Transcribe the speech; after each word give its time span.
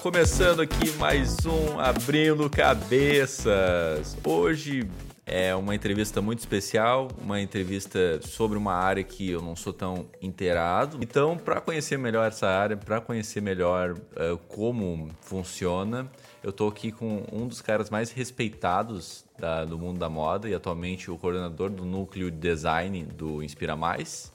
Começando 0.00 0.60
aqui 0.60 0.90
mais 0.98 1.44
um 1.46 1.78
Abrindo 1.78 2.48
Cabeças. 2.50 4.16
Hoje 4.22 4.88
é 5.26 5.54
uma 5.54 5.74
entrevista 5.74 6.20
muito 6.20 6.40
especial, 6.40 7.08
uma 7.20 7.40
entrevista 7.40 8.20
sobre 8.22 8.58
uma 8.58 8.74
área 8.74 9.02
que 9.02 9.30
eu 9.30 9.40
não 9.40 9.56
sou 9.56 9.72
tão 9.72 10.06
inteirado. 10.20 10.98
Então, 11.00 11.36
para 11.36 11.60
conhecer 11.60 11.98
melhor 11.98 12.28
essa 12.28 12.46
área, 12.46 12.76
para 12.76 13.00
conhecer 13.00 13.40
melhor 13.40 13.92
uh, 13.92 14.36
como 14.48 15.10
funciona, 15.20 16.10
eu 16.42 16.50
estou 16.50 16.68
aqui 16.68 16.92
com 16.92 17.24
um 17.32 17.46
dos 17.46 17.60
caras 17.62 17.90
mais 17.90 18.10
respeitados 18.10 19.24
da, 19.38 19.64
do 19.64 19.78
mundo 19.78 19.98
da 19.98 20.08
moda 20.08 20.48
e 20.48 20.54
atualmente 20.54 21.10
o 21.10 21.16
coordenador 21.16 21.70
do 21.70 21.84
núcleo 21.84 22.30
de 22.30 22.36
design 22.36 23.02
do 23.04 23.42
Inspira 23.42 23.76
Mais. 23.76 24.32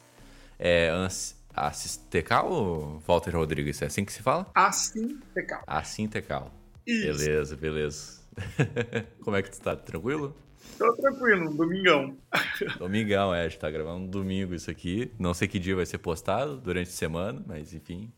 É 0.58 0.92
Assistecal 1.54 2.52
ou 2.52 3.00
Walter 3.00 3.36
Rodrigues? 3.36 3.82
É 3.82 3.86
assim 3.86 4.06
que 4.06 4.14
se 4.14 4.22
fala? 4.22 4.50
Assintecal. 4.54 5.64
Assintecal. 5.68 6.54
Isso. 6.86 7.20
Beleza, 7.20 7.56
beleza. 7.56 8.20
Como 9.24 9.36
é 9.36 9.42
que 9.42 9.52
tu 9.52 9.60
tá? 9.62 9.76
Tranquilo? 9.76 10.36
Tô 10.78 10.94
tranquilo, 10.94 11.54
domingão. 11.56 12.18
Domingão, 12.78 13.34
é, 13.34 13.46
a 13.46 13.50
gente 13.50 13.60
tá 13.60 13.70
gravando 13.70 14.06
um 14.06 14.08
domingo 14.08 14.54
isso 14.54 14.70
aqui. 14.72 15.12
Não 15.20 15.34
sei 15.34 15.48
que 15.48 15.60
dia 15.60 15.76
vai 15.76 15.86
ser 15.86 15.98
postado 15.98 16.58
durante 16.58 16.88
a 16.88 16.94
semana, 16.94 17.44
mas 17.46 17.74
enfim. 17.74 18.12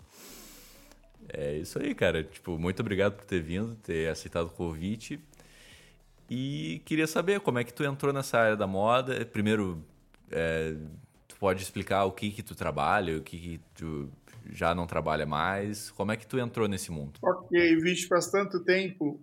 É 1.29 1.55
isso 1.57 1.79
aí, 1.79 1.95
cara. 1.95 2.23
Tipo, 2.23 2.59
muito 2.59 2.79
obrigado 2.81 3.13
por 3.13 3.25
ter 3.25 3.41
vindo, 3.41 3.75
ter 3.75 4.09
aceitado 4.09 4.47
o 4.47 4.49
convite. 4.49 5.19
E 6.29 6.81
queria 6.85 7.07
saber 7.07 7.39
como 7.39 7.59
é 7.59 7.63
que 7.63 7.73
tu 7.73 7.83
entrou 7.83 8.13
nessa 8.13 8.39
área 8.39 8.55
da 8.55 8.67
moda. 8.67 9.25
Primeiro, 9.25 9.83
é, 10.29 10.75
pode 11.41 11.63
explicar 11.63 12.05
o 12.05 12.11
que 12.11 12.29
que 12.29 12.43
tu 12.43 12.53
trabalha, 12.53 13.17
o 13.17 13.23
que 13.23 13.39
que 13.39 13.61
tu 13.73 14.07
já 14.51 14.75
não 14.75 14.85
trabalha 14.85 15.25
mais. 15.25 15.89
Como 15.89 16.11
é 16.11 16.15
que 16.15 16.27
tu 16.27 16.37
entrou 16.37 16.67
nesse 16.67 16.91
mundo? 16.91 17.13
Ok, 17.19 17.75
visto 17.77 18.07
faz 18.07 18.29
tanto 18.29 18.63
tempo. 18.63 19.19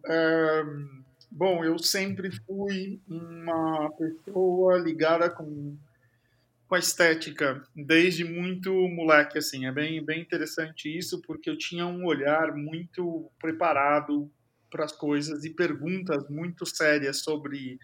Bom, 1.31 1.65
eu 1.65 1.79
sempre 1.79 2.29
fui 2.45 3.01
uma 3.09 3.89
pessoa 3.93 4.79
ligada 4.79 5.31
com, 5.31 5.77
com 6.67 6.75
a 6.75 6.79
estética, 6.81 7.63
desde 7.77 8.25
muito 8.25 8.73
moleque, 8.89 9.39
assim. 9.39 9.67
É 9.67 9.71
bem, 9.71 10.05
bem 10.05 10.21
interessante 10.21 10.89
isso, 10.89 11.23
porque 11.23 11.49
eu 11.49 11.57
tinha 11.57 11.87
um 11.87 12.05
olhar 12.05 12.53
muito 12.53 13.31
preparado 13.39 14.29
para 14.69 14.85
as 14.85 14.93
coisas 14.93 15.45
e 15.45 15.51
perguntas 15.51 16.29
muito 16.29 16.67
sérias 16.67 17.21
sobre 17.21 17.79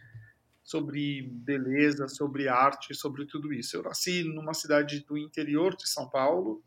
sobre 0.65 1.23
beleza, 1.31 2.09
sobre 2.09 2.49
arte, 2.49 2.95
sobre 2.95 3.27
tudo 3.27 3.53
isso. 3.53 3.77
Eu 3.77 3.83
nasci 3.83 4.25
numa 4.25 4.55
cidade 4.55 5.05
do 5.07 5.19
interior 5.19 5.77
de 5.77 5.87
São 5.87 6.09
Paulo 6.09 6.65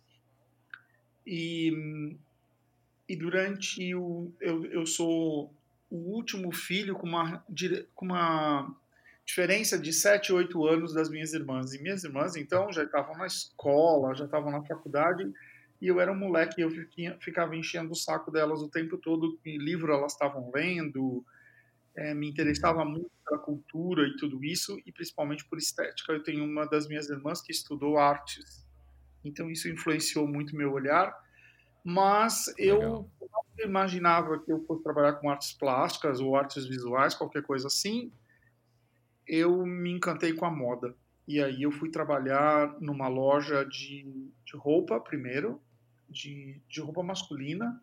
e, 1.26 2.16
e 3.10 3.16
durante 3.16 3.94
o 3.96 4.32
eu, 4.40 4.64
eu 4.68 4.86
sou 4.86 5.52
o 5.90 5.98
último 6.16 6.54
filho 6.54 6.96
com 6.96 7.08
uma, 7.08 7.44
com 7.96 8.06
uma 8.06 8.74
diferença 9.26 9.78
de 9.78 9.92
7, 9.92 10.32
8 10.32 10.66
anos 10.66 10.94
das 10.94 11.10
minhas 11.10 11.34
irmãs. 11.34 11.74
E 11.74 11.82
minhas 11.82 12.04
irmãs, 12.04 12.36
então, 12.36 12.72
já 12.72 12.84
estavam 12.84 13.18
na 13.18 13.26
escola, 13.26 14.16
já 14.16 14.26
estavam 14.26 14.52
na 14.52 14.64
faculdade, 14.64 15.30
e 15.82 15.88
eu 15.88 16.00
era 16.00 16.12
um 16.12 16.18
moleque, 16.18 16.62
eu 16.62 16.70
ficava 17.20 17.56
enchendo 17.56 17.92
o 17.92 17.96
saco 17.96 18.32
delas 18.32 18.62
o 18.62 18.70
tempo 18.70 18.98
todo, 18.98 19.38
que 19.44 19.58
livro 19.58 19.92
elas 19.92 20.14
estavam 20.14 20.52
lendo, 20.54 21.26
é, 21.98 22.14
me 22.14 22.30
interessava 22.30 22.86
muito 22.86 23.10
pela 23.26 23.40
cultura 23.40 24.08
e 24.08 24.16
tudo 24.18 24.44
isso, 24.44 24.80
e 24.86 24.92
principalmente 24.92 25.44
por 25.46 25.58
estética. 25.58 26.14
Eu 26.14 26.24
tenho 26.24 26.46
uma 26.46 26.66
das 26.66 26.88
minhas 26.88 27.10
irmãs 27.10 27.42
que 27.42 27.52
estudou 27.52 27.98
artes, 27.98 28.66
então 29.26 29.50
isso 29.50 29.68
influenciou 29.68 30.28
muito 30.28 30.56
meu 30.56 30.72
olhar, 30.72 31.14
mas 31.84 32.54
eu 32.58 33.10
imaginava 33.60 34.40
que 34.40 34.52
eu 34.52 34.64
fosse 34.66 34.84
trabalhar 34.84 35.14
com 35.14 35.30
artes 35.30 35.52
plásticas 35.54 36.20
ou 36.20 36.36
artes 36.36 36.66
visuais, 36.68 37.16
qualquer 37.16 37.42
coisa 37.42 37.68
assim, 37.68 38.12
eu 39.28 39.66
me 39.66 39.92
encantei 39.92 40.34
com 40.34 40.46
a 40.46 40.52
moda. 40.52 40.96
E 41.28 41.42
aí 41.42 41.64
eu 41.64 41.72
fui 41.72 41.90
trabalhar 41.90 42.80
numa 42.80 43.08
loja 43.08 43.66
de, 43.66 44.32
de 44.46 44.56
roupa 44.56 45.00
primeiro, 45.00 45.60
de, 46.08 46.62
de 46.70 46.80
roupa 46.80 47.04
masculina, 47.04 47.82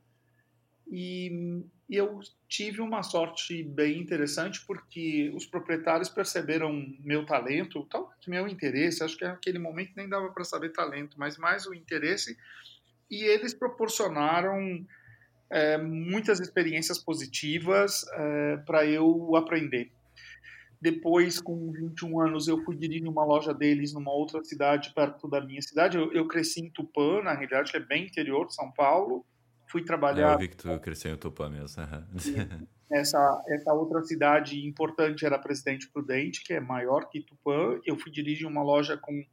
e, 0.87 1.65
eu 1.89 2.21
tive 2.49 2.81
uma 2.81 3.03
sorte 3.03 3.63
bem 3.63 4.01
interessante 4.01 4.65
porque 4.67 5.31
os 5.35 5.47
proprietários 5.47 6.09
perceberam 6.09 6.73
meu 7.01 7.27
talento, 7.27 7.87
tal 7.91 8.13
meu 8.27 8.49
interesse, 8.49 9.05
acho 9.05 9.19
que 9.19 9.25
naquele 9.25 9.59
momento 9.59 9.93
nem 9.97 10.09
dava 10.09 10.31
para 10.31 10.45
saber 10.45 10.71
talento, 10.71 11.19
mas 11.19 11.37
mais 11.37 11.67
o 11.67 11.75
interesse, 11.75 12.37
e 13.11 13.23
eles 13.23 13.53
proporcionaram 13.53 14.85
é, 15.51 15.77
muitas 15.77 16.41
experiências 16.41 16.99
positivas 16.99 18.05
é, 18.13 18.57
para 18.59 18.87
eu 18.87 19.37
aprender. 19.37 19.93
Depois, 20.81 21.41
com 21.41 21.73
21 21.73 22.21
anos, 22.21 22.49
eu 22.49 22.63
fui 22.63 22.77
dirigir 22.77 23.09
uma 23.09 23.25
loja 23.25 23.55
deles 23.55 23.93
numa 23.95 24.13
outra 24.13 24.45
cidade 24.45 24.93
perto 24.95 25.29
da 25.29 25.41
minha 25.41 25.63
cidade. 25.63 25.97
Eu, 25.97 26.13
eu 26.13 26.29
cresci 26.29 26.61
em 26.61 26.71
Tupã, 26.71 27.23
na 27.23 27.33
realidade, 27.33 27.71
que 27.71 27.77
é 27.77 27.81
bem 27.81 28.05
interior 28.05 28.47
de 28.47 28.55
São 28.55 28.71
Paulo. 28.71 29.25
Fui 29.75 29.83
trabalhar. 29.83 30.31
É, 30.31 30.35
eu 30.35 30.39
vi 30.39 30.47
que 30.47 30.57
tu 30.57 30.79
cresceu 30.79 31.13
em 31.13 31.17
Tupã 31.17 31.51
mesmo. 31.51 31.83
essa, 32.89 33.43
essa 33.49 33.73
outra 33.73 34.05
cidade 34.05 34.65
importante 34.65 35.27
era 35.27 35.37
Presidente 35.37 35.89
Prudente, 35.89 36.45
que 36.45 36.53
é 36.53 36.61
maior 36.61 37.09
que 37.09 37.21
Tupã. 37.21 37.81
Eu 37.85 37.99
fui 37.99 38.13
dirigir 38.13 38.47
uma 38.47 38.63
loja 38.63 38.97
com 38.97 39.27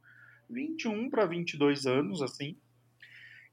21 0.50 1.10
para 1.10 1.26
22 1.26 1.86
anos, 1.86 2.20
assim. 2.20 2.56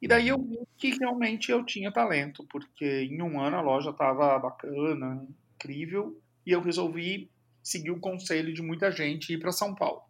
E 0.01 0.07
daí 0.07 0.29
eu 0.29 0.41
vi 0.41 0.57
que 0.79 0.97
realmente 0.97 1.51
eu 1.51 1.63
tinha 1.63 1.91
talento, 1.91 2.43
porque 2.49 3.03
em 3.03 3.21
um 3.21 3.39
ano 3.39 3.57
a 3.57 3.61
loja 3.61 3.91
estava 3.91 4.39
bacana, 4.39 5.27
incrível, 5.53 6.19
e 6.43 6.51
eu 6.51 6.59
resolvi 6.59 7.29
seguir 7.61 7.91
o 7.91 7.99
conselho 7.99 8.51
de 8.51 8.63
muita 8.63 8.91
gente 8.91 9.29
e 9.29 9.35
ir 9.35 9.37
para 9.37 9.51
São 9.51 9.75
Paulo. 9.75 10.01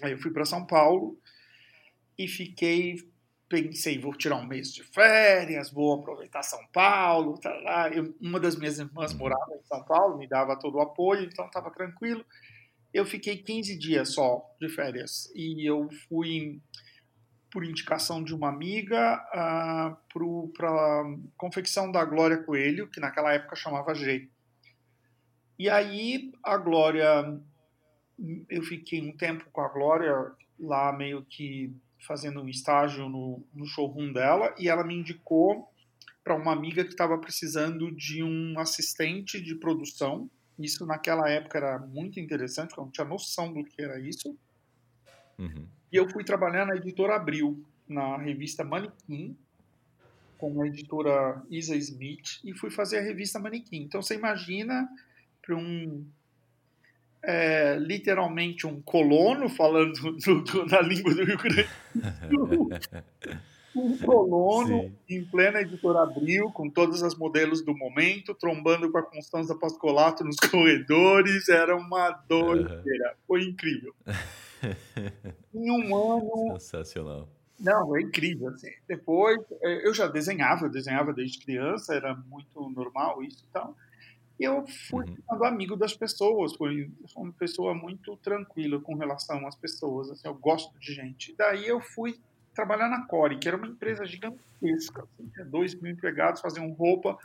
Aí 0.00 0.12
eu 0.12 0.18
fui 0.18 0.30
para 0.30 0.44
São 0.44 0.64
Paulo 0.64 1.18
e 2.16 2.28
fiquei, 2.28 2.98
pensei, 3.52 3.98
vou 3.98 4.14
tirar 4.14 4.36
um 4.36 4.46
mês 4.46 4.72
de 4.72 4.82
férias, 4.82 5.70
vou 5.70 6.00
aproveitar 6.00 6.42
São 6.42 6.66
Paulo, 6.72 7.38
tá 7.38 7.52
lá. 7.60 7.90
Eu, 7.90 8.16
uma 8.18 8.40
das 8.40 8.56
minhas 8.56 8.78
irmãs 8.78 9.12
morava 9.12 9.54
em 9.54 9.62
São 9.64 9.84
Paulo, 9.84 10.16
me 10.16 10.26
dava 10.26 10.58
todo 10.58 10.76
o 10.76 10.80
apoio, 10.80 11.24
então 11.24 11.44
estava 11.44 11.70
tranquilo. 11.70 12.24
Eu 12.94 13.04
fiquei 13.04 13.36
15 13.36 13.78
dias 13.78 14.14
só 14.14 14.42
de 14.58 14.70
férias 14.70 15.30
e 15.34 15.68
eu 15.68 15.90
fui 16.08 16.62
por 17.50 17.62
indicação 17.62 18.24
de 18.24 18.34
uma 18.34 18.48
amiga, 18.48 19.22
uh, 19.28 20.52
para 20.56 20.70
a 20.70 21.16
confecção 21.36 21.92
da 21.92 22.02
Glória 22.06 22.42
Coelho, 22.42 22.88
que 22.88 23.00
naquela 23.00 23.34
época 23.34 23.54
chamava 23.54 23.94
G. 23.94 24.30
E 25.58 25.68
aí 25.68 26.32
a 26.42 26.56
Glória, 26.56 27.38
eu 28.48 28.62
fiquei 28.62 29.02
um 29.02 29.14
tempo 29.14 29.44
com 29.52 29.60
a 29.60 29.68
Glória 29.68 30.32
lá 30.58 30.90
meio 30.90 31.22
que 31.26 31.70
fazendo 32.06 32.42
um 32.42 32.48
estágio 32.48 33.08
no, 33.08 33.42
no 33.54 33.66
showroom 33.66 34.12
dela 34.12 34.54
e 34.58 34.68
ela 34.68 34.84
me 34.84 34.94
indicou 34.94 35.68
para 36.22 36.34
uma 36.34 36.52
amiga 36.52 36.84
que 36.84 36.90
estava 36.90 37.18
precisando 37.18 37.90
de 37.90 38.22
um 38.22 38.58
assistente 38.58 39.40
de 39.40 39.54
produção. 39.56 40.30
Isso 40.58 40.86
naquela 40.86 41.28
época 41.28 41.58
era 41.58 41.78
muito 41.78 42.20
interessante, 42.20 42.68
porque 42.68 42.80
eu 42.80 42.84
não 42.84 42.92
tinha 42.92 43.06
noção 43.06 43.52
do 43.52 43.64
que 43.64 43.82
era 43.82 43.98
isso. 44.00 44.36
Uhum. 45.38 45.66
E 45.90 45.96
eu 45.96 46.08
fui 46.08 46.24
trabalhar 46.24 46.64
na 46.64 46.76
editora 46.76 47.16
Abril, 47.16 47.64
na 47.88 48.16
revista 48.16 48.64
Manequim, 48.64 49.36
com 50.38 50.62
a 50.62 50.66
editora 50.66 51.42
Isa 51.50 51.76
Smith, 51.76 52.40
e 52.44 52.54
fui 52.54 52.70
fazer 52.70 52.98
a 52.98 53.02
revista 53.02 53.38
Manequim. 53.38 53.82
Então 53.82 54.00
você 54.00 54.14
imagina 54.14 54.88
para 55.40 55.56
um. 55.56 56.06
É, 57.24 57.76
literalmente 57.78 58.66
um 58.66 58.82
colono 58.82 59.48
falando 59.48 59.92
do, 60.18 60.42
do, 60.42 60.66
na 60.66 60.80
língua 60.80 61.14
do 61.14 61.24
Rio 61.24 61.38
Grande 61.38 61.68
do 62.28 62.48
Sul. 62.48 62.70
um 63.74 63.96
colono 63.96 64.82
Sim. 64.82 64.94
em 65.08 65.24
plena 65.24 65.60
editora 65.60 66.02
Abril, 66.02 66.50
com 66.50 66.68
todas 66.68 67.02
as 67.02 67.14
modelos 67.14 67.62
do 67.62 67.74
momento, 67.76 68.34
trombando 68.34 68.90
com 68.90 68.98
a 68.98 69.02
Constança 69.02 69.54
Pascolato 69.54 70.24
nos 70.24 70.36
corredores, 70.36 71.48
era 71.48 71.76
uma 71.76 72.10
doideira. 72.28 73.10
Uhum. 73.10 73.16
Foi 73.26 73.44
incrível. 73.44 73.94
em 75.54 75.70
um 75.70 75.96
ano. 75.96 76.60
Sensacional. 76.60 77.28
Não, 77.58 77.96
é 77.96 78.02
incrível. 78.02 78.48
Assim. 78.48 78.70
Depois, 78.88 79.38
é, 79.62 79.86
eu 79.86 79.94
já 79.94 80.08
desenhava, 80.08 80.66
eu 80.66 80.70
desenhava 80.70 81.12
desde 81.12 81.38
criança, 81.38 81.94
era 81.94 82.14
muito 82.14 82.68
normal 82.70 83.22
isso 83.22 83.44
e 83.48 83.52
tal. 83.52 83.76
Eu 84.42 84.66
fui 84.66 85.04
uhum. 85.04 85.14
ficando 85.14 85.44
amigo 85.44 85.76
das 85.76 85.94
pessoas, 85.94 86.54
fui 86.56 86.90
uma 87.16 87.32
pessoa 87.32 87.74
muito 87.74 88.16
tranquila 88.16 88.80
com 88.80 88.96
relação 88.96 89.46
às 89.46 89.54
pessoas, 89.54 90.10
assim, 90.10 90.26
eu 90.26 90.34
gosto 90.34 90.76
de 90.78 90.92
gente. 90.92 91.34
Daí 91.38 91.66
eu 91.66 91.80
fui 91.80 92.18
trabalhar 92.52 92.88
na 92.88 93.06
Core, 93.06 93.38
que 93.38 93.46
era 93.46 93.56
uma 93.56 93.68
empresa 93.68 94.04
gigantesca, 94.04 95.02
assim, 95.02 95.28
tinha 95.32 95.44
dois 95.44 95.74
mil 95.74 95.92
empregados, 95.92 96.40
faziam 96.40 96.70
roupa 96.72 97.16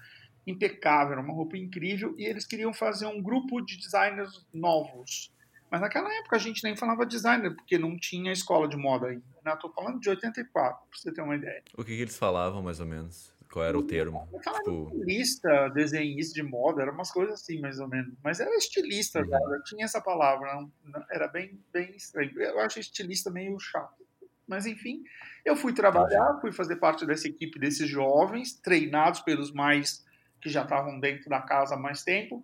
impecável, 0.46 1.14
era 1.14 1.22
uma 1.22 1.34
roupa 1.34 1.58
incrível, 1.58 2.14
e 2.18 2.26
eles 2.26 2.46
queriam 2.46 2.74
fazer 2.74 3.08
um 3.08 3.22
grupo 3.22 3.60
de 3.62 3.78
designers 3.78 4.46
novos. 4.54 5.32
Mas 5.70 5.82
naquela 5.82 6.14
época 6.20 6.36
a 6.38 6.40
gente 6.40 6.64
nem 6.64 6.78
falava 6.78 7.06
designer, 7.06 7.54
porque 7.54 7.78
não 7.78 7.98
tinha 7.98 8.32
escola 8.32 8.68
de 8.68 8.78
moda 8.78 9.08
ainda. 9.08 9.24
Né? 9.44 9.54
Estou 9.54 9.72
falando 9.74 10.00
de 10.00 10.10
84, 10.10 10.80
para 10.90 11.00
você 11.00 11.12
ter 11.12 11.22
uma 11.22 11.36
ideia. 11.36 11.64
O 11.78 11.84
que, 11.84 11.96
que, 11.96 12.02
eles 12.02 12.18
falavam, 12.18 12.62
mais 12.62 12.80
ou 12.80 12.86
menos? 12.86 13.34
Qual 13.58 13.66
era 13.66 13.80
o 13.80 13.82
termo? 13.82 14.30
Eu 14.32 14.40
tipo... 14.40 14.92
estilista, 14.94 15.70
desenhista 15.70 16.32
de 16.36 16.44
moda, 16.44 16.84
era 16.84 16.92
umas 16.92 17.10
coisas 17.10 17.42
assim, 17.42 17.60
mais 17.60 17.80
ou 17.80 17.88
menos. 17.88 18.14
Mas 18.24 18.40
era 18.40 18.56
estilista, 18.56 19.20
uhum. 19.20 19.30
cara, 19.32 19.62
tinha 19.66 19.84
essa 19.84 20.00
palavra, 20.00 20.64
era 21.12 21.28
bem, 21.28 21.60
bem 21.74 21.96
estranho. 21.96 22.40
Eu 22.40 22.60
acho 22.60 22.80
estilista 22.80 23.32
meio 23.32 23.60
chato. 23.60 24.06
Mas 24.48 24.68
enfim, 24.68 25.04
eu 25.44 25.56
fui 25.56 25.74
trabalhar, 25.74 26.38
fui 26.40 26.52
fazer 26.52 26.76
parte 26.76 27.04
dessa 27.04 27.28
equipe 27.28 27.58
desses 27.58 27.90
jovens, 27.90 28.54
treinados 28.54 29.22
pelos 29.22 29.52
mais 29.52 30.06
que 30.40 30.50
já 30.50 30.62
estavam 30.62 31.00
dentro 31.00 31.28
da 31.28 31.42
casa 31.42 31.74
há 31.74 31.80
mais 31.80 32.04
tempo. 32.04 32.44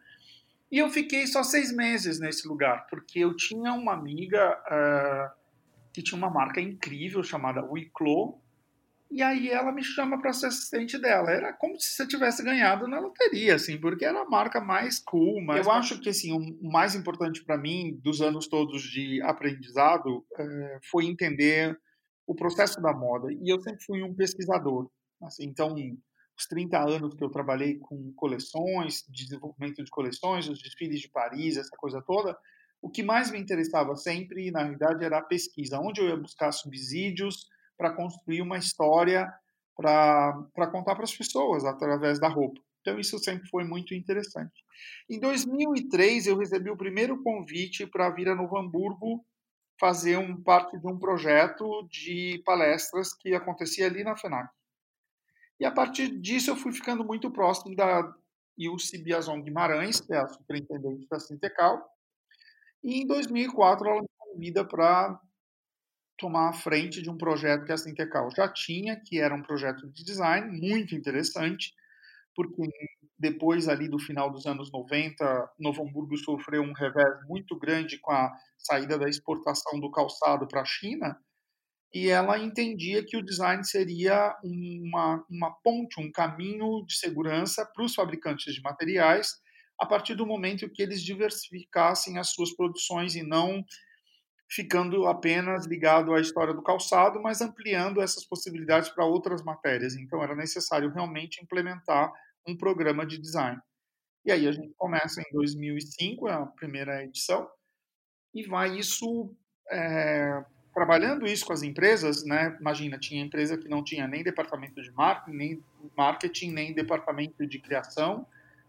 E 0.71 0.79
eu 0.79 0.89
fiquei 0.89 1.27
só 1.27 1.43
seis 1.43 1.71
meses 1.71 2.19
nesse 2.19 2.47
lugar, 2.47 2.87
porque 2.89 3.19
eu 3.19 3.35
tinha 3.35 3.71
uma 3.71 3.93
amiga 3.93 4.59
uh, 4.65 5.31
que 5.93 6.01
tinha 6.01 6.17
uma 6.17 6.31
marca 6.31 6.59
incrível 6.59 7.21
chamada 7.21 7.63
Wiclo, 7.63 8.41
e 9.13 9.21
aí 9.21 9.49
ela 9.49 9.71
me 9.71 9.83
chama 9.83 10.19
para 10.19 10.33
ser 10.33 10.47
assistente 10.47 10.97
dela. 10.97 11.29
Era 11.29 11.53
como 11.53 11.79
se 11.79 11.91
você 11.91 12.07
tivesse 12.07 12.43
ganhado 12.43 12.87
na 12.87 12.99
loteria, 12.99 13.53
assim, 13.55 13.79
porque 13.79 14.03
era 14.03 14.21
a 14.21 14.29
marca 14.29 14.59
mais 14.59 14.97
cool. 14.97 15.39
Mais... 15.39 15.63
Eu 15.63 15.71
acho 15.71 15.99
que 15.99 16.09
assim, 16.09 16.31
o 16.31 16.71
mais 16.71 16.95
importante 16.95 17.43
para 17.43 17.55
mim 17.55 17.99
dos 18.01 18.21
anos 18.21 18.47
todos 18.47 18.81
de 18.81 19.21
aprendizado 19.21 20.17
uh, 20.17 20.79
foi 20.89 21.05
entender 21.05 21.79
o 22.25 22.33
processo 22.33 22.81
da 22.81 22.91
moda. 22.91 23.31
E 23.31 23.53
eu 23.53 23.61
sempre 23.61 23.83
fui 23.85 24.01
um 24.01 24.15
pesquisador. 24.15 24.89
Assim, 25.21 25.43
então, 25.43 25.75
os 26.35 26.47
30 26.47 26.79
anos 26.79 27.13
que 27.13 27.23
eu 27.23 27.29
trabalhei 27.29 27.77
com 27.77 28.11
coleções, 28.15 29.03
desenvolvimento 29.07 29.83
de 29.83 29.91
coleções, 29.91 30.49
os 30.49 30.59
desfiles 30.59 30.99
de 30.99 31.09
Paris, 31.09 31.57
essa 31.57 31.75
coisa 31.77 32.01
toda, 32.01 32.35
o 32.81 32.89
que 32.89 33.03
mais 33.03 33.29
me 33.29 33.39
interessava 33.39 33.95
sempre, 33.95 34.49
na 34.49 34.63
realidade, 34.63 35.05
era 35.05 35.19
a 35.19 35.23
pesquisa, 35.23 35.79
onde 35.79 36.01
eu 36.01 36.07
ia 36.07 36.17
buscar 36.17 36.51
subsídios 36.51 37.47
para 37.77 37.91
construir 37.91 38.41
uma 38.41 38.57
história 38.57 39.31
para 39.75 40.67
contar 40.71 40.95
para 40.95 41.03
as 41.03 41.15
pessoas 41.15 41.65
através 41.65 42.19
da 42.19 42.27
roupa. 42.27 42.61
Então, 42.81 42.99
isso 42.99 43.17
sempre 43.17 43.47
foi 43.49 43.63
muito 43.63 43.93
interessante. 43.93 44.63
Em 45.09 45.19
2003, 45.19 46.27
eu 46.27 46.37
recebi 46.37 46.69
o 46.69 46.77
primeiro 46.77 47.21
convite 47.23 47.87
para 47.87 48.09
vir 48.09 48.29
a 48.29 48.35
Novo 48.35 48.57
Hamburgo 48.57 49.25
fazer 49.79 50.17
um 50.17 50.41
parte 50.41 50.77
de 50.77 50.85
um 50.85 50.99
projeto 50.99 51.87
de 51.89 52.41
palestras 52.45 53.13
que 53.13 53.33
acontecia 53.33 53.87
ali 53.87 54.03
na 54.03 54.15
FENAC. 54.15 54.49
E 55.59 55.65
a 55.65 55.71
partir 55.71 56.19
disso 56.19 56.51
eu 56.51 56.55
fui 56.55 56.71
ficando 56.71 57.03
muito 57.03 57.31
próximo 57.31 57.75
da 57.75 58.13
Ilse 58.57 58.97
Biazon 58.97 59.41
Guimarães, 59.41 59.99
que 59.99 60.13
é 60.13 60.17
a 60.17 60.27
superintendente 60.27 61.07
da 61.09 61.19
Sintecal. 61.19 61.81
E 62.83 63.01
em 63.01 63.07
2004 63.07 63.87
ela 63.87 64.01
me 64.01 64.07
convida 64.17 64.65
para 64.65 65.19
tomar 66.23 66.51
a 66.51 66.53
frente 66.53 67.01
de 67.01 67.09
um 67.09 67.17
projeto 67.17 67.65
que 67.65 67.73
a 67.73 67.77
Sintecal 67.77 68.29
já 68.33 68.47
tinha, 68.47 68.95
que 68.95 69.19
era 69.19 69.35
um 69.35 69.41
projeto 69.41 69.91
de 69.91 70.05
design 70.05 70.57
muito 70.57 70.95
interessante, 70.95 71.73
porque 72.33 72.63
depois 73.19 73.67
ali 73.67 73.89
do 73.89 73.99
final 73.99 74.31
dos 74.31 74.45
anos 74.45 74.71
90, 74.71 75.51
Novo 75.59 75.83
Hamburgo 75.83 76.15
sofreu 76.15 76.61
um 76.61 76.71
revés 76.71 77.13
muito 77.27 77.59
grande 77.59 77.99
com 77.99 78.13
a 78.13 78.31
saída 78.57 78.97
da 78.97 79.09
exportação 79.09 79.81
do 79.81 79.91
calçado 79.91 80.47
para 80.47 80.61
a 80.61 80.65
China, 80.65 81.17
e 81.93 82.07
ela 82.07 82.39
entendia 82.39 83.05
que 83.05 83.17
o 83.17 83.23
design 83.23 83.61
seria 83.65 84.33
uma, 84.41 85.25
uma 85.29 85.51
ponte, 85.61 85.99
um 85.99 86.09
caminho 86.09 86.85
de 86.85 86.95
segurança 86.95 87.69
para 87.75 87.83
os 87.83 87.93
fabricantes 87.93 88.53
de 88.53 88.61
materiais, 88.61 89.33
a 89.77 89.85
partir 89.85 90.15
do 90.15 90.25
momento 90.25 90.69
que 90.69 90.81
eles 90.81 91.03
diversificassem 91.03 92.17
as 92.17 92.29
suas 92.29 92.55
produções 92.55 93.13
e 93.13 93.23
não 93.23 93.61
ficando 94.53 95.07
apenas 95.07 95.65
ligado 95.65 96.13
à 96.13 96.21
história 96.21 96.53
do 96.53 96.61
calçado, 96.61 97.19
mas 97.19 97.41
ampliando 97.41 98.01
essas 98.01 98.23
possibilidades 98.23 98.89
para 98.89 99.03
outras 99.03 99.43
matérias. 99.43 99.95
Então, 99.95 100.21
era 100.21 100.35
necessário 100.35 100.91
realmente 100.91 101.41
implementar 101.41 102.11
um 102.47 102.55
programa 102.55 103.05
de 103.05 103.17
design. 103.17 103.59
E 104.23 104.31
aí 104.31 104.47
a 104.47 104.51
gente 104.51 104.71
começa 104.77 105.21
em 105.21 105.33
2005, 105.33 106.29
é 106.29 106.33
a 106.33 106.45
primeira 106.45 107.03
edição, 107.03 107.49
e 108.33 108.43
vai 108.43 108.77
isso 108.77 109.35
é, 109.71 110.43
trabalhando 110.73 111.25
isso 111.25 111.45
com 111.45 111.53
as 111.53 111.63
empresas, 111.63 112.23
né? 112.23 112.55
Imagina, 112.59 112.99
tinha 112.99 113.23
empresa 113.23 113.57
que 113.57 113.67
não 113.67 113.83
tinha 113.83 114.07
nem 114.07 114.23
departamento 114.23 114.81
de 114.81 114.91
marketing, 114.91 115.37
nem 115.37 115.63
marketing, 115.97 116.51
nem 116.51 116.73
departamento 116.73 117.45
de 117.45 117.59
criação. 117.59 118.25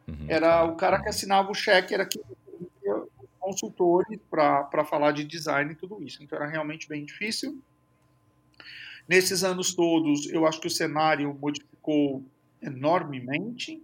Uhum. 0.09 0.27
Era 0.29 0.65
o 0.65 0.77
cara 0.77 1.01
que 1.01 1.09
assinava 1.09 1.51
o 1.51 1.55
cheque, 1.55 1.95
era 1.95 2.07
que 2.07 2.19
consultores 3.55 4.19
para 4.31 4.85
falar 4.85 5.13
de 5.13 5.25
design 5.25 5.73
e 5.73 5.77
tudo 5.77 6.03
isso. 6.03 6.23
Então 6.23 6.37
era 6.37 6.47
realmente 6.47 6.89
bem 6.89 7.05
difícil. 7.05 7.61
Nesses 9.09 9.45
anos 9.45 9.75
todos, 9.75 10.27
eu 10.31 10.47
acho 10.47 10.61
que 10.61 10.67
o 10.67 10.71
cenário 10.71 11.37
modificou 11.41 12.25
enormemente. 12.61 13.83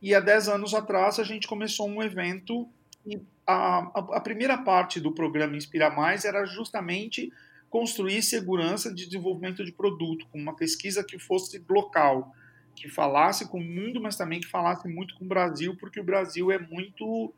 E 0.00 0.14
há 0.14 0.20
10 0.20 0.48
anos 0.48 0.74
atrás, 0.74 1.18
a 1.18 1.24
gente 1.24 1.48
começou 1.48 1.88
um 1.88 2.02
evento 2.02 2.68
e 3.06 3.18
a, 3.46 3.78
a, 3.78 4.16
a 4.16 4.20
primeira 4.20 4.58
parte 4.58 5.00
do 5.00 5.12
programa 5.12 5.56
Inspira 5.56 5.90
Mais 5.90 6.24
era 6.24 6.44
justamente 6.44 7.32
construir 7.70 8.22
segurança 8.22 8.92
de 8.92 9.06
desenvolvimento 9.06 9.64
de 9.64 9.72
produto, 9.72 10.26
com 10.30 10.38
uma 10.38 10.54
pesquisa 10.54 11.04
que 11.04 11.18
fosse 11.18 11.62
local, 11.68 12.34
que 12.74 12.88
falasse 12.88 13.48
com 13.48 13.58
o 13.58 13.64
mundo, 13.64 14.00
mas 14.00 14.16
também 14.16 14.40
que 14.40 14.46
falasse 14.46 14.86
muito 14.88 15.14
com 15.16 15.24
o 15.24 15.28
Brasil, 15.28 15.76
porque 15.76 16.00
o 16.00 16.04
Brasil 16.04 16.50
é 16.50 16.58
muito 16.58 17.32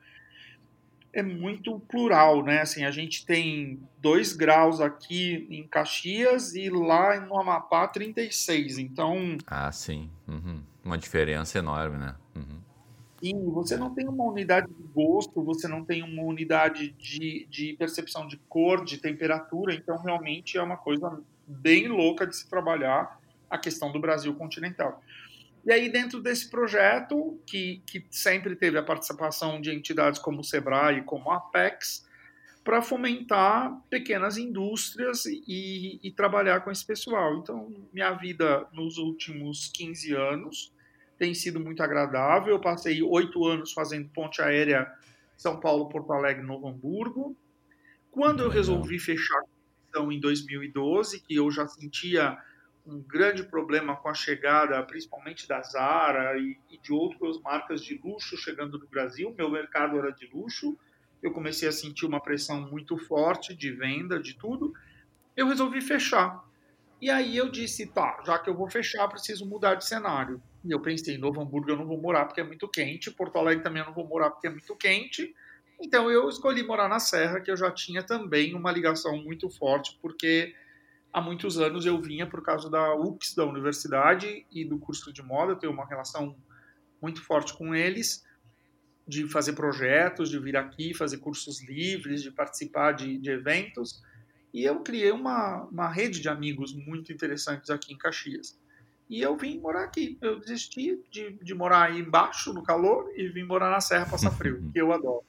é 1.12 1.22
muito 1.22 1.78
plural, 1.80 2.42
né? 2.42 2.60
Assim, 2.60 2.84
a 2.84 2.90
gente 2.90 3.26
tem 3.26 3.80
dois 3.98 4.32
graus 4.32 4.80
aqui 4.80 5.46
em 5.50 5.66
Caxias 5.66 6.54
e 6.54 6.68
lá 6.70 7.20
no 7.20 7.38
Amapá 7.38 7.88
36, 7.88 8.78
então... 8.78 9.36
Ah, 9.46 9.70
sim. 9.72 10.10
Uhum. 10.28 10.62
Uma 10.84 10.96
diferença 10.96 11.58
enorme, 11.58 11.98
né? 11.98 12.14
Uhum. 12.34 12.60
Sim, 13.22 13.50
você 13.50 13.76
não 13.76 13.92
tem 13.94 14.08
uma 14.08 14.24
unidade 14.24 14.68
de 14.68 14.82
gosto, 14.94 15.42
você 15.42 15.68
não 15.68 15.84
tem 15.84 16.02
uma 16.02 16.22
unidade 16.22 16.90
de, 16.92 17.46
de 17.50 17.74
percepção 17.74 18.26
de 18.26 18.38
cor, 18.48 18.82
de 18.82 18.96
temperatura, 18.96 19.74
então 19.74 19.98
realmente 19.98 20.56
é 20.56 20.62
uma 20.62 20.76
coisa 20.76 21.20
bem 21.46 21.88
louca 21.88 22.26
de 22.26 22.34
se 22.34 22.48
trabalhar 22.48 23.20
a 23.50 23.58
questão 23.58 23.92
do 23.92 24.00
Brasil 24.00 24.34
continental. 24.34 25.02
E 25.64 25.72
aí, 25.72 25.90
dentro 25.90 26.20
desse 26.20 26.48
projeto, 26.48 27.38
que, 27.46 27.82
que 27.86 28.04
sempre 28.10 28.56
teve 28.56 28.78
a 28.78 28.82
participação 28.82 29.60
de 29.60 29.70
entidades 29.70 30.18
como 30.18 30.40
o 30.40 30.44
SEBRAE 30.44 30.98
e 30.98 31.02
como 31.02 31.30
a 31.30 31.36
Apex, 31.36 32.08
para 32.64 32.82
fomentar 32.82 33.80
pequenas 33.88 34.36
indústrias 34.36 35.24
e, 35.26 35.98
e, 36.02 36.10
trabalhar 36.12 36.60
com 36.60 36.70
esse 36.70 36.86
pessoal. 36.86 37.36
Então, 37.38 37.68
minha 37.92 38.12
vida 38.12 38.66
nos 38.72 38.98
últimos 38.98 39.70
15 39.72 40.14
anos 40.14 40.72
tem 41.18 41.34
sido 41.34 41.58
muito 41.58 41.82
agradável. 41.82 42.54
Eu 42.54 42.60
passei 42.60 43.02
oito 43.02 43.46
anos 43.46 43.72
fazendo 43.72 44.08
ponte 44.10 44.42
aérea 44.42 44.90
São 45.36 45.58
Paulo, 45.58 45.88
Porto 45.88 46.12
Alegre, 46.12 46.42
Novo 46.42 46.68
Hamburgo. 46.68 47.36
Quando 48.10 48.42
eu 48.42 48.48
resolvi 48.48 48.98
fechar 48.98 49.38
a 49.38 49.42
comissão 49.42 50.12
em 50.12 50.20
2012, 50.20 51.20
que 51.20 51.34
eu 51.34 51.50
já 51.50 51.66
sentia 51.66 52.36
um 52.86 53.00
grande 53.00 53.42
problema 53.42 53.96
com 53.96 54.08
a 54.08 54.14
chegada, 54.14 54.82
principalmente 54.82 55.46
da 55.46 55.62
Zara 55.62 56.38
e, 56.38 56.58
e 56.70 56.78
de 56.78 56.92
outras 56.92 57.40
marcas 57.40 57.82
de 57.82 58.00
luxo 58.02 58.36
chegando 58.36 58.78
no 58.78 58.86
Brasil, 58.86 59.34
meu 59.36 59.50
mercado 59.50 59.98
era 59.98 60.10
de 60.10 60.26
luxo, 60.32 60.78
eu 61.22 61.32
comecei 61.32 61.68
a 61.68 61.72
sentir 61.72 62.06
uma 62.06 62.20
pressão 62.20 62.60
muito 62.70 62.96
forte 62.96 63.54
de 63.54 63.70
venda, 63.70 64.18
de 64.18 64.34
tudo, 64.34 64.72
eu 65.36 65.46
resolvi 65.46 65.80
fechar. 65.80 66.42
E 67.00 67.08
aí 67.10 67.36
eu 67.36 67.48
disse, 67.48 67.86
tá, 67.86 68.22
já 68.26 68.38
que 68.38 68.50
eu 68.50 68.54
vou 68.54 68.68
fechar, 68.68 69.08
preciso 69.08 69.46
mudar 69.46 69.74
de 69.74 69.86
cenário. 69.86 70.42
E 70.64 70.70
eu 70.70 70.80
pensei, 70.80 71.16
Novo 71.16 71.40
Hamburgo 71.40 71.70
eu 71.70 71.76
não 71.76 71.86
vou 71.86 71.98
morar 71.98 72.26
porque 72.26 72.40
é 72.40 72.44
muito 72.44 72.68
quente, 72.68 73.10
Porto 73.10 73.38
Alegre 73.38 73.62
também 73.62 73.80
eu 73.80 73.86
não 73.86 73.94
vou 73.94 74.06
morar 74.06 74.30
porque 74.30 74.46
é 74.46 74.50
muito 74.50 74.76
quente. 74.76 75.34
Então 75.80 76.10
eu 76.10 76.28
escolhi 76.28 76.62
morar 76.62 76.88
na 76.88 76.98
Serra, 76.98 77.40
que 77.40 77.50
eu 77.50 77.56
já 77.56 77.70
tinha 77.70 78.02
também 78.02 78.54
uma 78.54 78.70
ligação 78.70 79.16
muito 79.16 79.48
forte, 79.48 79.98
porque 80.02 80.54
há 81.12 81.20
muitos 81.20 81.58
anos 81.58 81.84
eu 81.86 82.00
vinha 82.00 82.26
por 82.26 82.42
causa 82.42 82.70
da 82.70 82.94
UX 82.94 83.34
da 83.34 83.44
universidade 83.44 84.46
e 84.50 84.64
do 84.64 84.78
curso 84.78 85.12
de 85.12 85.22
moda, 85.22 85.52
eu 85.52 85.56
tenho 85.56 85.72
uma 85.72 85.86
relação 85.86 86.36
muito 87.00 87.22
forte 87.22 87.56
com 87.56 87.74
eles, 87.74 88.24
de 89.06 89.26
fazer 89.26 89.54
projetos, 89.54 90.30
de 90.30 90.38
vir 90.38 90.56
aqui, 90.56 90.94
fazer 90.94 91.18
cursos 91.18 91.62
livres, 91.62 92.22
de 92.22 92.30
participar 92.30 92.92
de, 92.92 93.18
de 93.18 93.30
eventos. 93.30 94.02
E 94.52 94.64
eu 94.64 94.80
criei 94.80 95.10
uma, 95.10 95.64
uma 95.64 95.88
rede 95.88 96.20
de 96.20 96.28
amigos 96.28 96.74
muito 96.74 97.12
interessantes 97.12 97.70
aqui 97.70 97.92
em 97.92 97.98
Caxias. 97.98 98.58
E 99.08 99.20
eu 99.20 99.36
vim 99.36 99.58
morar 99.58 99.84
aqui. 99.84 100.16
Eu 100.20 100.38
desisti 100.38 101.02
de, 101.10 101.32
de 101.42 101.54
morar 101.54 101.90
aí 101.90 101.98
embaixo, 101.98 102.52
no 102.52 102.62
calor, 102.62 103.10
e 103.16 103.28
vim 103.28 103.42
morar 103.42 103.70
na 103.70 103.80
Serra 103.80 104.06
Passa 104.06 104.30
Frio, 104.30 104.62
que 104.72 104.80
eu 104.80 104.92
adoro. 104.92 105.24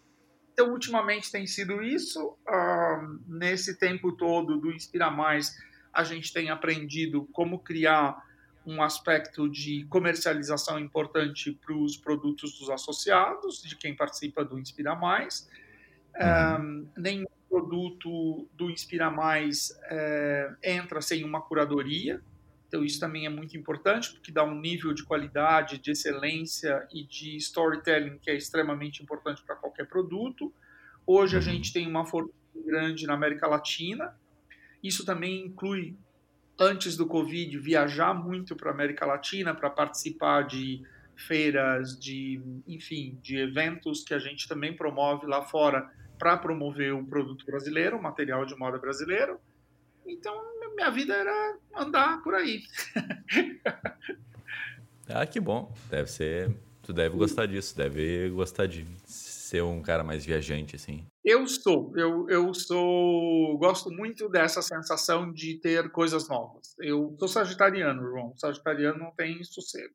Então, 0.53 0.71
ultimamente 0.71 1.31
tem 1.31 1.47
sido 1.47 1.81
isso. 1.81 2.38
Uh, 2.47 3.19
nesse 3.27 3.79
tempo 3.79 4.11
todo 4.11 4.57
do 4.59 4.71
Inspira 4.71 5.09
Mais, 5.09 5.55
a 5.93 6.03
gente 6.03 6.31
tem 6.31 6.50
aprendido 6.50 7.27
como 7.31 7.60
criar 7.60 8.21
um 8.65 8.81
aspecto 8.81 9.50
de 9.50 9.86
comercialização 9.86 10.79
importante 10.79 11.51
para 11.51 11.75
os 11.75 11.98
produtos 11.98 12.60
dos 12.60 12.69
associados, 12.69 13.62
de 13.62 13.75
quem 13.75 13.95
participa 13.95 14.45
do 14.45 14.60
Inspira 14.60 14.95
Mais. 14.95 15.50
Uhum. 16.15 16.86
Um, 16.86 16.88
nenhum 16.98 17.25
produto 17.50 18.48
do 18.53 18.69
Inspira 18.69 19.10
Mais 19.10 19.77
é, 19.86 20.53
entra 20.63 21.01
sem 21.01 21.24
uma 21.24 21.41
curadoria. 21.41 22.21
Então, 22.67 22.86
isso 22.86 23.00
também 23.00 23.25
é 23.25 23.29
muito 23.29 23.57
importante, 23.57 24.12
porque 24.13 24.31
dá 24.31 24.45
um 24.45 24.57
nível 24.57 24.93
de 24.93 25.03
qualidade, 25.03 25.77
de 25.77 25.91
excelência 25.91 26.88
e 26.93 27.03
de 27.03 27.36
storytelling 27.36 28.17
que 28.19 28.29
é 28.29 28.36
extremamente 28.36 29.03
importante 29.03 29.43
para 29.43 29.55
qualquer 29.55 29.88
produto. 29.88 30.53
Hoje, 31.05 31.36
a 31.36 31.39
uhum. 31.39 31.45
gente 31.45 31.74
tem 31.74 31.88
uma 31.88 32.05
força 32.05 32.31
grande 32.65 33.05
na 33.05 33.13
América 33.13 33.48
Latina. 33.48 34.15
Isso 34.83 35.05
também 35.05 35.45
inclui, 35.45 35.95
antes 36.59 36.97
do 36.97 37.05
Covid, 37.05 37.57
viajar 37.59 38.13
muito 38.13 38.55
para 38.55 38.71
a 38.71 38.73
América 38.73 39.05
Latina 39.05 39.53
para 39.53 39.69
participar 39.69 40.43
de 40.43 40.81
feiras, 41.15 42.00
de, 42.00 42.41
enfim, 42.67 43.17
de 43.21 43.38
eventos 43.38 44.03
que 44.03 44.13
a 44.13 44.19
gente 44.19 44.47
também 44.47 44.75
promove 44.75 45.27
lá 45.27 45.43
fora 45.43 45.89
para 46.17 46.38
promover 46.38 46.93
o 46.93 47.05
produto 47.05 47.45
brasileiro, 47.45 47.97
o 47.97 48.01
material 48.01 48.45
de 48.45 48.55
moda 48.55 48.77
brasileiro. 48.77 49.39
Então, 50.05 50.35
minha 50.75 50.89
vida 50.89 51.13
era 51.13 51.57
andar 51.75 52.21
por 52.23 52.33
aí. 52.33 52.63
ah, 55.07 55.25
que 55.25 55.39
bom. 55.39 55.73
Deve 55.89 56.09
ser. 56.09 56.55
Tu 56.81 56.91
deve 56.91 57.15
gostar 57.15 57.45
disso, 57.45 57.77
deve 57.77 58.29
gostar 58.29 58.65
de 58.65 58.85
ser 59.05 59.61
um 59.61 59.81
cara 59.81 60.03
mais 60.03 60.25
viajante, 60.25 60.75
assim. 60.75 61.05
Eu 61.23 61.45
sou, 61.47 61.95
eu, 61.95 62.27
eu 62.29 62.53
sou, 62.53 63.55
gosto 63.59 63.91
muito 63.91 64.27
dessa 64.27 64.61
sensação 64.61 65.31
de 65.31 65.59
ter 65.59 65.91
coisas 65.91 66.27
novas. 66.27 66.73
Eu 66.79 67.15
sou 67.19 67.27
sagitariano, 67.27 68.01
João. 68.01 68.35
Sagitariano 68.37 68.97
não 68.97 69.11
tem 69.11 69.43
sossego. 69.43 69.93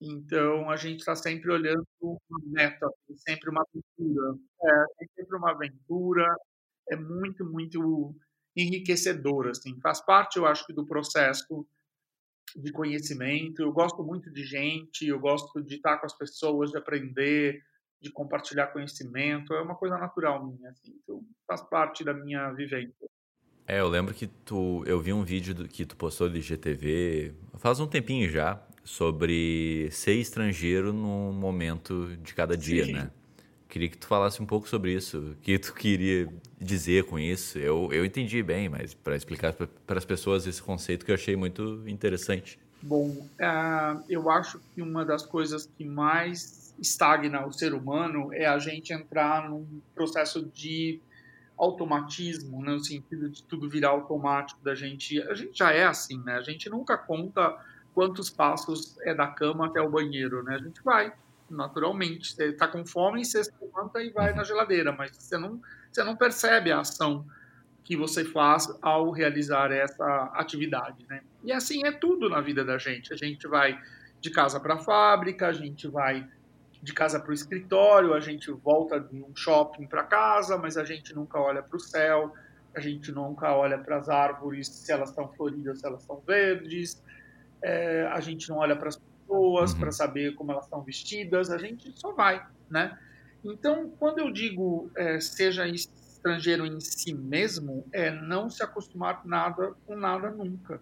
Então 0.00 0.70
a 0.70 0.76
gente 0.76 1.00
está 1.00 1.14
sempre 1.14 1.52
olhando 1.52 1.84
uma 2.00 2.40
meta, 2.46 2.88
sempre 3.16 3.50
uma 3.50 3.62
aventura. 3.62 4.38
É, 4.64 5.06
sempre 5.16 5.36
uma 5.36 5.50
aventura. 5.50 6.36
É 6.90 6.96
muito, 6.96 7.44
muito 7.44 8.16
enriquecedor, 8.56 9.48
assim. 9.48 9.78
Faz 9.82 10.00
parte, 10.00 10.38
eu 10.38 10.46
acho, 10.46 10.64
do 10.72 10.86
processo 10.86 11.66
de 12.56 12.72
conhecimento. 12.72 13.60
Eu 13.60 13.72
gosto 13.72 14.02
muito 14.02 14.32
de 14.32 14.44
gente, 14.44 15.06
eu 15.06 15.20
gosto 15.20 15.62
de 15.62 15.76
estar 15.76 15.98
com 15.98 16.06
as 16.06 16.16
pessoas, 16.16 16.70
de 16.70 16.78
aprender, 16.78 17.62
de 18.00 18.10
compartilhar 18.10 18.68
conhecimento. 18.68 19.52
É 19.54 19.60
uma 19.60 19.74
coisa 19.74 19.98
natural 19.98 20.46
minha, 20.46 20.70
assim. 20.70 20.94
Então, 21.02 21.22
faz 21.46 21.62
parte 21.62 22.04
da 22.04 22.14
minha 22.14 22.50
vivência. 22.52 23.08
É, 23.66 23.80
eu 23.80 23.88
lembro 23.88 24.14
que 24.14 24.26
tu, 24.26 24.82
eu 24.86 24.98
vi 24.98 25.12
um 25.12 25.22
vídeo 25.22 25.54
do, 25.54 25.68
que 25.68 25.84
tu 25.84 25.94
postou 25.94 26.28
de 26.28 26.40
GTV 26.40 27.34
faz 27.58 27.80
um 27.80 27.86
tempinho 27.86 28.30
já 28.30 28.60
sobre 28.82 29.90
ser 29.90 30.14
estrangeiro 30.14 30.92
num 30.92 31.32
momento 31.32 32.16
de 32.22 32.32
cada 32.32 32.56
dia, 32.56 32.86
Sim. 32.86 32.92
né? 32.94 33.10
Queria 33.68 33.90
que 33.90 33.98
tu 33.98 34.06
falasse 34.06 34.42
um 34.42 34.46
pouco 34.46 34.66
sobre 34.66 34.94
isso. 34.94 35.18
O 35.18 35.34
que 35.42 35.58
tu 35.58 35.74
queria 35.74 36.26
dizer 36.58 37.04
com 37.04 37.18
isso? 37.18 37.58
Eu, 37.58 37.90
eu 37.92 38.02
entendi 38.02 38.42
bem, 38.42 38.66
mas 38.70 38.94
para 38.94 39.14
explicar 39.14 39.52
para 39.52 39.98
as 39.98 40.06
pessoas 40.06 40.46
esse 40.46 40.62
conceito 40.62 41.04
que 41.04 41.10
eu 41.10 41.14
achei 41.14 41.36
muito 41.36 41.82
interessante. 41.86 42.58
Bom, 42.80 43.08
uh, 43.08 44.02
eu 44.08 44.30
acho 44.30 44.58
que 44.74 44.80
uma 44.80 45.04
das 45.04 45.26
coisas 45.26 45.66
que 45.76 45.84
mais 45.84 46.40
estagna 46.78 47.46
o 47.46 47.52
ser 47.52 47.74
humano 47.74 48.32
é 48.32 48.46
a 48.46 48.58
gente 48.58 48.92
entrar 48.92 49.48
num 49.48 49.80
processo 49.94 50.44
de 50.46 51.00
automatismo, 51.56 52.62
né, 52.62 52.72
no 52.72 52.80
sentido 52.80 53.28
de 53.28 53.42
tudo 53.42 53.68
virar 53.68 53.90
automático 53.90 54.62
da 54.62 54.74
gente. 54.74 55.20
A 55.22 55.34
gente 55.34 55.58
já 55.58 55.72
é 55.72 55.84
assim, 55.84 56.22
né? 56.22 56.34
A 56.34 56.42
gente 56.42 56.70
nunca 56.70 56.96
conta 56.96 57.56
quantos 57.92 58.30
passos 58.30 58.96
é 59.00 59.12
da 59.12 59.26
cama 59.26 59.66
até 59.66 59.80
o 59.80 59.90
banheiro, 59.90 60.42
né? 60.44 60.54
A 60.54 60.58
gente 60.58 60.80
vai 60.84 61.12
naturalmente. 61.50 62.32
Você 62.32 62.50
está 62.50 62.68
com 62.68 62.86
fome, 62.86 63.24
você 63.24 63.42
se 63.42 63.52
levanta 63.60 64.00
e 64.00 64.10
vai 64.10 64.32
na 64.32 64.44
geladeira, 64.44 64.92
mas 64.92 65.16
você 65.16 65.36
não, 65.36 65.60
você 65.90 66.04
não 66.04 66.16
percebe 66.16 66.70
a 66.70 66.80
ação 66.80 67.26
que 67.82 67.96
você 67.96 68.24
faz 68.24 68.68
ao 68.82 69.10
realizar 69.10 69.72
essa 69.72 70.30
atividade, 70.34 71.04
né? 71.08 71.22
E 71.42 71.50
assim 71.50 71.84
é 71.86 71.92
tudo 71.92 72.28
na 72.28 72.40
vida 72.40 72.64
da 72.64 72.78
gente. 72.78 73.12
A 73.12 73.16
gente 73.16 73.48
vai 73.48 73.80
de 74.20 74.30
casa 74.30 74.60
para 74.60 74.74
a 74.74 74.78
fábrica, 74.78 75.48
a 75.48 75.52
gente 75.52 75.88
vai 75.88 76.28
de 76.82 76.92
casa 76.92 77.18
para 77.18 77.30
o 77.30 77.34
escritório, 77.34 78.14
a 78.14 78.20
gente 78.20 78.50
volta 78.50 79.00
de 79.00 79.22
um 79.22 79.34
shopping 79.34 79.86
para 79.86 80.04
casa, 80.04 80.56
mas 80.56 80.76
a 80.76 80.84
gente 80.84 81.14
nunca 81.14 81.38
olha 81.38 81.62
para 81.62 81.76
o 81.76 81.80
céu, 81.80 82.32
a 82.74 82.80
gente 82.80 83.10
nunca 83.10 83.52
olha 83.54 83.78
para 83.78 83.96
as 83.96 84.08
árvores 84.08 84.68
se 84.68 84.92
elas 84.92 85.10
estão 85.10 85.28
floridas, 85.32 85.80
se 85.80 85.86
elas 85.86 86.02
estão 86.02 86.22
verdes, 86.26 87.02
é, 87.62 88.06
a 88.12 88.20
gente 88.20 88.48
não 88.48 88.58
olha 88.58 88.76
para 88.76 88.88
as 88.88 88.96
pessoas 88.96 89.72
uhum. 89.72 89.80
para 89.80 89.92
saber 89.92 90.34
como 90.34 90.52
elas 90.52 90.64
estão 90.64 90.82
vestidas, 90.82 91.50
a 91.50 91.58
gente 91.58 91.92
só 91.98 92.12
vai, 92.12 92.46
né? 92.70 92.96
Então, 93.44 93.90
quando 93.98 94.18
eu 94.18 94.30
digo 94.30 94.90
é, 94.96 95.20
seja 95.20 95.66
estrangeiro 95.66 96.66
em 96.66 96.80
si 96.80 97.14
mesmo, 97.14 97.84
é 97.92 98.10
não 98.10 98.50
se 98.50 98.62
acostumar 98.62 99.24
nada 99.24 99.74
com 99.86 99.96
nada 99.96 100.30
nunca. 100.30 100.80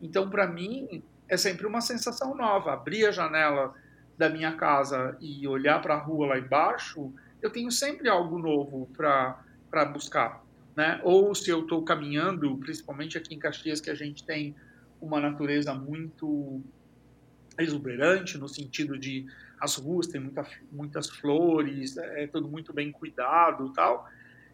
Então, 0.00 0.28
para 0.28 0.46
mim, 0.46 1.02
é 1.28 1.36
sempre 1.36 1.66
uma 1.66 1.80
sensação 1.80 2.34
nova. 2.34 2.72
Abrir 2.72 3.06
a 3.06 3.10
janela 3.10 3.74
da 4.18 4.28
minha 4.28 4.52
casa 4.52 5.16
e 5.20 5.46
olhar 5.46 5.80
para 5.80 5.94
a 5.94 5.98
rua 5.98 6.26
lá 6.26 6.38
embaixo, 6.38 7.12
eu 7.40 7.50
tenho 7.50 7.70
sempre 7.70 8.08
algo 8.08 8.36
novo 8.38 8.90
para 8.96 9.84
buscar. 9.84 10.44
Né? 10.76 11.00
Ou 11.04 11.34
se 11.34 11.48
eu 11.50 11.60
estou 11.60 11.84
caminhando, 11.84 12.56
principalmente 12.58 13.16
aqui 13.16 13.34
em 13.34 13.38
Caxias, 13.38 13.80
que 13.80 13.90
a 13.90 13.94
gente 13.94 14.24
tem 14.24 14.56
uma 15.00 15.20
natureza 15.20 15.72
muito 15.72 16.60
exuberante 17.56 18.36
no 18.36 18.48
sentido 18.48 18.98
de 18.98 19.26
as 19.60 19.76
ruas 19.76 20.06
têm 20.06 20.20
muita, 20.20 20.46
muitas 20.70 21.08
flores, 21.08 21.96
é, 21.96 22.24
é 22.24 22.26
tudo 22.26 22.48
muito 22.48 22.72
bem 22.72 22.92
cuidado, 22.92 23.72
tal. 23.72 24.08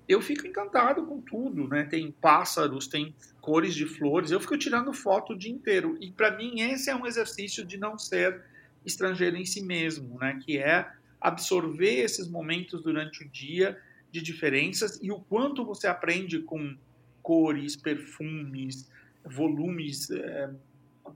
Eu 0.06 0.20
fico 0.20 0.46
encantado 0.46 1.06
com 1.06 1.20
tudo, 1.20 1.66
né? 1.68 1.84
Tem 1.84 2.10
pássaros, 2.12 2.86
tem 2.86 3.14
cores 3.40 3.74
de 3.74 3.86
flores. 3.86 4.30
Eu 4.30 4.40
fico 4.40 4.56
tirando 4.58 4.92
foto 4.92 5.32
o 5.32 5.38
dia 5.38 5.52
inteiro. 5.52 5.96
E 6.00 6.10
para 6.10 6.36
mim 6.36 6.60
esse 6.60 6.90
é 6.90 6.96
um 6.96 7.06
exercício 7.06 7.64
de 7.64 7.78
não 7.78 7.98
ser 7.98 8.42
estrangeiro 8.84 9.36
em 9.36 9.44
si 9.44 9.62
mesmo, 9.62 10.18
né? 10.18 10.38
Que 10.44 10.58
é 10.58 10.90
absorver 11.20 12.00
esses 12.00 12.28
momentos 12.28 12.82
durante 12.82 13.24
o 13.24 13.28
dia 13.28 13.80
de 14.10 14.20
diferenças 14.20 15.00
e 15.02 15.10
o 15.10 15.18
quanto 15.18 15.64
você 15.64 15.86
aprende 15.86 16.40
com 16.40 16.76
cores, 17.22 17.74
perfumes, 17.74 18.90
volumes. 19.24 20.10
É, 20.10 20.50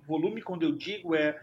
volume, 0.06 0.42
quando 0.42 0.62
eu 0.62 0.72
digo, 0.72 1.14
é 1.14 1.40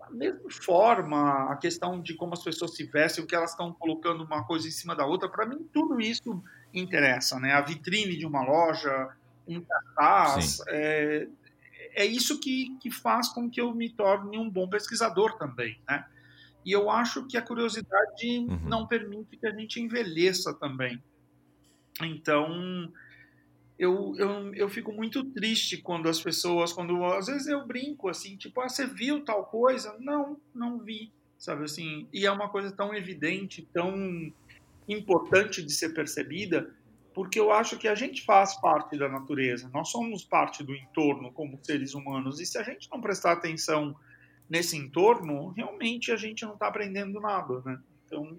a 0.00 0.10
mesma 0.10 0.48
forma, 0.50 1.50
a 1.52 1.56
questão 1.56 2.00
de 2.00 2.14
como 2.14 2.32
as 2.32 2.42
pessoas 2.42 2.76
se 2.76 2.84
vestem, 2.84 3.24
o 3.24 3.26
que 3.26 3.34
elas 3.34 3.50
estão 3.50 3.72
colocando 3.72 4.22
uma 4.24 4.44
coisa 4.44 4.68
em 4.68 4.70
cima 4.70 4.94
da 4.94 5.04
outra, 5.04 5.28
para 5.28 5.44
mim 5.44 5.68
tudo 5.72 6.00
isso 6.00 6.42
interessa, 6.72 7.38
né? 7.40 7.52
A 7.52 7.60
vitrine 7.60 8.16
de 8.16 8.24
uma 8.24 8.42
loja, 8.42 9.08
um 9.46 9.60
cartaz, 9.60 10.60
é, 10.68 11.26
é 11.96 12.04
isso 12.04 12.38
que, 12.38 12.76
que 12.78 12.90
faz 12.90 13.28
com 13.30 13.50
que 13.50 13.60
eu 13.60 13.74
me 13.74 13.88
torne 13.88 14.38
um 14.38 14.50
bom 14.50 14.68
pesquisador 14.68 15.38
também, 15.38 15.80
né? 15.88 16.04
E 16.64 16.70
eu 16.70 16.90
acho 16.90 17.26
que 17.26 17.36
a 17.36 17.42
curiosidade 17.42 18.38
uhum. 18.38 18.68
não 18.68 18.86
permite 18.86 19.36
que 19.36 19.46
a 19.46 19.52
gente 19.52 19.80
envelheça 19.80 20.52
também. 20.52 21.02
Então, 22.02 22.92
eu, 23.78 24.14
eu, 24.18 24.54
eu 24.54 24.68
fico 24.68 24.92
muito 24.92 25.24
triste 25.24 25.78
quando 25.78 26.08
as 26.08 26.20
pessoas, 26.20 26.72
quando 26.72 27.02
às 27.04 27.26
vezes 27.26 27.46
eu 27.46 27.66
brinco 27.66 28.08
assim, 28.08 28.36
tipo, 28.36 28.60
ah, 28.60 28.68
você 28.68 28.86
viu 28.86 29.24
tal 29.24 29.44
coisa? 29.44 29.96
Não, 29.98 30.36
não 30.54 30.78
vi, 30.78 31.10
sabe 31.38 31.64
assim? 31.64 32.06
E 32.12 32.26
é 32.26 32.30
uma 32.30 32.50
coisa 32.50 32.70
tão 32.70 32.92
evidente, 32.94 33.66
tão 33.72 34.30
importante 34.86 35.62
de 35.62 35.72
ser 35.72 35.94
percebida, 35.94 36.70
porque 37.16 37.40
eu 37.40 37.50
acho 37.50 37.78
que 37.78 37.88
a 37.88 37.94
gente 37.94 38.22
faz 38.22 38.60
parte 38.60 38.98
da 38.98 39.08
natureza, 39.08 39.70
nós 39.72 39.88
somos 39.88 40.22
parte 40.22 40.62
do 40.62 40.76
entorno 40.76 41.32
como 41.32 41.58
seres 41.64 41.94
humanos, 41.94 42.38
e 42.40 42.44
se 42.44 42.58
a 42.58 42.62
gente 42.62 42.90
não 42.92 43.00
prestar 43.00 43.32
atenção 43.32 43.96
nesse 44.50 44.76
entorno, 44.76 45.48
realmente 45.48 46.12
a 46.12 46.16
gente 46.16 46.44
não 46.44 46.52
está 46.52 46.68
aprendendo 46.68 47.18
nada, 47.18 47.62
né? 47.64 47.80
Então, 48.04 48.38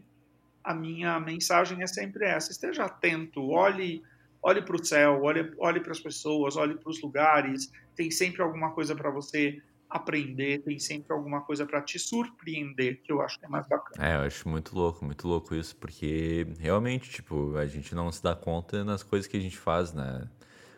a 0.64 0.76
minha 0.76 1.20
mensagem 1.20 1.82
é 1.82 1.88
sempre 1.88 2.26
essa: 2.26 2.52
esteja 2.52 2.86
atento, 2.86 3.50
olhe 3.50 4.04
olhe 4.44 4.62
para 4.62 4.76
o 4.76 4.86
céu, 4.86 5.24
olhe, 5.24 5.52
olhe 5.58 5.80
para 5.80 5.92
as 5.92 6.00
pessoas, 6.00 6.56
olhe 6.56 6.76
para 6.76 6.92
os 6.92 7.02
lugares. 7.02 7.72
Tem 7.96 8.12
sempre 8.12 8.44
alguma 8.44 8.72
coisa 8.72 8.96
para 8.96 9.10
você 9.10 9.60
aprender, 9.90 10.60
tem 10.60 10.78
sempre 10.80 11.14
alguma 11.14 11.42
coisa 11.42 11.66
para 11.66 11.82
te 11.82 11.98
surpreender, 11.98 13.02
que 13.02 13.12
eu 13.12 13.22
acho 13.22 13.40
que 13.40 13.46
é 13.46 13.50
mais 13.50 13.68
bacana. 13.68 14.06
É, 14.06 14.16
eu 14.16 14.22
acho 14.22 14.48
muito 14.50 14.76
louco, 14.76 15.06
muito 15.06 15.28
louco 15.28 15.56
isso, 15.56 15.76
porque 15.78 16.46
realmente, 16.60 17.10
tipo, 17.10 17.56
a 17.56 17.66
gente 17.66 17.96
não 17.96 18.12
se 18.12 18.22
dá 18.22 18.36
conta 18.36 18.84
nas 18.84 19.04
coisas 19.04 19.28
que 19.28 19.38
a 19.38 19.40
gente 19.40 19.58
faz, 19.58 19.94
né? 19.94 20.28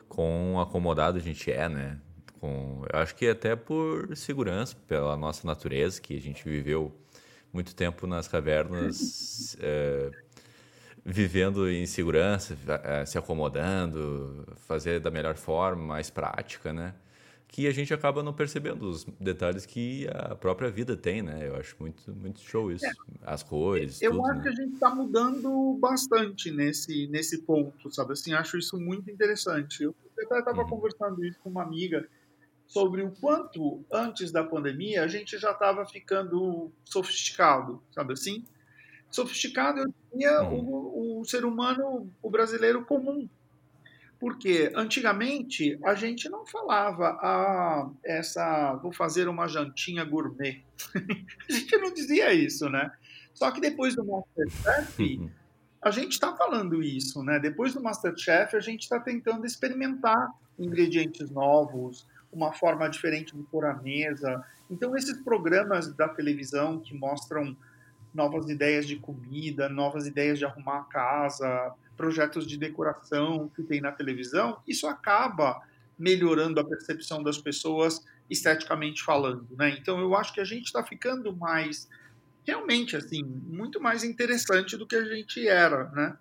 Com 0.08 0.60
acomodado 0.60 1.18
a 1.18 1.22
gente 1.22 1.52
é, 1.52 1.68
né? 1.68 2.00
Com, 2.40 2.84
eu 2.92 3.00
acho 3.00 3.16
que 3.16 3.28
até 3.28 3.56
por 3.56 4.16
segurança, 4.16 4.76
pela 4.88 5.18
nossa 5.18 5.46
natureza, 5.46 6.00
que 6.00 6.16
a 6.16 6.22
gente 6.22 6.48
viveu 6.48 6.96
muito 7.52 7.76
tempo 7.76 8.06
nas 8.06 8.28
cavernas. 8.28 9.58
é, 9.62 10.12
vivendo 11.04 11.70
em 11.70 11.86
segurança, 11.86 12.58
eh, 12.84 13.06
se 13.06 13.18
acomodando, 13.18 14.46
fazer 14.68 15.00
da 15.00 15.10
melhor 15.10 15.36
forma, 15.36 15.84
mais 15.84 16.10
prática, 16.10 16.72
né? 16.72 16.94
Que 17.52 17.68
a 17.68 17.72
gente 17.72 17.92
acaba 17.94 18.22
não 18.22 18.32
percebendo 18.32 18.88
os 18.88 19.04
detalhes 19.20 19.66
que 19.66 20.08
a 20.14 20.36
própria 20.36 20.70
vida 20.70 20.96
tem, 20.96 21.24
né? 21.24 21.48
Eu 21.48 21.56
acho 21.56 21.76
muito, 21.80 22.16
muito 22.16 22.40
show 22.42 22.72
isso. 22.72 22.86
É. 22.86 22.92
As 23.24 23.42
cores. 23.42 24.02
Eu 24.02 24.12
tudo, 24.12 24.26
acho 24.28 24.38
né? 24.38 24.44
que 24.44 24.50
a 24.50 24.52
gente 24.52 24.74
está 24.76 24.94
mudando 24.94 25.78
bastante 25.82 26.52
nesse, 26.52 27.08
nesse 27.08 27.42
ponto, 27.42 27.92
sabe? 27.92 28.14
Assim, 28.14 28.34
acho 28.34 28.58
isso 28.58 28.80
muito 28.80 29.10
interessante. 29.10 29.84
Eu 29.84 29.96
até 30.24 30.40
estava 30.40 30.62
uhum. 30.62 30.70
conversando 30.70 31.26
isso 31.26 31.40
com 31.44 31.50
uma 31.50 31.64
amiga 31.64 32.08
sobre 32.68 33.02
o 33.02 33.12
quanto 33.20 33.84
antes 33.92 34.32
da 34.32 34.44
pandemia 34.44 35.04
a 35.04 35.08
gente 35.08 35.38
já 35.40 35.52
estava 35.52 35.86
ficando 35.88 36.72
sofisticado, 36.86 37.82
sabe 37.92 38.14
assim? 38.14 38.46
Sofisticado 39.10 39.80
eu 39.80 39.94
diria 40.12 40.44
uhum. 40.44 40.60
o, 40.60 41.22
o 41.22 41.26
ser 41.26 41.44
humano, 41.46 42.14
o 42.22 42.30
brasileiro 42.30 42.86
comum, 42.86 43.28
porque 44.20 44.72
antigamente 44.76 45.80
a 45.86 45.96
gente 45.96 46.28
não 46.28 46.46
falava 46.46 47.18
ah, 47.22 47.90
essa 48.04 48.76
vou 48.76 48.92
fazer 48.92 49.30
uma 49.30 49.48
jantinha 49.48 50.04
gourmet. 50.04 50.64
a 51.50 51.54
gente 51.54 51.78
não 51.78 51.94
dizia 51.94 52.34
isso, 52.34 52.70
né? 52.70 52.92
Só 53.34 53.50
que 53.52 53.62
depois 53.62 53.96
do 53.96 54.06
Masterchef, 54.06 55.32
a 55.82 55.92
gente 55.92 56.12
está 56.12 56.36
falando 56.36 56.84
isso, 56.84 57.24
né? 57.24 57.40
Depois 57.40 57.74
do 57.74 57.82
Masterchef, 57.82 58.56
a 58.56 58.60
gente 58.60 58.82
está 58.82 59.00
tentando 59.00 59.46
experimentar 59.46 60.30
ingredientes 60.58 61.30
novos, 61.32 62.06
uma 62.32 62.52
forma 62.52 62.90
diferente 62.90 63.34
de 63.36 63.42
pôr 63.44 63.66
a 63.66 63.74
mesa. 63.76 64.44
Então, 64.70 64.96
esses 64.98 65.22
programas 65.22 65.96
da 65.96 66.10
televisão 66.10 66.80
que 66.80 66.94
mostram 66.94 67.56
novas 68.14 68.50
ideias 68.50 68.86
de 68.86 68.98
comida, 68.98 69.70
novas 69.70 70.06
ideias 70.06 70.38
de 70.38 70.44
arrumar 70.44 70.80
a 70.80 70.84
casa, 70.84 71.74
projetos 72.00 72.48
de 72.48 72.56
decoração 72.56 73.52
que 73.54 73.62
tem 73.62 73.82
na 73.82 73.92
televisão, 73.92 74.64
isso 74.66 74.88
acaba 74.88 75.62
melhorando 75.98 76.58
a 76.58 76.64
percepção 76.64 77.22
das 77.22 77.38
pessoas 77.38 78.06
esteticamente 78.30 79.04
falando, 79.04 79.46
né? 79.58 79.72
Então 79.72 80.00
eu 80.00 80.16
acho 80.16 80.34
que 80.34 80.40
a 80.40 80.46
gente 80.46 80.68
está 80.68 80.82
ficando 80.82 81.36
mais 81.36 81.90
realmente 82.48 82.96
assim 82.96 83.22
muito 83.22 83.82
mais 83.82 84.06
interessante 84.06 84.78
do 84.78 84.88
que 84.88 84.96
a 84.96 85.04
gente 85.04 85.46
era, 85.46 85.90
né? 85.90 86.18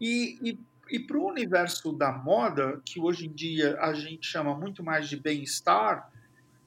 E, 0.00 0.36
e, 0.42 0.58
e 0.90 0.98
para 0.98 1.16
o 1.16 1.28
universo 1.28 1.92
da 1.92 2.10
moda, 2.10 2.82
que 2.84 3.00
hoje 3.00 3.26
em 3.26 3.32
dia 3.32 3.78
a 3.80 3.94
gente 3.94 4.26
chama 4.26 4.58
muito 4.58 4.82
mais 4.82 5.08
de 5.08 5.16
bem-estar, 5.16 6.10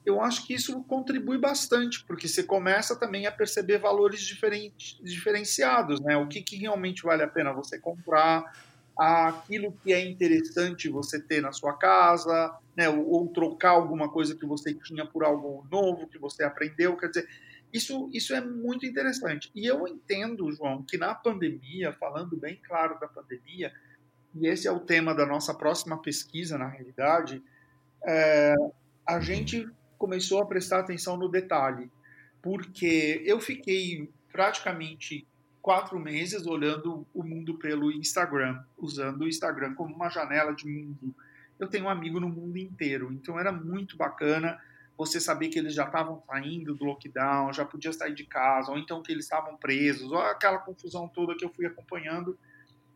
eu 0.08 0.20
acho 0.20 0.46
que 0.46 0.54
isso 0.54 0.82
contribui 0.84 1.38
bastante, 1.38 2.04
porque 2.04 2.26
você 2.26 2.42
começa 2.42 2.96
também 2.96 3.26
a 3.26 3.32
perceber 3.32 3.78
valores 3.78 4.20
diferentes, 4.20 4.98
diferenciados, 5.02 6.00
né? 6.00 6.16
O 6.16 6.26
que, 6.26 6.42
que 6.42 6.56
realmente 6.56 7.02
vale 7.02 7.22
a 7.22 7.28
pena 7.28 7.52
você 7.52 7.78
comprar, 7.78 8.44
aquilo 8.96 9.72
que 9.82 9.92
é 9.92 10.04
interessante 10.04 10.88
você 10.88 11.20
ter 11.20 11.40
na 11.40 11.52
sua 11.52 11.74
casa, 11.76 12.56
né? 12.76 12.88
Ou, 12.88 13.08
ou 13.08 13.28
trocar 13.28 13.70
alguma 13.70 14.08
coisa 14.08 14.34
que 14.34 14.46
você 14.46 14.72
tinha 14.72 15.04
por 15.04 15.24
algo 15.24 15.66
novo 15.70 16.08
que 16.08 16.18
você 16.18 16.42
aprendeu, 16.42 16.96
quer 16.96 17.08
dizer, 17.08 17.28
isso, 17.72 18.08
isso 18.12 18.34
é 18.34 18.40
muito 18.40 18.86
interessante. 18.86 19.50
E 19.54 19.66
eu 19.66 19.86
entendo, 19.86 20.50
João, 20.52 20.82
que 20.82 20.96
na 20.96 21.14
pandemia, 21.14 21.92
falando 21.92 22.36
bem 22.36 22.58
claro 22.66 22.98
da 22.98 23.06
pandemia, 23.06 23.72
e 24.34 24.46
esse 24.46 24.66
é 24.66 24.72
o 24.72 24.80
tema 24.80 25.14
da 25.14 25.26
nossa 25.26 25.52
próxima 25.52 26.00
pesquisa, 26.00 26.56
na 26.56 26.68
realidade, 26.68 27.42
é, 28.06 28.54
a 29.06 29.20
gente 29.20 29.68
começou 29.98 30.40
a 30.40 30.46
prestar 30.46 30.80
atenção 30.80 31.16
no 31.16 31.28
detalhe, 31.28 31.90
porque 32.40 33.20
eu 33.26 33.40
fiquei 33.40 34.08
praticamente 34.32 35.26
quatro 35.60 35.98
meses 35.98 36.46
olhando 36.46 37.06
o 37.12 37.22
mundo 37.22 37.58
pelo 37.58 37.90
Instagram, 37.90 38.62
usando 38.78 39.22
o 39.22 39.28
Instagram 39.28 39.74
como 39.74 39.94
uma 39.94 40.08
janela 40.08 40.54
de 40.54 40.66
mundo. 40.66 41.14
Eu 41.58 41.68
tenho 41.68 41.86
um 41.86 41.90
amigo 41.90 42.20
no 42.20 42.28
mundo 42.28 42.56
inteiro, 42.56 43.12
então 43.12 43.38
era 43.38 43.50
muito 43.50 43.96
bacana 43.96 44.58
você 44.96 45.20
saber 45.20 45.48
que 45.48 45.58
eles 45.58 45.74
já 45.74 45.84
estavam 45.84 46.22
saindo 46.26 46.74
do 46.74 46.84
lockdown, 46.84 47.52
já 47.52 47.64
podia 47.64 47.92
sair 47.92 48.14
de 48.14 48.24
casa, 48.24 48.70
ou 48.70 48.78
então 48.78 49.02
que 49.02 49.12
eles 49.12 49.24
estavam 49.24 49.56
presos, 49.56 50.10
ou 50.10 50.18
aquela 50.18 50.58
confusão 50.58 51.08
toda 51.08 51.36
que 51.36 51.44
eu 51.44 51.52
fui 51.52 51.66
acompanhando. 51.66 52.38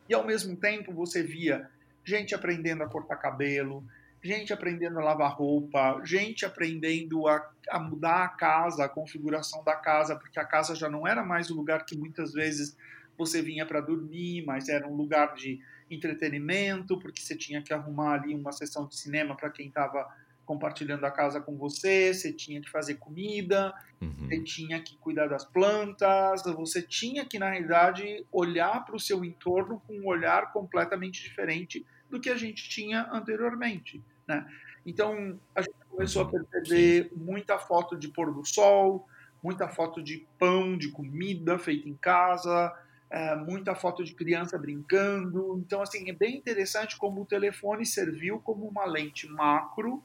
E 0.08 0.14
ao 0.14 0.26
mesmo 0.26 0.56
tempo 0.56 0.92
você 0.92 1.22
via 1.22 1.68
gente 2.04 2.34
aprendendo 2.34 2.82
a 2.82 2.88
cortar 2.88 3.16
cabelo, 3.16 3.84
gente 4.22 4.52
aprendendo 4.52 4.98
a 5.00 5.04
lavar 5.04 5.34
roupa, 5.34 6.00
gente 6.04 6.46
aprendendo 6.46 7.26
a, 7.26 7.50
a, 7.70 7.78
mudar 7.78 8.24
a 8.24 8.28
casa, 8.28 8.84
a 8.84 8.88
configuração 8.88 9.64
da 9.64 9.74
casa, 9.74 10.14
porque 10.14 10.38
a 10.38 10.44
casa 10.44 10.74
já 10.74 10.88
não 10.88 11.06
era 11.06 11.24
mais 11.24 11.50
o 11.50 11.54
lugar 11.54 11.84
que 11.84 11.96
muitas 11.96 12.32
vezes 12.32 12.76
você 13.18 13.42
vinha 13.42 13.66
para 13.66 13.80
dormir, 13.80 14.44
mas 14.46 14.68
era 14.68 14.86
um 14.86 14.94
lugar 14.94 15.34
de 15.34 15.60
entretenimento, 15.90 16.98
porque 16.98 17.20
você 17.20 17.36
tinha 17.36 17.60
que 17.60 17.74
arrumar 17.74 18.14
ali 18.14 18.34
uma 18.34 18.52
sessão 18.52 18.86
de 18.86 18.96
cinema 18.96 19.36
para 19.36 19.50
quem 19.50 19.68
estava 19.68 20.08
compartilhando 20.44 21.04
a 21.04 21.10
casa 21.10 21.40
com 21.40 21.56
você, 21.56 22.12
você 22.12 22.32
tinha 22.32 22.60
que 22.60 22.70
fazer 22.70 22.94
comida, 22.94 23.72
uhum. 24.00 24.28
você 24.28 24.40
tinha 24.42 24.80
que 24.80 24.96
cuidar 24.98 25.28
das 25.28 25.44
plantas, 25.44 26.42
você 26.44 26.82
tinha 26.82 27.24
que, 27.24 27.38
na 27.38 27.50
realidade, 27.50 28.24
olhar 28.30 28.84
para 28.84 28.96
o 28.96 29.00
seu 29.00 29.24
entorno 29.24 29.80
com 29.86 29.94
um 29.94 30.06
olhar 30.06 30.52
completamente 30.52 31.22
diferente 31.22 31.86
do 32.10 32.20
que 32.20 32.28
a 32.28 32.36
gente 32.36 32.68
tinha 32.68 33.08
anteriormente. 33.12 34.02
Né? 34.32 34.46
Então, 34.86 35.38
a 35.54 35.60
gente 35.60 35.74
começou 35.90 36.22
a 36.22 36.28
perceber 36.28 37.12
muita 37.14 37.58
foto 37.58 37.96
de 37.96 38.08
pôr 38.08 38.32
do 38.32 38.44
sol, 38.44 39.06
muita 39.42 39.68
foto 39.68 40.02
de 40.02 40.26
pão, 40.38 40.76
de 40.76 40.88
comida 40.88 41.58
feita 41.58 41.88
em 41.88 41.94
casa, 41.94 42.74
é, 43.10 43.36
muita 43.36 43.74
foto 43.74 44.02
de 44.02 44.14
criança 44.14 44.58
brincando. 44.58 45.58
Então, 45.58 45.82
assim, 45.82 46.08
é 46.08 46.12
bem 46.12 46.36
interessante 46.36 46.96
como 46.96 47.22
o 47.22 47.26
telefone 47.26 47.84
serviu 47.84 48.40
como 48.40 48.66
uma 48.66 48.86
lente 48.86 49.28
macro 49.28 50.02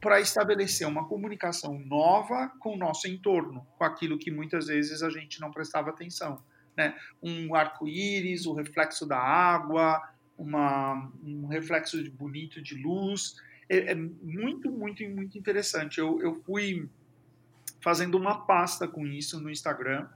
para 0.00 0.18
estabelecer 0.18 0.86
uma 0.86 1.06
comunicação 1.06 1.78
nova 1.78 2.50
com 2.58 2.74
o 2.74 2.78
nosso 2.78 3.06
entorno, 3.06 3.66
com 3.78 3.84
aquilo 3.84 4.18
que 4.18 4.30
muitas 4.30 4.66
vezes 4.66 5.02
a 5.02 5.10
gente 5.10 5.40
não 5.40 5.50
prestava 5.50 5.90
atenção. 5.90 6.42
Né? 6.76 6.96
Um 7.22 7.54
arco-íris, 7.54 8.46
o 8.46 8.54
reflexo 8.54 9.06
da 9.06 9.18
água, 9.18 10.02
uma, 10.36 11.12
um 11.22 11.46
reflexo 11.46 12.02
de 12.02 12.10
bonito 12.10 12.62
de 12.62 12.74
luz 12.82 13.36
é, 13.70 13.92
é 13.92 13.94
muito, 13.94 14.68
muito, 14.70 15.08
muito 15.08 15.38
interessante. 15.38 16.00
Eu, 16.00 16.20
eu 16.20 16.34
fui 16.34 16.88
fazendo 17.80 18.18
uma 18.18 18.44
pasta 18.44 18.88
com 18.88 19.06
isso 19.06 19.40
no 19.40 19.48
Instagram 19.48 20.08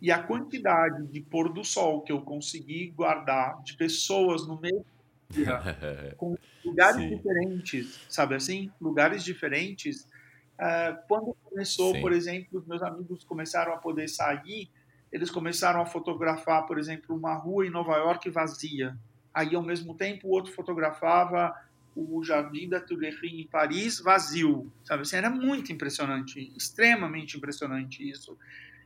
e 0.00 0.12
a 0.12 0.22
quantidade 0.22 1.06
de 1.06 1.20
pôr 1.22 1.50
do 1.50 1.64
sol 1.64 2.02
que 2.02 2.12
eu 2.12 2.20
consegui 2.20 2.88
guardar 2.88 3.62
de 3.62 3.74
pessoas 3.74 4.46
no 4.46 4.60
meio 4.60 4.84
dia, 5.30 5.58
com 6.18 6.36
lugares 6.62 7.00
Sim. 7.00 7.16
diferentes, 7.16 8.06
sabe 8.10 8.34
assim? 8.34 8.70
Lugares 8.78 9.24
diferentes. 9.24 10.02
Uh, 10.58 10.94
quando 11.08 11.34
começou, 11.44 11.94
Sim. 11.94 12.00
por 12.02 12.12
exemplo, 12.12 12.58
os 12.60 12.66
meus 12.66 12.82
amigos 12.82 13.24
começaram 13.24 13.72
a 13.72 13.78
poder 13.78 14.08
sair, 14.08 14.68
eles 15.10 15.30
começaram 15.30 15.80
a 15.80 15.86
fotografar, 15.86 16.66
por 16.66 16.78
exemplo, 16.78 17.16
uma 17.16 17.34
rua 17.34 17.66
em 17.66 17.70
Nova 17.70 17.96
York 17.96 18.28
vazia. 18.28 18.96
Aí, 19.32 19.54
ao 19.54 19.62
mesmo 19.62 19.94
tempo, 19.94 20.28
o 20.28 20.30
outro 20.30 20.52
fotografava 20.52 21.54
o 21.94 22.22
Jardim 22.22 22.68
da 22.68 22.80
Tuileries 22.80 23.32
em 23.32 23.46
Paris 23.46 24.00
vazio, 24.00 24.72
sabe 24.84 25.02
assim, 25.02 25.16
era 25.16 25.30
muito 25.30 25.72
impressionante, 25.72 26.52
extremamente 26.56 27.36
impressionante 27.36 28.08
isso. 28.08 28.36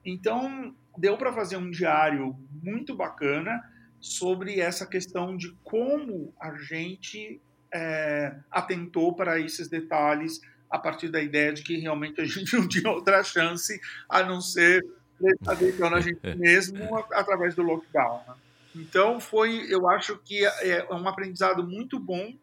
Então, 0.04 0.74
deu 0.96 1.16
para 1.16 1.32
fazer 1.32 1.56
um 1.56 1.70
diário 1.70 2.36
muito 2.62 2.94
bacana 2.94 3.62
sobre 4.00 4.60
essa 4.60 4.86
questão 4.86 5.36
de 5.36 5.52
como 5.64 6.32
a 6.40 6.54
gente 6.54 7.40
é, 7.72 8.36
atentou 8.50 9.14
para 9.14 9.40
esses 9.40 9.68
detalhes 9.68 10.40
a 10.70 10.78
partir 10.78 11.08
da 11.08 11.20
ideia 11.20 11.52
de 11.52 11.62
que 11.62 11.76
realmente 11.76 12.20
a 12.20 12.24
gente 12.24 12.54
não 12.56 12.68
tinha 12.68 12.90
outra 12.90 13.22
chance 13.22 13.80
a 14.08 14.22
não 14.22 14.40
ser 14.40 14.84
prestar 15.18 15.52
atenção 15.52 15.90
na 15.90 16.00
gente 16.00 16.20
mesmo 16.36 16.96
através 17.12 17.54
do 17.54 17.62
lockdown. 17.62 18.22
Né? 18.28 18.34
Então, 18.76 19.18
foi, 19.18 19.66
eu 19.72 19.88
acho 19.88 20.18
que 20.18 20.44
é, 20.44 20.86
é 20.88 20.94
um 20.94 21.08
aprendizado 21.08 21.66
muito 21.66 21.98
bom 21.98 22.34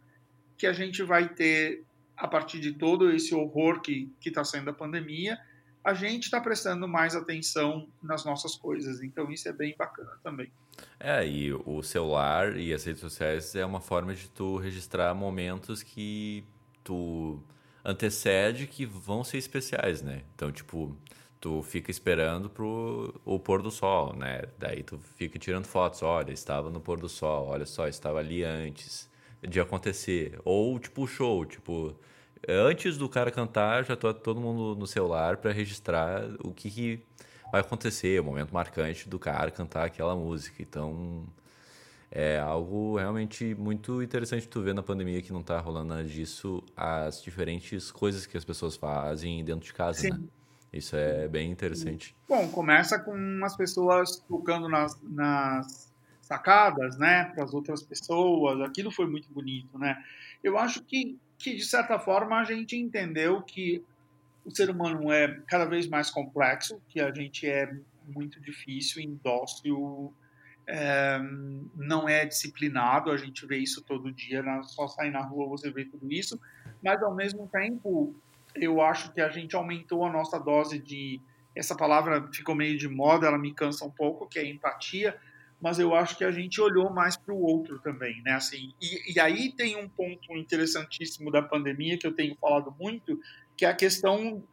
que 0.58 0.68
a 0.68 0.74
gente 0.74 1.04
vai 1.04 1.30
ter 1.30 1.84
a 2.16 2.28
partir 2.28 2.60
de 2.60 2.74
todo 2.74 3.12
esse 3.12 3.34
horror 3.34 3.82
que 3.82 4.10
está 4.26 4.44
sendo 4.44 4.70
a 4.70 4.74
pandemia, 4.74 5.38
a 5.84 5.94
gente 5.94 6.24
está 6.24 6.40
prestando 6.40 6.88
mais 6.88 7.16
atenção 7.16 7.88
nas 8.02 8.24
nossas 8.24 8.56
coisas. 8.56 9.04
Então 9.04 9.30
isso 9.32 9.50
é 9.50 9.52
bem 9.54 9.76
bacana 9.78 10.18
também. 10.24 10.52
É, 11.00 11.28
e 11.28 11.54
o 11.54 11.84
celular 11.84 12.56
e 12.56 12.74
as 12.74 12.84
redes 12.86 13.02
sociais 13.02 13.54
é 13.56 13.66
uma 13.66 13.82
forma 13.82 14.16
de 14.16 14.30
tu 14.30 14.58
registrar 14.58 15.14
momentos 15.14 15.84
que 15.84 16.44
tu 16.84 17.44
antecede 17.84 18.66
que 18.66 18.86
vão 18.86 19.24
ser 19.24 19.38
especiais, 19.38 20.02
né? 20.02 20.22
Então, 20.34 20.52
tipo, 20.52 20.98
tu 21.42 21.62
fica 21.62 21.92
esperando 21.92 22.50
pro 22.50 23.20
o 23.26 23.38
pôr 23.38 23.62
do 23.62 23.70
sol, 23.70 24.16
né? 24.16 24.44
Daí 24.58 24.82
tu 24.84 24.98
fica 25.18 25.38
tirando 25.38 25.66
fotos, 25.66 26.02
olha, 26.02 26.32
estava 26.32 26.70
no 26.70 26.80
pôr 26.80 27.00
do 27.00 27.10
sol, 27.10 27.48
olha 27.48 27.66
só, 27.66 27.88
estava 27.88 28.20
ali 28.20 28.44
antes 28.44 29.12
de 29.48 29.60
acontecer. 29.60 30.40
Ou, 30.44 30.80
tipo, 30.80 31.08
show, 31.08 31.46
tipo, 31.46 31.96
antes 32.48 32.98
do 32.98 33.08
cara 33.10 33.32
cantar, 33.32 33.86
já 33.86 33.96
tô 33.96 34.14
todo 34.14 34.40
mundo 34.40 34.80
no 34.80 34.88
celular 34.88 35.38
para 35.38 35.52
registrar 35.52 36.24
o 36.44 36.52
que, 36.52 36.70
que, 36.70 37.04
vai 37.52 37.62
acontecer, 37.62 38.20
o 38.20 38.24
momento 38.24 38.52
marcante 38.54 39.08
do 39.08 39.20
cara 39.20 39.52
cantar 39.52 39.86
aquela 39.86 40.16
música. 40.16 40.62
Então, 40.62 41.24
é 42.12 42.40
algo 42.40 42.98
realmente 42.98 43.56
muito 43.56 44.02
interessante 44.02 44.48
tu 44.48 44.62
ver 44.62 44.74
na 44.74 44.84
pandemia 44.84 45.22
que 45.22 45.32
não 45.32 45.44
tá 45.44 45.60
rolando 45.60 45.90
nada 45.90 46.04
disso, 46.04 46.64
as 46.76 47.22
diferentes 47.22 47.92
coisas 47.92 48.26
que 48.26 48.38
as 48.38 48.44
pessoas 48.44 48.76
fazem 48.76 49.44
dentro 49.44 49.66
de 49.66 49.74
casa, 49.74 50.00
Sim. 50.00 50.10
né? 50.12 50.20
Isso 50.74 50.96
é 50.96 51.28
bem 51.28 51.52
interessante. 51.52 52.16
Bom, 52.28 52.50
começa 52.50 52.98
com 52.98 53.42
as 53.44 53.56
pessoas 53.56 54.18
tocando 54.28 54.68
nas, 54.68 55.00
nas 55.04 55.93
sacadas, 56.34 56.98
né, 56.98 57.26
para 57.26 57.44
as 57.44 57.54
outras 57.54 57.84
pessoas. 57.84 58.60
Aquilo 58.62 58.92
foi 58.92 59.08
muito 59.08 59.32
bonito, 59.32 59.78
né? 59.78 60.04
Eu 60.44 60.58
acho 60.58 60.84
que 60.84 61.18
que, 61.44 61.56
de 61.56 61.66
certa 61.66 62.00
forma, 62.00 62.40
a 62.40 62.46
gente 62.46 62.78
entendeu 62.78 63.42
que 63.42 63.84
o 64.46 64.52
ser 64.52 64.70
humano 64.70 65.12
é 65.12 65.42
cada 65.48 65.66
vez 65.66 65.88
mais 65.88 66.10
complexo, 66.10 66.82
que 66.88 67.02
a 67.02 67.14
gente 67.14 67.46
é 67.46 67.70
muito 68.08 68.40
difícil, 68.40 69.02
indócil, 69.02 70.14
é, 70.66 71.20
não 71.76 72.08
é 72.08 72.26
disciplinado, 72.26 73.12
a 73.12 73.18
gente 73.18 73.46
vê 73.46 73.58
isso 73.58 73.82
todo 73.82 74.10
dia, 74.10 74.42
só 74.64 74.88
sair 74.88 75.12
na 75.12 75.22
rua 75.22 75.50
você 75.50 75.70
vê 75.70 75.84
tudo 75.84 76.10
isso, 76.12 76.40
mas 76.82 77.04
ao 77.04 77.14
mesmo 77.14 77.46
tempo 77.50 78.16
eu 78.56 78.82
acho 78.82 79.12
que 79.12 79.20
a 79.20 79.30
gente 79.30 79.54
aumentou 79.54 80.06
a 80.06 80.12
nossa 80.12 80.40
dose 80.40 80.80
de 80.80 81.20
essa 81.54 81.76
palavra 81.76 82.30
ficou 82.32 82.56
meio 82.56 82.78
de 82.78 82.88
moda, 82.88 83.28
ela 83.28 83.38
me 83.38 83.54
cansa 83.54 83.84
um 83.84 83.92
pouco, 83.92 84.28
que 84.28 84.40
é 84.40 84.46
empatia, 84.46 85.18
mas 85.64 85.80
eu 85.80 85.96
acho 85.96 86.18
que 86.18 86.26
a 86.26 86.32
gente 86.32 86.60
olhou 86.60 86.90
mais 86.92 87.16
para 87.16 87.34
o 87.34 87.42
outro 87.42 87.80
também, 87.80 88.22
né? 88.22 88.34
Assim, 88.34 88.74
e, 88.82 89.14
e, 89.14 89.18
aí 89.18 89.50
tem 89.54 89.78
um 89.78 89.88
ponto 89.88 90.36
interessantíssimo 90.36 91.32
da 91.32 91.42
pandemia 91.42 91.98
que 91.98 92.06
eu 92.06 92.12
tenho 92.12 92.36
falado 92.36 92.76
muito, 92.78 93.18
que 93.56 93.64
é 93.64 93.70
a 93.70 93.74
questão 93.74 94.44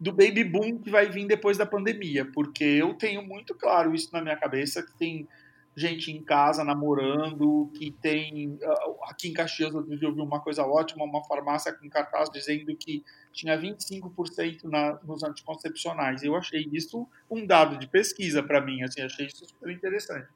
do 0.00 0.10
baby 0.10 0.42
boom 0.42 0.80
que 0.80 0.90
vai 0.90 1.08
vir 1.08 1.28
depois 1.28 1.56
da 1.56 1.64
pandemia, 1.64 2.24
porque 2.24 2.64
eu 2.64 2.92
tenho 2.94 3.22
muito 3.24 3.54
claro 3.54 3.94
isso 3.94 4.12
na 4.12 4.20
minha 4.20 4.36
cabeça 4.36 4.82
que 4.82 4.92
tem 4.98 5.28
gente 5.76 6.10
em 6.10 6.20
casa 6.20 6.64
namorando, 6.64 7.70
que 7.76 7.92
tem 7.92 8.58
ah, 8.64 9.10
aqui 9.10 9.28
em 9.28 9.32
Caxias 9.32 9.72
eu 9.72 9.84
vi 9.86 10.20
uma 10.20 10.40
coisa 10.40 10.66
ótima, 10.66 11.04
uma 11.04 11.22
farmácia 11.22 11.72
com 11.72 11.88
cartaz 11.88 12.28
dizendo 12.28 12.74
que 12.76 13.04
tinha 13.32 13.58
25% 13.58 14.64
na, 14.64 14.98
nos 15.02 15.22
anticoncepcionais. 15.22 16.22
Eu 16.22 16.36
achei 16.36 16.68
isso 16.72 17.06
um 17.30 17.46
dado 17.46 17.78
de 17.78 17.86
pesquisa 17.86 18.42
para 18.42 18.60
mim, 18.60 18.82
assim, 18.82 19.00
achei 19.00 19.26
isso 19.26 19.46
super 19.46 19.70
interessante. 19.70 20.28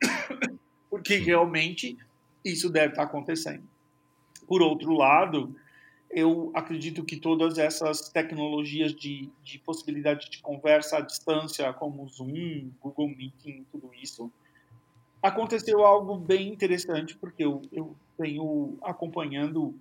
Porque 0.88 1.16
realmente 1.16 1.98
isso 2.44 2.70
deve 2.70 2.92
estar 2.92 3.02
acontecendo. 3.02 3.64
Por 4.46 4.62
outro 4.62 4.92
lado, 4.92 5.54
eu 6.10 6.50
acredito 6.54 7.04
que 7.04 7.16
todas 7.16 7.58
essas 7.58 8.08
tecnologias 8.08 8.94
de, 8.94 9.30
de 9.44 9.58
possibilidade 9.58 10.28
de 10.28 10.42
conversa 10.42 10.98
à 10.98 11.00
distância, 11.00 11.72
como 11.72 12.08
Zoom, 12.08 12.70
Google 12.80 13.08
Meeting, 13.08 13.64
tudo 13.70 13.90
isso, 13.94 14.30
aconteceu 15.22 15.84
algo 15.84 16.16
bem 16.16 16.48
interessante, 16.48 17.16
porque 17.16 17.44
eu, 17.44 17.62
eu 17.70 17.94
venho 18.18 18.76
acompanhando 18.82 19.74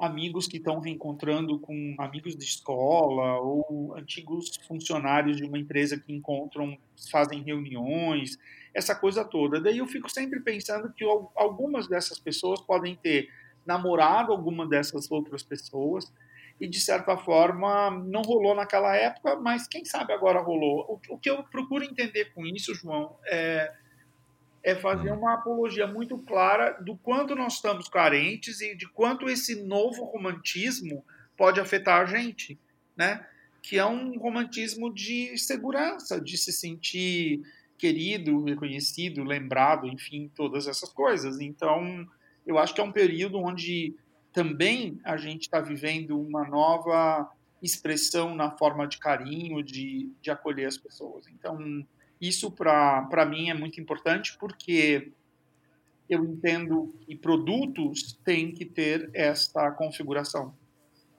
amigos 0.00 0.46
que 0.46 0.56
estão 0.56 0.80
reencontrando 0.80 1.58
com 1.58 1.94
amigos 1.98 2.36
de 2.36 2.44
escola 2.44 3.38
ou 3.38 3.94
antigos 3.96 4.56
funcionários 4.66 5.36
de 5.36 5.44
uma 5.44 5.58
empresa 5.58 5.98
que 5.98 6.12
encontram, 6.12 6.78
fazem 7.10 7.42
reuniões, 7.42 8.38
essa 8.74 8.94
coisa 8.94 9.24
toda. 9.24 9.60
Daí 9.60 9.78
eu 9.78 9.86
fico 9.86 10.10
sempre 10.10 10.40
pensando 10.40 10.92
que 10.92 11.04
algumas 11.36 11.86
dessas 11.86 12.18
pessoas 12.18 12.60
podem 12.60 12.96
ter 12.96 13.28
namorado 13.66 14.32
alguma 14.32 14.66
dessas 14.66 15.10
outras 15.10 15.42
pessoas 15.42 16.12
e 16.60 16.68
de 16.68 16.80
certa 16.80 17.16
forma 17.16 17.90
não 17.90 18.22
rolou 18.22 18.54
naquela 18.54 18.94
época, 18.94 19.36
mas 19.36 19.66
quem 19.66 19.84
sabe 19.84 20.12
agora 20.12 20.40
rolou. 20.40 21.00
O, 21.08 21.18
que 21.18 21.30
eu 21.30 21.42
procuro 21.44 21.84
entender 21.84 22.26
com 22.34 22.46
isso, 22.46 22.74
João, 22.74 23.16
é 23.26 23.72
é 24.62 24.74
fazer 24.74 25.12
hum. 25.12 25.18
uma 25.18 25.34
apologia 25.34 25.86
muito 25.86 26.18
clara 26.18 26.72
do 26.82 26.96
quanto 26.96 27.34
nós 27.34 27.54
estamos 27.54 27.88
carentes 27.88 28.60
e 28.60 28.74
de 28.74 28.86
quanto 28.88 29.28
esse 29.28 29.64
novo 29.64 30.04
romantismo 30.04 31.04
pode 31.36 31.60
afetar 31.60 32.02
a 32.02 32.04
gente, 32.04 32.58
né? 32.96 33.26
Que 33.62 33.78
é 33.78 33.86
um 33.86 34.18
romantismo 34.18 34.92
de 34.92 35.36
segurança, 35.38 36.20
de 36.20 36.36
se 36.36 36.52
sentir 36.52 37.40
querido, 37.78 38.44
reconhecido, 38.44 39.24
lembrado, 39.24 39.86
enfim, 39.86 40.30
todas 40.34 40.66
essas 40.66 40.90
coisas. 40.90 41.40
Então, 41.40 42.06
eu 42.46 42.58
acho 42.58 42.74
que 42.74 42.80
é 42.80 42.84
um 42.84 42.92
período 42.92 43.38
onde 43.38 43.94
também 44.32 45.00
a 45.02 45.16
gente 45.16 45.42
está 45.42 45.60
vivendo 45.60 46.20
uma 46.20 46.46
nova 46.46 47.30
expressão 47.62 48.34
na 48.34 48.50
forma 48.50 48.86
de 48.86 48.98
carinho, 48.98 49.62
de, 49.62 50.10
de 50.20 50.30
acolher 50.30 50.66
as 50.66 50.76
pessoas. 50.76 51.26
Então, 51.28 51.58
isso, 52.20 52.50
para 52.50 53.26
mim, 53.26 53.48
é 53.48 53.54
muito 53.54 53.80
importante 53.80 54.36
porque 54.38 55.12
eu 56.08 56.24
entendo 56.24 56.92
que 57.06 57.16
produtos 57.16 58.18
têm 58.24 58.52
que 58.52 58.64
ter 58.64 59.10
essa 59.14 59.70
configuração. 59.70 60.54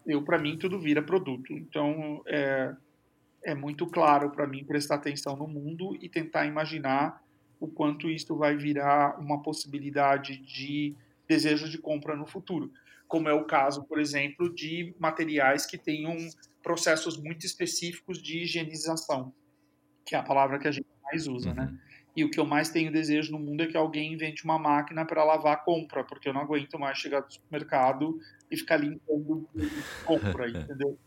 Eu, 0.06 0.22
para 0.22 0.38
mim, 0.38 0.58
tudo 0.58 0.80
vira 0.80 1.02
produto. 1.02 1.54
Então, 1.54 2.22
é, 2.28 2.76
é 3.44 3.56
muito 3.56 3.88
claro 3.88 4.30
para 4.30 4.46
mim 4.46 4.64
prestar 4.64 4.96
atenção 4.96 5.36
no 5.36 5.48
mundo 5.48 5.98
e 6.02 6.10
tentar 6.10 6.46
imaginar 6.46 7.24
o 7.60 7.68
quanto 7.68 8.10
isso 8.10 8.36
vai 8.36 8.58
virar 8.58 9.20
uma 9.20 9.42
possibilidade 9.42 10.38
de 10.38 10.96
desejo 11.28 11.70
de 11.70 11.78
compra 11.78 12.16
no 12.16 12.26
futuro. 12.26 12.72
Como 13.08 13.30
é 13.30 13.34
o 13.34 13.46
caso, 13.46 13.84
por 13.84 14.00
exemplo, 14.00 14.54
de 14.54 14.94
materiais 15.00 15.66
que 15.66 15.78
tenham 15.78 16.18
processos 16.62 17.18
muito 17.18 17.46
específicos 17.46 18.22
de 18.22 18.40
higienização, 18.40 19.34
que 20.06 20.16
é 20.16 20.18
a 20.18 20.24
palavra 20.24 20.60
que 20.60 20.68
a 20.68 20.72
gente 20.72 20.88
mais 21.04 21.28
usa, 21.28 21.54
né? 21.54 21.64
uhum. 21.64 21.72
né? 21.72 21.80
E 22.16 22.26
o 22.26 22.30
que 22.30 22.40
eu 22.40 22.46
mais 22.46 22.70
tenho 22.70 22.92
desejo 22.92 23.32
no 23.32 23.40
mundo 23.40 23.64
é 23.64 23.68
que 23.68 23.78
alguém 23.78 24.14
invente 24.14 24.44
uma 24.44 24.60
máquina 24.60 25.06
para 25.06 25.24
lavar 25.24 25.54
a 25.54 25.58
compra, 25.58 26.04
porque 26.04 26.28
eu 26.28 26.34
não 26.34 26.42
aguento 26.42 26.78
mais 26.78 26.98
chegar 26.98 27.22
do 27.22 27.32
supermercado 27.32 28.20
e 28.50 28.58
ficar 28.58 28.78
limpando 28.78 29.48
compra, 30.06 30.50
entendeu? 30.50 30.98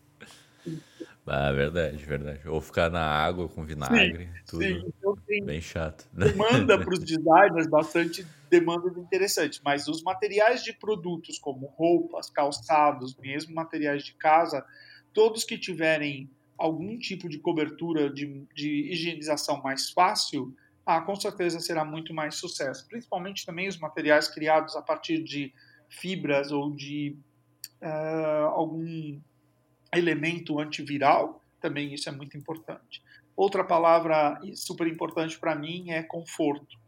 Ah, 1.26 1.52
verdade, 1.52 1.96
verdade. 2.04 2.48
Ou 2.48 2.61
ficar 2.61 2.90
na 2.90 3.04
água 3.04 3.48
com 3.48 3.64
vinagre, 3.64 4.26
sim, 4.26 4.42
tudo 4.46 4.62
sim. 4.62 4.92
Então, 4.98 5.18
bem 5.44 5.61
chato. 5.61 6.07
Demanda 6.12 6.78
para 6.78 6.92
os 6.92 7.00
designers 7.04 7.66
bastante 7.66 8.26
demandas 8.48 8.96
interessantes, 8.96 9.61
mas 9.62 9.88
os 9.88 10.02
materiais 10.02 10.62
de 10.62 10.72
produtos 10.72 11.38
como 11.38 11.66
roupas, 11.66 12.30
calçados, 12.30 13.14
mesmo 13.16 13.54
materiais 13.54 14.04
de 14.04 14.14
casa, 14.14 14.64
todos 15.12 15.44
que 15.44 15.59
tiverem 15.59 16.30
algum 16.58 16.98
tipo 16.98 17.28
de 17.28 17.38
cobertura 17.38 18.10
de, 18.10 18.46
de 18.54 18.92
higienização 18.92 19.60
mais 19.62 19.90
fácil, 19.90 20.54
ah, 20.86 21.00
com 21.00 21.16
certeza 21.16 21.60
será 21.60 21.84
muito 21.84 22.12
mais 22.12 22.36
sucesso. 22.36 22.86
Principalmente 22.88 23.46
também 23.46 23.68
os 23.68 23.78
materiais 23.78 24.28
criados 24.28 24.76
a 24.76 24.82
partir 24.82 25.22
de 25.22 25.52
fibras 25.88 26.52
ou 26.52 26.70
de 26.70 27.16
uh, 27.82 28.46
algum 28.48 29.18
elemento 29.94 30.58
antiviral, 30.58 31.42
também 31.60 31.94
isso 31.94 32.08
é 32.08 32.12
muito 32.12 32.36
importante. 32.36 33.02
Outra 33.36 33.64
palavra 33.64 34.38
super 34.54 34.86
importante 34.86 35.38
para 35.38 35.54
mim 35.54 35.90
é 35.90 36.02
conforto. 36.02 36.78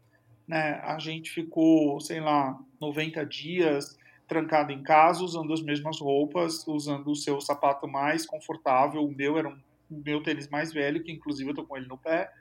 Né? 0.47 0.79
A 0.83 0.99
gente 0.99 1.31
ficou, 1.31 1.99
sei 1.99 2.21
lá, 2.21 2.57
90 2.79 3.25
dias 3.25 3.97
trancado 4.27 4.71
em 4.71 4.83
casa, 4.83 5.23
usando 5.23 5.53
as 5.53 5.61
mesmas 5.61 5.99
roupas, 5.99 6.65
usando 6.67 7.09
o 7.09 7.15
seu 7.15 7.39
sapato 7.39 7.87
mais 7.87 8.25
confortável. 8.25 9.03
O 9.03 9.11
meu 9.11 9.37
era 9.37 9.47
um, 9.47 9.57
o 9.89 10.01
meu 10.03 10.21
tênis 10.21 10.49
mais 10.49 10.73
velho, 10.73 11.03
que 11.03 11.11
inclusive 11.11 11.49
eu 11.49 11.55
tô 11.55 11.65
com 11.65 11.77
ele 11.77 11.87
no 11.87 11.97
pé. 11.97 12.31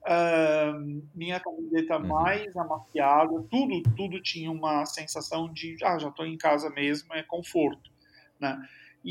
Uh, 0.00 1.02
minha 1.14 1.38
camiseta 1.40 1.98
uhum. 1.98 2.06
mais 2.06 2.56
amaciada, 2.56 3.42
tudo, 3.50 3.82
tudo 3.96 4.22
tinha 4.22 4.50
uma 4.50 4.86
sensação 4.86 5.52
de, 5.52 5.76
ah, 5.82 5.98
já 5.98 6.08
estou 6.08 6.24
em 6.24 6.38
casa 6.38 6.70
mesmo, 6.70 7.12
é 7.14 7.22
conforto, 7.22 7.90
né? 8.40 8.58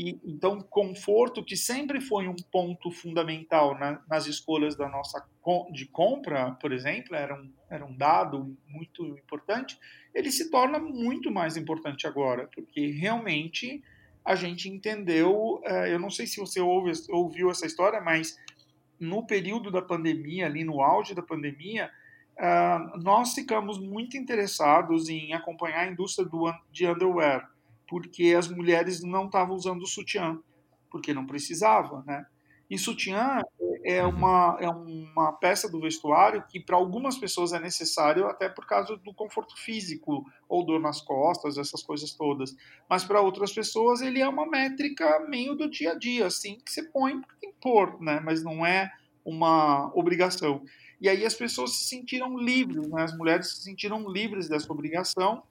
E, 0.00 0.16
então, 0.24 0.60
conforto, 0.60 1.44
que 1.44 1.56
sempre 1.56 2.00
foi 2.00 2.28
um 2.28 2.36
ponto 2.52 2.88
fundamental 2.88 3.76
na, 3.76 4.00
nas 4.08 4.28
escolhas 4.28 4.76
da 4.76 4.88
nossa 4.88 5.26
de 5.72 5.86
compra, 5.86 6.52
por 6.52 6.70
exemplo, 6.70 7.16
era 7.16 7.34
um, 7.34 7.50
era 7.68 7.84
um 7.84 7.96
dado 7.96 8.56
muito 8.68 9.04
importante, 9.04 9.76
ele 10.14 10.30
se 10.30 10.52
torna 10.52 10.78
muito 10.78 11.32
mais 11.32 11.56
importante 11.56 12.06
agora, 12.06 12.48
porque 12.54 12.92
realmente 12.92 13.82
a 14.24 14.36
gente 14.36 14.68
entendeu. 14.68 15.60
Eh, 15.64 15.94
eu 15.94 15.98
não 15.98 16.10
sei 16.10 16.28
se 16.28 16.38
você 16.38 16.60
ouve, 16.60 16.92
ouviu 17.08 17.50
essa 17.50 17.66
história, 17.66 18.00
mas 18.00 18.38
no 19.00 19.26
período 19.26 19.68
da 19.68 19.82
pandemia, 19.82 20.46
ali 20.46 20.62
no 20.62 20.80
auge 20.80 21.12
da 21.12 21.22
pandemia, 21.22 21.90
uh, 22.36 22.98
nós 23.02 23.34
ficamos 23.34 23.80
muito 23.80 24.16
interessados 24.16 25.08
em 25.08 25.32
acompanhar 25.32 25.80
a 25.80 25.90
indústria 25.90 26.28
do, 26.28 26.52
de 26.70 26.86
underwear 26.86 27.50
porque 27.88 28.34
as 28.38 28.48
mulheres 28.48 29.02
não 29.02 29.26
estavam 29.26 29.56
usando 29.56 29.86
sutiã, 29.86 30.38
porque 30.90 31.14
não 31.14 31.26
precisava, 31.26 32.04
né? 32.06 32.26
E 32.70 32.78
sutiã 32.78 33.40
é 33.82 34.04
uhum. 34.04 34.10
uma, 34.10 34.58
é 34.60 34.68
uma 34.68 35.32
peça 35.32 35.70
do 35.70 35.80
vestuário 35.80 36.44
que 36.50 36.60
para 36.60 36.76
algumas 36.76 37.16
pessoas 37.16 37.54
é 37.54 37.58
necessário 37.58 38.26
até 38.26 38.46
por 38.46 38.66
causa 38.66 38.94
do 38.98 39.14
conforto 39.14 39.56
físico 39.56 40.26
ou 40.46 40.66
dor 40.66 40.78
nas 40.78 41.00
costas, 41.00 41.56
essas 41.56 41.82
coisas 41.82 42.12
todas. 42.12 42.54
Mas 42.88 43.04
para 43.04 43.22
outras 43.22 43.52
pessoas 43.52 44.02
ele 44.02 44.20
é 44.20 44.28
uma 44.28 44.46
métrica 44.46 45.24
meio 45.28 45.54
do 45.54 45.70
dia 45.70 45.92
a 45.92 45.98
dia, 45.98 46.26
assim, 46.26 46.58
que 46.62 46.70
você 46.70 46.82
põe 46.82 47.18
porque 47.18 47.36
tem 47.40 47.52
que 47.52 47.60
pôr, 47.60 47.98
né? 48.02 48.20
Mas 48.20 48.42
não 48.42 48.66
é 48.66 48.92
uma 49.24 49.90
obrigação. 49.94 50.62
E 51.00 51.08
aí 51.08 51.24
as 51.24 51.34
pessoas 51.34 51.74
se 51.74 51.84
sentiram 51.84 52.36
livres, 52.36 52.86
né? 52.88 53.02
As 53.02 53.16
mulheres 53.16 53.48
se 53.48 53.62
sentiram 53.62 54.10
livres 54.10 54.46
dessa 54.46 54.70
obrigação 54.70 55.42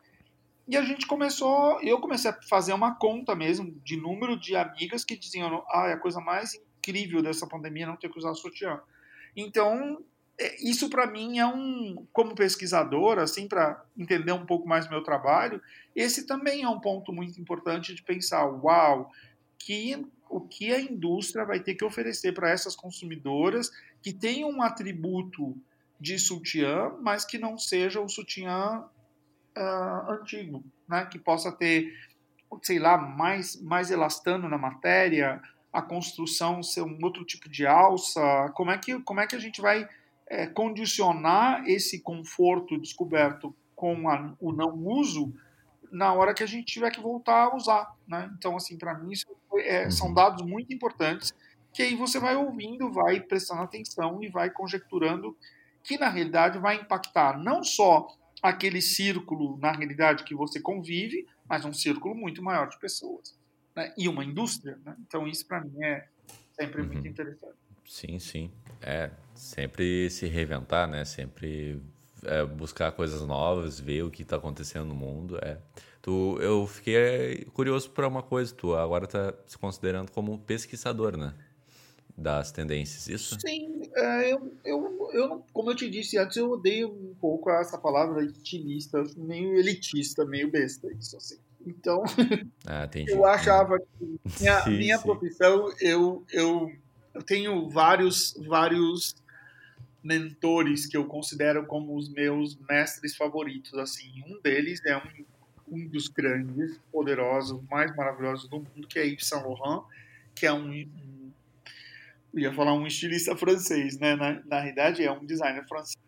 e 0.67 0.75
a 0.75 0.82
gente 0.82 1.08
começou, 1.08 1.82
eu 1.82 1.99
comecei 1.99 2.30
a 2.30 2.41
fazer 2.49 2.73
uma 2.73 2.95
conta 2.95 3.34
mesmo 3.34 3.71
de 3.84 3.95
número 3.95 4.38
de 4.38 4.56
amigas 4.56 5.06
que 5.06 5.15
diziam: 5.15 5.63
ah, 5.69 5.88
é 5.88 5.93
a 5.93 5.99
coisa 5.99 6.19
mais 6.19 6.56
incrível 6.56 7.21
dessa 7.21 7.47
pandemia 7.47 7.88
não 7.88 7.95
ter 7.95 8.10
que 8.10 8.19
usar 8.19 8.34
sutiã. 8.34 8.82
Então, 9.36 10.03
é, 10.38 10.56
isso 10.62 10.89
para 10.89 11.08
mim 11.08 11.39
é 11.39 11.45
um, 11.45 12.06
como 12.12 12.36
pesquisador, 12.36 13.17
assim, 13.17 13.47
para 13.47 13.82
entender 13.97 14.34
um 14.34 14.45
pouco 14.45 14.67
mais 14.67 14.89
meu 14.89 15.01
trabalho, 15.01 15.62
esse 15.95 16.25
também 16.25 16.63
é 16.63 16.69
um 16.69 16.80
ponto 16.80 17.13
muito 17.13 17.39
importante 17.39 17.95
de 17.95 18.03
pensar, 18.03 18.45
uau, 18.45 19.12
que 19.58 20.06
o 20.30 20.41
que 20.41 20.73
a 20.73 20.82
indústria 20.82 21.45
vai 21.45 21.62
ter 21.62 21.75
que 21.75 21.86
oferecer 21.86 22.34
para 22.34 22.49
essas 22.49 22.75
consumidoras 22.75 23.71
que 24.01 24.12
tenham 24.12 24.49
um 24.49 24.62
atributo 24.62 25.56
de 25.99 26.19
sutiã, 26.19 26.91
mas 27.01 27.23
que 27.23 27.38
não 27.38 27.58
seja 27.58 28.01
o 28.01 28.10
sutiã 28.10 28.84
uh, 29.58 30.12
antigo, 30.12 30.63
né? 30.88 31.06
Que 31.06 31.17
possa 31.17 31.52
ter, 31.52 31.93
sei 32.62 32.80
lá, 32.80 32.98
mais 32.98 33.60
mais 33.62 33.91
elastano 33.91 34.48
na 34.48 34.58
matéria, 34.58 35.41
a 35.74 35.82
construção 35.82 36.63
ser 36.63 36.82
um 36.82 36.98
outro 37.04 37.26
tipo 37.26 37.50
de 37.50 37.65
alça. 37.65 38.52
Como 38.54 38.72
é 38.72 38.78
que 38.78 39.00
como 39.02 39.20
é 39.20 39.28
que 39.28 39.36
a 39.36 39.39
gente 39.39 39.62
vai 39.62 39.88
é, 40.28 40.48
condicionar 40.48 41.67
esse 41.67 42.00
conforto 42.02 42.80
descoberto 42.80 43.56
com 43.76 44.10
a, 44.10 44.34
o 44.39 44.52
não 44.52 44.76
uso 44.76 45.34
na 45.91 46.13
hora 46.13 46.34
que 46.34 46.43
a 46.43 46.48
gente 46.48 46.74
tiver 46.74 46.91
que 46.91 47.00
voltar 47.00 47.46
a 47.46 47.56
usar, 47.56 47.96
né? 48.08 48.30
Então, 48.38 48.56
assim, 48.56 48.78
para 48.78 48.93
mim 48.93 49.12
isso 49.12 49.26
é, 49.60 49.86
uhum. 49.86 49.91
são 49.91 50.13
dados 50.13 50.46
muito 50.46 50.74
importantes 50.74 51.34
que 51.74 51.84
aí 51.84 51.96
você 51.96 52.20
vai 52.20 52.36
ouvindo, 52.36 52.91
vai 52.91 53.20
prestando 53.20 53.62
atenção 53.62 54.24
e 54.24 54.30
vai 54.30 54.50
conjecturando 54.50 55.38
que 55.84 55.98
na 55.98 56.10
realidade 56.10 56.58
vai 56.58 56.76
impactar 56.76 57.38
não 57.38 57.63
só 57.63 58.08
aquele 58.41 58.82
círculo 58.82 59.58
na 59.58 59.71
realidade 59.71 60.23
que 60.23 60.36
você 60.36 60.60
convive, 60.60 61.28
mas 61.47 61.65
um 61.65 61.73
círculo 61.73 62.15
muito 62.15 62.41
maior 62.41 62.69
de 62.69 62.80
pessoas 62.80 63.38
né? 63.76 63.93
e 63.97 64.08
uma 64.08 64.23
indústria. 64.23 64.78
Né? 64.84 64.95
Então 65.06 65.28
isso 65.28 65.45
para 65.45 65.62
mim 65.62 65.84
é 65.84 66.08
sempre 66.52 66.82
uhum. 66.82 66.88
muito 66.88 67.08
interessante. 67.08 67.56
Sim, 67.86 68.19
sim. 68.19 68.52
É 68.82 69.10
sempre 69.34 70.10
se 70.10 70.28
reinventar, 70.28 70.88
né? 70.88 71.06
Sempre 71.06 71.82
é, 72.23 72.43
buscar 72.43 72.91
coisas 72.91 73.21
novas, 73.21 73.80
ver 73.80 74.04
o 74.04 74.12
que 74.12 74.23
está 74.23 74.36
acontecendo 74.36 74.86
no 74.86 74.95
mundo. 74.95 75.38
É. 75.41 75.58
Tu, 76.02 76.38
eu 76.41 76.67
fiquei 76.67 77.45
curioso 77.54 77.89
por 77.91 78.04
uma 78.04 78.21
coisa. 78.21 78.54
Tu 78.54 78.76
agora 78.76 79.06
está 79.06 79.34
se 79.45 79.58
considerando 79.58 80.12
como 80.12 80.38
pesquisador, 80.39 81.15
né? 81.15 81.34
Das 82.17 82.52
tendências, 82.52 83.08
isso? 83.08 83.38
Sim, 83.39 83.84
é, 83.95 84.34
eu, 84.34 84.52
eu, 84.65 84.97
eu, 85.17 85.43
como 85.51 85.71
eu 85.71 85.75
te 85.75 85.89
disse 85.89 86.17
antes, 86.17 86.38
eu 86.38 86.51
odeio 86.51 86.89
um 86.89 87.15
pouco 87.19 87.49
essa 87.49 87.77
palavra 87.77 88.23
estilista, 88.23 89.03
meio 89.15 89.56
elitista, 89.56 90.25
meio 90.25 90.49
besta, 90.51 90.91
isso 90.93 91.17
assim. 91.17 91.38
Então, 91.65 92.03
ah, 92.65 92.89
eu 93.08 93.25
achava 93.25 93.77
que 93.80 94.19
minha, 94.39 94.62
sim, 94.63 94.77
minha 94.77 94.97
sim. 94.97 95.03
profissão, 95.03 95.69
eu, 95.82 96.23
eu 96.32 96.71
eu 97.17 97.23
tenho 97.23 97.67
vários, 97.67 98.36
vários 98.45 99.15
mentores 100.03 100.86
que 100.86 100.95
eu 100.95 101.06
considero 101.06 101.65
como 101.65 101.97
os 101.97 102.08
meus 102.08 102.56
mestres 102.69 103.15
favoritos. 103.15 103.73
Assim, 103.73 104.23
um 104.27 104.39
deles 104.39 104.80
é 104.86 104.95
um, 104.95 105.25
um 105.67 105.88
dos 105.88 106.08
grandes, 106.08 106.80
poderosos, 106.91 107.60
mais 107.69 107.93
maravilhosos 107.95 108.47
do 108.47 108.58
mundo, 108.58 108.88
que 108.88 108.99
é 108.99 109.08
Yves 109.08 109.27
Saint 109.27 109.43
Laurent, 109.43 109.84
que 110.36 110.45
é 110.45 110.53
um, 110.53 110.69
um 110.69 111.16
ia 112.38 112.54
falar 112.54 112.73
um 112.73 112.86
estilista 112.86 113.36
francês, 113.36 113.97
né? 114.00 114.15
Na, 114.15 114.41
na 114.45 114.60
realidade 114.60 115.04
é 115.04 115.12
um 115.12 115.26
designer 115.26 115.65
francês. 115.67 115.97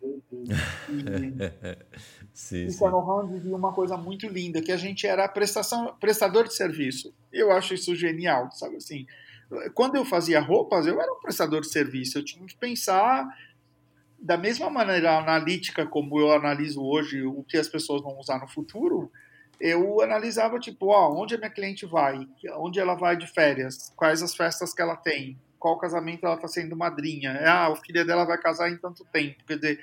Sim, 2.32 2.66
e 2.66 2.70
Saint 2.70 2.92
Laurent 2.92 3.32
dizia 3.32 3.54
uma 3.54 3.72
coisa 3.72 3.96
muito 3.96 4.26
linda, 4.28 4.62
que 4.62 4.72
a 4.72 4.76
gente 4.76 5.06
era 5.06 5.28
prestação, 5.28 5.94
prestador 6.00 6.44
de 6.44 6.54
serviço. 6.54 7.12
Eu 7.32 7.50
acho 7.50 7.74
isso 7.74 7.94
genial, 7.94 8.50
sabe 8.52 8.76
assim? 8.76 9.06
quando 9.74 9.96
eu 9.96 10.04
fazia 10.04 10.40
roupas, 10.40 10.86
eu 10.86 11.00
era 11.00 11.12
um 11.12 11.20
prestador 11.20 11.60
de 11.60 11.70
serviço, 11.70 12.18
eu 12.18 12.24
tinha 12.24 12.46
que 12.46 12.56
pensar 12.56 13.28
da 14.18 14.36
mesma 14.36 14.70
maneira 14.70 15.18
analítica 15.18 15.86
como 15.86 16.20
eu 16.20 16.30
analiso 16.32 16.82
hoje 16.82 17.22
o 17.22 17.42
que 17.42 17.56
as 17.56 17.68
pessoas 17.68 18.02
vão 18.02 18.18
usar 18.18 18.38
no 18.38 18.46
futuro, 18.46 19.10
eu 19.58 20.00
analisava 20.00 20.58
tipo, 20.58 20.86
ó, 20.88 21.12
onde 21.12 21.34
a 21.34 21.38
minha 21.38 21.50
cliente 21.50 21.84
vai, 21.84 22.26
onde 22.56 22.78
ela 22.78 22.94
vai 22.94 23.16
de 23.16 23.26
férias, 23.26 23.92
quais 23.96 24.22
as 24.22 24.34
festas 24.34 24.72
que 24.72 24.80
ela 24.80 24.96
tem, 24.96 25.38
qual 25.60 25.78
casamento 25.78 26.26
ela 26.26 26.34
está 26.34 26.48
sendo 26.48 26.76
madrinha, 26.76 27.38
ah, 27.44 27.68
a 27.68 27.76
filha 27.76 28.04
dela 28.04 28.24
vai 28.24 28.38
casar 28.38 28.68
em 28.68 28.78
tanto 28.78 29.04
tempo, 29.12 29.44
quer 29.46 29.56
dizer, 29.56 29.80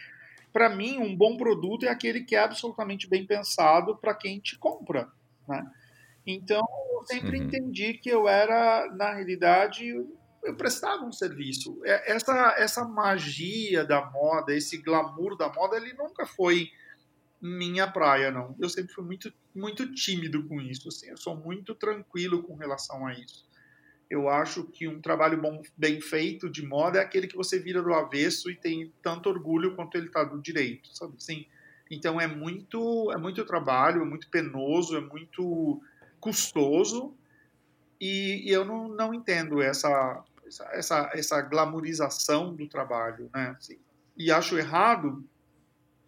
para 0.52 0.70
mim 0.70 0.98
um 0.98 1.16
bom 1.16 1.38
produto 1.38 1.86
é 1.86 1.90
aquele 1.90 2.26
que 2.26 2.36
é 2.36 2.40
absolutamente 2.40 3.08
bem 3.08 3.26
pensado 3.26 3.96
para 3.96 4.14
quem 4.14 4.40
te 4.40 4.58
compra, 4.58 5.08
né? 5.48 5.66
Então, 6.26 6.68
eu 6.92 7.06
sempre 7.06 7.38
uhum. 7.38 7.46
entendi 7.46 7.94
que 7.94 8.10
eu 8.10 8.28
era, 8.28 8.92
na 8.94 9.14
realidade, 9.14 9.88
eu 10.44 10.56
prestava 10.58 11.06
um 11.06 11.12
serviço. 11.12 11.80
É, 11.86 12.12
essa, 12.12 12.56
essa 12.58 12.84
magia 12.84 13.86
da 13.86 14.06
moda, 14.12 14.54
esse 14.54 14.78
glamour 14.78 15.38
da 15.38 15.48
moda, 15.48 15.78
ele 15.78 15.94
nunca 15.94 16.26
foi 16.26 16.70
minha 17.42 17.90
praia, 17.90 18.30
não. 18.30 18.54
Eu 18.60 18.68
sempre 18.68 18.94
fui 18.94 19.06
muito, 19.06 19.32
muito 19.56 19.94
tímido 19.94 20.46
com 20.48 20.60
isso. 20.60 20.90
Assim. 20.90 21.08
Eu 21.08 21.18
sou 21.18 21.38
muito 21.38 21.74
tranquilo 21.74 22.44
com 22.44 22.56
relação 22.56 23.08
a 23.08 23.14
isso. 23.14 23.47
Eu 24.10 24.30
acho 24.30 24.64
que 24.64 24.88
um 24.88 25.02
trabalho 25.02 25.42
bom, 25.42 25.62
bem 25.76 26.00
feito 26.00 26.50
de 26.50 26.66
moda 26.66 27.00
é 27.00 27.02
aquele 27.02 27.28
que 27.28 27.36
você 27.36 27.60
vira 27.60 27.82
do 27.82 27.94
avesso 27.94 28.50
e 28.50 28.56
tem 28.56 28.92
tanto 29.02 29.30
orgulho 29.30 29.76
quanto 29.76 29.98
ele 29.98 30.08
está 30.08 30.24
do 30.24 30.42
direito, 30.42 30.96
sabe? 30.96 31.16
Assim, 31.18 31.46
então 31.92 32.20
é 32.20 32.28
muito, 32.28 33.12
é 33.12 33.18
muito 33.18 33.44
trabalho, 33.46 34.02
é 34.02 34.06
muito 34.06 34.30
penoso, 34.30 34.96
é 34.96 35.02
muito 35.02 35.82
custoso 36.20 37.14
e, 38.00 38.50
e 38.50 38.52
eu 38.52 38.64
não, 38.64 38.88
não 38.88 39.14
entendo 39.14 39.62
essa, 39.62 40.24
essa, 40.72 41.10
essa 41.14 41.42
glamorização 41.42 42.54
do 42.54 42.68
trabalho, 42.68 43.30
né? 43.34 43.56
Assim, 43.58 43.78
e 44.16 44.32
acho 44.32 44.58
errado, 44.58 45.24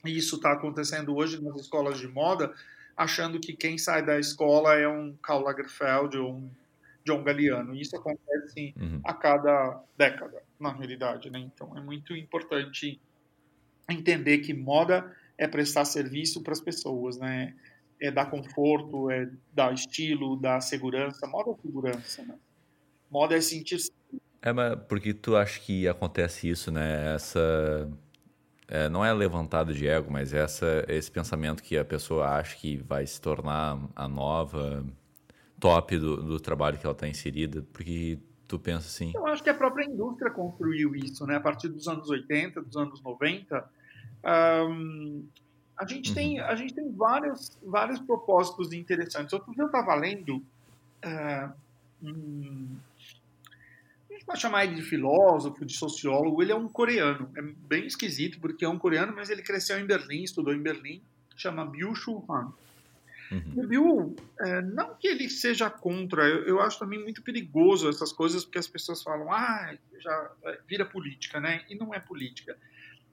e 0.06 0.18
isso 0.18 0.38
está 0.38 0.54
acontecendo 0.54 1.16
hoje 1.16 1.42
nas 1.42 1.60
escolas 1.60 2.00
de 2.00 2.08
moda, 2.08 2.54
achando 2.96 3.40
que 3.40 3.54
quem 3.54 3.78
sai 3.78 4.06
da 4.06 4.20
escola 4.20 4.76
é 4.76 4.88
um 4.88 5.16
Karl 5.22 5.44
Lagerfeld 5.44 6.18
ou 6.18 6.34
um 6.34 6.52
John 7.06 7.24
Galliano. 7.24 7.76
Isso 7.76 7.96
acontece 7.96 8.74
uhum. 8.80 9.02
a 9.04 9.14
cada 9.14 9.84
década, 9.98 10.42
na 10.60 10.72
realidade, 10.72 11.30
né? 11.30 11.40
Então 11.40 11.78
é 11.78 11.82
muito 11.82 12.16
importante 12.16 13.00
entender 13.90 14.40
que 14.40 14.54
moda 14.54 15.16
é 15.38 15.48
prestar 15.48 15.86
serviço 15.86 16.44
para 16.44 16.54
as 16.54 16.62
pessoas, 16.62 17.18
né? 17.18 17.56
é 18.00 18.10
dar 18.10 18.30
conforto, 18.30 19.12
é 19.12 19.30
dar 19.54 19.74
estilo, 19.74 20.38
dar 20.38 20.62
segurança. 20.62 21.28
Moda 21.28 21.52
é 21.52 21.62
segurança, 21.62 22.24
né? 22.24 22.36
Moda 23.12 23.36
é 23.36 23.42
sentir. 23.42 23.78
É, 24.42 24.54
mas 24.54 24.80
porque 24.88 25.14
tu 25.14 25.36
acha 25.36 25.60
que 25.60 25.88
acontece 25.88 26.50
isso, 26.50 26.72
né? 26.72 27.14
Essa. 27.14 27.92
É, 28.68 28.88
não 28.88 29.04
é 29.04 29.12
levantado 29.12 29.74
de 29.74 29.88
ego, 29.88 30.12
mas 30.12 30.32
essa, 30.32 30.86
esse 30.88 31.10
pensamento 31.10 31.64
que 31.64 31.76
a 31.76 31.84
pessoa 31.84 32.28
acha 32.28 32.56
que 32.56 32.78
vai 32.78 33.06
se 33.06 33.20
tornar 33.20 33.80
a 33.96 34.08
nova 34.08 34.86
top 35.60 35.98
do, 35.98 36.17
do 36.17 36.39
trabalho 36.39 36.78
que 36.78 36.86
ela 36.86 36.93
está 36.93 37.08
inserida, 37.08 37.65
porque 37.74 38.19
tu 38.48 38.58
pensa 38.58 38.88
assim. 38.88 39.12
Eu 39.13 39.28
acho 39.28 39.43
que 39.43 39.50
a 39.50 39.54
própria 39.54 39.86
indústria 39.86 40.32
construiu 40.32 40.95
isso, 40.95 41.26
né? 41.26 41.36
A 41.36 41.39
partir 41.39 41.67
dos 41.69 41.88
anos 41.88 42.10
80, 42.10 42.62
dos 42.62 42.76
anos 42.76 43.02
90. 43.02 43.69
Um, 44.24 45.26
a 45.78 45.86
gente, 45.86 46.10
uhum. 46.10 46.15
tem, 46.15 46.39
a 46.39 46.56
gente 46.56 46.74
tem 46.74 46.91
vários, 46.91 47.58
vários 47.63 48.00
propósitos 48.00 48.74
interessantes. 48.74 49.32
Outro 49.34 49.54
dia 49.54 49.63
eu 49.63 49.67
estava 49.67 49.93
lendo. 49.95 50.43
Uh, 51.06 51.54
um, 52.02 52.76
a 54.10 54.13
gente 54.13 54.26
pode 54.26 54.41
chamar 54.41 54.65
ele 54.65 54.76
de 54.76 54.82
filósofo, 54.82 55.63
de 55.63 55.74
sociólogo. 55.74 56.41
Ele 56.41 56.52
é 56.52 56.56
um 56.56 56.67
coreano. 56.67 57.30
É 57.38 57.41
bem 57.41 57.86
esquisito, 57.86 58.39
porque 58.39 58.65
é 58.65 58.69
um 58.69 58.80
coreano, 58.80 59.13
mas 59.15 59.30
ele 59.30 59.43
cresceu 59.43 59.80
em 59.80 59.86
Berlim, 59.86 60.24
estudou 60.24 60.54
em 60.54 60.62
Berlim. 60.62 61.02
Chama 61.36 61.65
Byung-Chul 61.65 62.26
Han. 62.30 62.52
Uhum. 63.32 63.54
O 63.63 63.68
Bill, 63.68 64.15
é, 64.39 64.62
não 64.62 64.96
que 64.96 65.08
ele 65.08 65.30
seja 65.30 65.70
contra, 65.70 66.28
eu, 66.28 66.46
eu, 66.46 66.62
acho 66.62 66.80
também 66.80 67.02
muito 67.02 67.22
perigoso 67.22 67.88
essas 67.88 68.12
coisas, 68.12 68.44
porque 68.44 68.58
as 68.58 68.68
pessoas 68.68 69.04
falam, 69.04 69.32
ah, 69.32 69.76
já 70.00 70.32
é, 70.46 70.60
vira 70.68 70.86
política, 70.86 71.39
né? 71.39 71.63
E 71.70 71.76
não 71.76 71.94
é 71.94 72.00
política. 72.00 72.58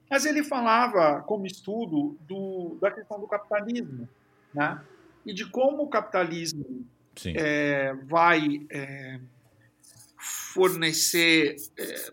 Mas 0.08 0.24
ele 0.24 0.42
falava, 0.42 1.20
como 1.22 1.46
estudo, 1.46 2.16
do, 2.22 2.78
da 2.80 2.90
questão 2.90 3.20
do 3.20 3.26
capitalismo, 3.26 4.08
né? 4.54 4.80
E 5.24 5.34
de 5.34 5.44
como 5.50 5.82
o 5.82 5.88
capitalismo 5.88 6.86
é, 7.34 7.92
vai 8.04 8.64
é, 8.70 9.20
fornecer, 10.16 11.56
é, 11.76 12.10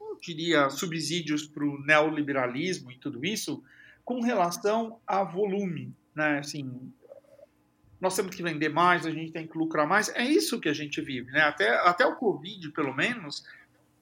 eu 0.00 0.18
diria, 0.20 0.68
subsídios 0.68 1.46
para 1.46 1.64
o 1.64 1.80
neoliberalismo 1.80 2.90
e 2.90 2.98
tudo 2.98 3.24
isso, 3.24 3.62
com 4.04 4.20
relação 4.20 5.00
a 5.06 5.22
volume, 5.22 5.94
né? 6.14 6.40
Assim, 6.40 6.92
nós 8.00 8.14
temos 8.14 8.34
que 8.34 8.42
vender 8.42 8.68
mais, 8.68 9.06
a 9.06 9.10
gente 9.10 9.32
tem 9.32 9.46
que 9.46 9.58
lucrar 9.58 9.86
mais. 9.86 10.08
É 10.10 10.24
isso 10.24 10.60
que 10.60 10.68
a 10.68 10.72
gente 10.72 11.00
vive, 11.00 11.30
né? 11.32 11.42
Até, 11.42 11.68
até 11.86 12.06
o 12.06 12.16
Covid, 12.16 12.70
pelo 12.70 12.94
menos, 12.94 13.44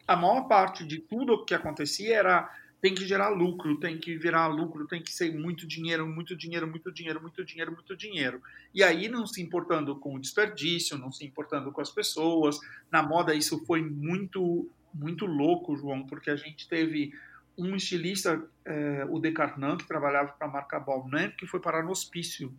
a 0.07 0.15
maior 0.15 0.43
parte 0.43 0.85
de 0.85 0.99
tudo 0.99 1.35
o 1.35 1.45
que 1.45 1.55
acontecia 1.55 2.17
era 2.17 2.51
tem 2.81 2.95
que 2.95 3.07
gerar 3.07 3.31
lucro, 3.31 3.81
tem 3.81 3.99
que 3.99 4.17
virar 4.17 4.47
lucro, 4.47 4.87
tem 4.87 5.03
que 5.03 5.11
ser 5.11 5.35
muito 5.35 5.67
dinheiro, 5.67 6.07
muito 6.07 6.37
dinheiro, 6.37 6.69
muito 6.69 6.93
dinheiro, 6.93 7.21
muito 7.21 7.45
dinheiro, 7.45 7.73
muito 7.73 7.97
dinheiro. 7.97 8.43
E 8.73 8.83
aí 8.83 9.09
não 9.09 9.27
se 9.27 9.43
importando 9.43 9.97
com 9.97 10.15
o 10.15 10.21
desperdício, 10.21 10.99
não 10.99 11.11
se 11.11 11.25
importando 11.25 11.73
com 11.73 11.81
as 11.81 11.91
pessoas. 11.91 12.61
Na 12.93 13.03
moda 13.03 13.35
isso 13.35 13.65
foi 13.65 13.83
muito 13.83 14.71
muito 14.93 15.27
louco, 15.27 15.77
João, 15.77 16.07
porque 16.07 16.31
a 16.31 16.37
gente 16.37 16.67
teve 16.69 17.13
um 17.59 17.75
estilista, 17.77 18.43
é, 18.65 19.07
o 19.09 19.19
Decarnan, 19.19 19.77
que 19.77 19.87
trabalhava 19.87 20.33
para 20.33 20.47
a 20.47 20.51
marca 20.51 20.81
Balmain, 20.81 21.31
que 21.31 21.47
foi 21.47 21.61
parar 21.61 21.83
no 21.83 21.91
hospício. 21.91 22.53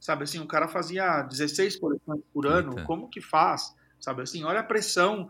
Sabe 0.00 0.24
assim, 0.24 0.38
o 0.38 0.46
cara 0.46 0.66
fazia 0.66 1.22
16 1.22 1.76
coleções 1.76 2.22
por 2.32 2.46
ano, 2.46 2.72
Eita. 2.72 2.84
como 2.84 3.10
que 3.10 3.20
faz? 3.20 3.76
Sabe 4.00 4.22
assim, 4.22 4.42
olha 4.44 4.60
a 4.60 4.64
pressão 4.64 5.28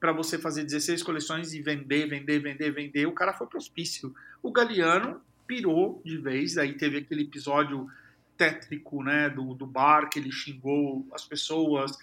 para 0.00 0.12
você 0.12 0.38
fazer 0.38 0.64
16 0.64 1.02
coleções 1.02 1.52
e 1.52 1.60
vender, 1.60 2.08
vender, 2.08 2.38
vender, 2.40 2.70
vender. 2.70 3.06
O 3.06 3.12
cara 3.12 3.32
foi 3.34 3.46
para 3.46 3.56
o 3.56 3.60
hospício. 3.60 4.14
O 4.42 4.50
Galeano 4.50 5.20
pirou 5.46 6.00
de 6.04 6.16
vez, 6.16 6.56
aí 6.56 6.74
teve 6.74 6.98
aquele 6.98 7.22
episódio 7.22 7.86
tétrico, 8.36 9.02
né, 9.02 9.30
do, 9.30 9.54
do 9.54 9.66
bar, 9.66 10.08
que 10.08 10.18
ele 10.18 10.30
xingou 10.30 11.06
as 11.12 11.24
pessoas, 11.24 11.96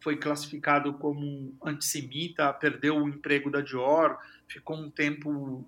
foi 0.00 0.16
classificado 0.16 0.92
como 0.94 1.54
antissemita, 1.64 2.52
perdeu 2.52 2.96
o 2.96 3.08
emprego 3.08 3.50
da 3.50 3.60
Dior, 3.60 4.18
ficou 4.46 4.76
um 4.76 4.90
tempo 4.90 5.64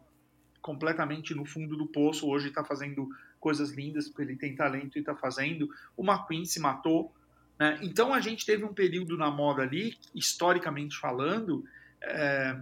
completamente 0.60 1.34
no 1.34 1.44
fundo 1.44 1.76
do 1.76 1.86
poço, 1.86 2.28
hoje 2.28 2.48
está 2.48 2.64
fazendo 2.64 3.08
coisas 3.40 3.72
lindas, 3.72 4.08
porque 4.08 4.22
ele 4.22 4.36
tem 4.36 4.54
talento 4.54 4.96
e 4.96 5.00
está 5.00 5.16
fazendo. 5.16 5.68
O 5.96 6.04
McQueen 6.04 6.44
se 6.44 6.60
matou. 6.60 7.12
Né? 7.58 7.78
Então 7.82 8.14
a 8.14 8.20
gente 8.20 8.46
teve 8.46 8.64
um 8.64 8.72
período 8.72 9.16
na 9.16 9.30
moda 9.30 9.62
ali, 9.62 9.96
historicamente 10.14 10.96
falando, 10.96 11.64
é, 12.02 12.56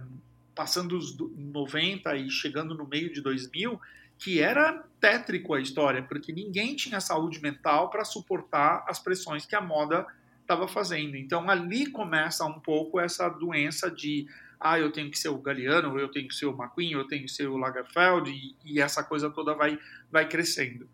passando 0.55 0.97
os 0.97 1.15
90 1.17 2.15
e 2.15 2.29
chegando 2.29 2.73
no 2.73 2.87
meio 2.87 3.13
de 3.13 3.21
2000, 3.21 3.79
que 4.17 4.41
era 4.41 4.83
tétrico 4.99 5.53
a 5.53 5.61
história, 5.61 6.03
porque 6.03 6.33
ninguém 6.33 6.75
tinha 6.75 6.99
saúde 6.99 7.41
mental 7.41 7.89
para 7.89 8.03
suportar 8.03 8.83
as 8.87 8.99
pressões 8.99 9.45
que 9.45 9.55
a 9.55 9.61
moda 9.61 10.05
estava 10.41 10.67
fazendo. 10.67 11.15
Então 11.15 11.49
ali 11.49 11.85
começa 11.85 12.43
um 12.45 12.59
pouco 12.59 12.99
essa 12.99 13.29
doença 13.29 13.89
de 13.89 14.27
ah, 14.59 14.77
eu 14.77 14.91
tenho 14.91 15.09
que 15.09 15.17
ser 15.17 15.29
o 15.29 15.37
Galeano, 15.37 15.97
eu 15.97 16.09
tenho 16.09 16.27
que 16.27 16.35
ser 16.35 16.45
o 16.45 16.51
McQueen, 16.51 16.91
eu 16.91 17.07
tenho 17.07 17.23
que 17.23 17.31
ser 17.31 17.47
o 17.47 17.57
Lagerfeld, 17.57 18.29
e, 18.29 18.55
e 18.65 18.81
essa 18.81 19.03
coisa 19.03 19.29
toda 19.29 19.53
vai, 19.53 19.79
vai 20.11 20.27
crescendo. 20.27 20.89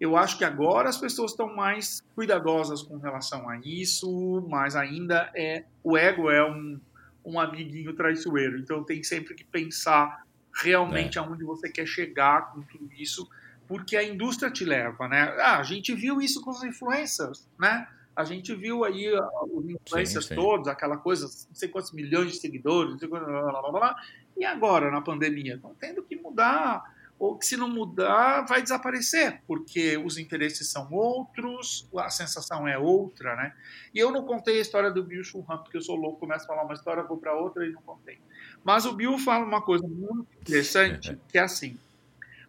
Eu 0.00 0.16
acho 0.16 0.38
que 0.38 0.44
agora 0.44 0.88
as 0.88 0.96
pessoas 0.96 1.32
estão 1.32 1.54
mais 1.54 2.00
cuidadosas 2.14 2.82
com 2.82 2.98
relação 2.98 3.48
a 3.48 3.58
isso, 3.58 4.46
mas 4.48 4.76
ainda 4.76 5.30
é 5.34 5.64
o 5.82 5.96
ego 5.96 6.30
é 6.30 6.48
um, 6.48 6.80
um 7.24 7.38
amiguinho 7.38 7.92
traiçoeiro. 7.94 8.58
Então 8.58 8.84
tem 8.84 9.02
sempre 9.02 9.34
que 9.34 9.44
pensar 9.44 10.22
realmente 10.54 11.18
é. 11.18 11.20
aonde 11.20 11.44
você 11.44 11.68
quer 11.68 11.86
chegar 11.86 12.52
com 12.52 12.62
tudo 12.62 12.88
isso, 12.92 13.28
porque 13.66 13.96
a 13.96 14.02
indústria 14.02 14.50
te 14.50 14.64
leva, 14.64 15.08
né? 15.08 15.34
Ah, 15.40 15.58
a 15.58 15.62
gente 15.62 15.92
viu 15.94 16.20
isso 16.20 16.40
com 16.42 16.50
os 16.50 16.62
influencers, 16.62 17.48
né? 17.58 17.88
A 18.18 18.24
gente 18.24 18.52
viu 18.52 18.84
aí 18.84 19.08
os 19.52 19.64
influencers 19.68 20.24
sim, 20.24 20.34
sim. 20.34 20.34
todos, 20.34 20.66
aquela 20.66 20.96
coisa, 20.96 21.26
não 21.26 21.54
sei 21.54 21.68
quantos 21.68 21.92
milhões 21.92 22.32
de 22.32 22.38
seguidores, 22.40 22.90
não 22.90 22.98
sei 22.98 23.08
quantos, 23.08 23.28
blá, 23.28 23.60
blá, 23.60 23.70
blá, 23.70 23.96
e 24.36 24.44
agora 24.44 24.90
na 24.90 25.00
pandemia? 25.00 25.54
Estão 25.54 25.72
tendo 25.78 26.02
que 26.02 26.16
mudar, 26.16 26.82
ou 27.16 27.38
que 27.38 27.46
se 27.46 27.56
não 27.56 27.68
mudar, 27.68 28.42
vai 28.42 28.60
desaparecer, 28.60 29.40
porque 29.46 29.96
os 29.96 30.18
interesses 30.18 30.68
são 30.68 30.92
outros, 30.92 31.88
a 31.96 32.10
sensação 32.10 32.66
é 32.66 32.76
outra, 32.76 33.36
né? 33.36 33.54
E 33.94 34.00
eu 34.00 34.10
não 34.10 34.24
contei 34.24 34.58
a 34.58 34.62
história 34.62 34.90
do 34.90 35.04
Bill 35.04 35.22
Churran, 35.22 35.58
porque 35.58 35.76
eu 35.76 35.82
sou 35.82 35.94
louco, 35.94 36.18
começo 36.18 36.44
a 36.44 36.48
falar 36.48 36.64
uma 36.64 36.74
história, 36.74 37.04
vou 37.04 37.18
para 37.18 37.34
outra 37.34 37.64
e 37.64 37.70
não 37.70 37.82
contei. 37.82 38.18
Mas 38.64 38.84
o 38.84 38.94
Bill 38.94 39.16
fala 39.16 39.44
uma 39.44 39.62
coisa 39.62 39.86
muito 39.86 40.26
interessante, 40.40 41.16
que 41.30 41.38
é 41.38 41.42
assim, 41.42 41.78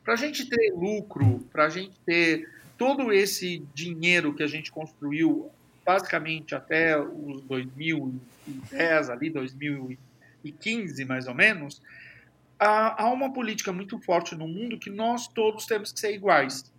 para 0.04 0.14
a 0.14 0.18
gente 0.18 0.50
ter 0.50 0.72
lucro, 0.74 1.46
para 1.52 1.66
a 1.66 1.70
gente 1.70 2.00
ter 2.08 2.50
todo 2.76 3.12
esse 3.12 3.64
dinheiro 3.74 4.34
que 4.34 4.42
a 4.42 4.48
gente 4.48 4.72
construiu 4.72 5.52
basicamente 5.89 6.54
até 6.54 7.02
os 7.02 7.41
2010, 7.41 9.10
ali 9.10 9.32
2015 9.32 11.04
mais 11.04 11.28
ou 11.28 11.34
menos, 11.34 11.82
há, 12.60 13.06
há 13.06 13.12
uma 13.12 13.34
política 13.34 13.73
muito 13.73 13.97
forte 13.97 14.36
no 14.36 14.47
mundo 14.47 14.78
que 14.78 14.91
nós 14.91 15.28
todos 15.28 15.65
temos 15.65 15.91
que 15.91 15.99
ser 15.99 16.13
iguais. 16.13 16.71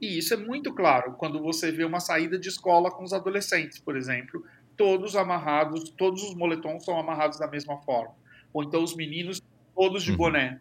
E 0.00 0.16
isso 0.16 0.32
é 0.32 0.36
muito 0.38 0.72
claro 0.72 1.12
quando 1.12 1.42
você 1.42 1.70
vê 1.70 1.84
uma 1.84 2.00
saída 2.00 2.38
de 2.38 2.48
escola 2.48 2.90
com 2.90 3.04
os 3.04 3.12
adolescentes, 3.12 3.78
por 3.80 3.94
exemplo, 3.94 4.42
todos 4.78 5.14
amarrados, 5.14 5.90
todos 5.90 6.22
os 6.22 6.34
moletons 6.34 6.86
são 6.86 6.98
amarrados 6.98 7.38
da 7.38 7.46
mesma 7.46 7.76
forma. 7.82 8.14
Ou 8.50 8.62
então 8.62 8.82
os 8.82 8.96
meninos 8.96 9.42
todos 9.74 10.02
de 10.02 10.12
uhum. 10.12 10.16
boné. 10.16 10.58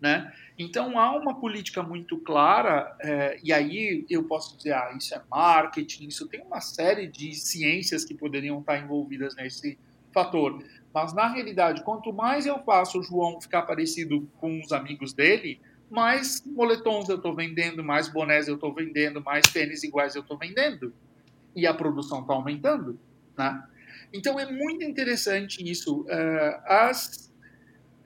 Né? 0.00 0.32
Então 0.58 0.98
há 0.98 1.16
uma 1.16 1.34
política 1.34 1.82
muito 1.82 2.16
clara, 2.18 2.96
é, 3.00 3.38
e 3.42 3.52
aí 3.52 4.06
eu 4.08 4.24
posso 4.24 4.56
dizer, 4.56 4.72
ah, 4.72 4.94
isso 4.96 5.14
é 5.14 5.20
marketing, 5.28 6.06
isso 6.06 6.28
tem 6.28 6.40
uma 6.42 6.60
série 6.60 7.08
de 7.08 7.34
ciências 7.34 8.04
que 8.04 8.14
poderiam 8.14 8.60
estar 8.60 8.78
envolvidas 8.78 9.34
nesse 9.34 9.76
fator. 10.12 10.62
Mas 10.92 11.12
na 11.12 11.26
realidade, 11.26 11.82
quanto 11.82 12.12
mais 12.12 12.46
eu 12.46 12.60
faço 12.60 13.00
o 13.00 13.02
João 13.02 13.40
ficar 13.40 13.62
parecido 13.62 14.30
com 14.38 14.60
os 14.60 14.70
amigos 14.70 15.12
dele, 15.12 15.60
mais 15.90 16.44
moletons 16.46 17.08
eu 17.08 17.16
estou 17.16 17.34
vendendo, 17.34 17.82
mais 17.82 18.08
bonés 18.08 18.46
eu 18.46 18.54
estou 18.54 18.72
vendendo, 18.72 19.20
mais 19.20 19.44
tênis 19.52 19.82
iguais 19.82 20.14
eu 20.14 20.22
estou 20.22 20.38
vendendo. 20.38 20.94
E 21.54 21.66
a 21.66 21.74
produção 21.74 22.20
está 22.20 22.32
aumentando. 22.32 22.98
Né? 23.36 23.62
Então 24.12 24.38
é 24.38 24.50
muito 24.50 24.84
interessante 24.84 25.68
isso. 25.68 26.02
Uh, 26.02 26.62
as 26.66 27.23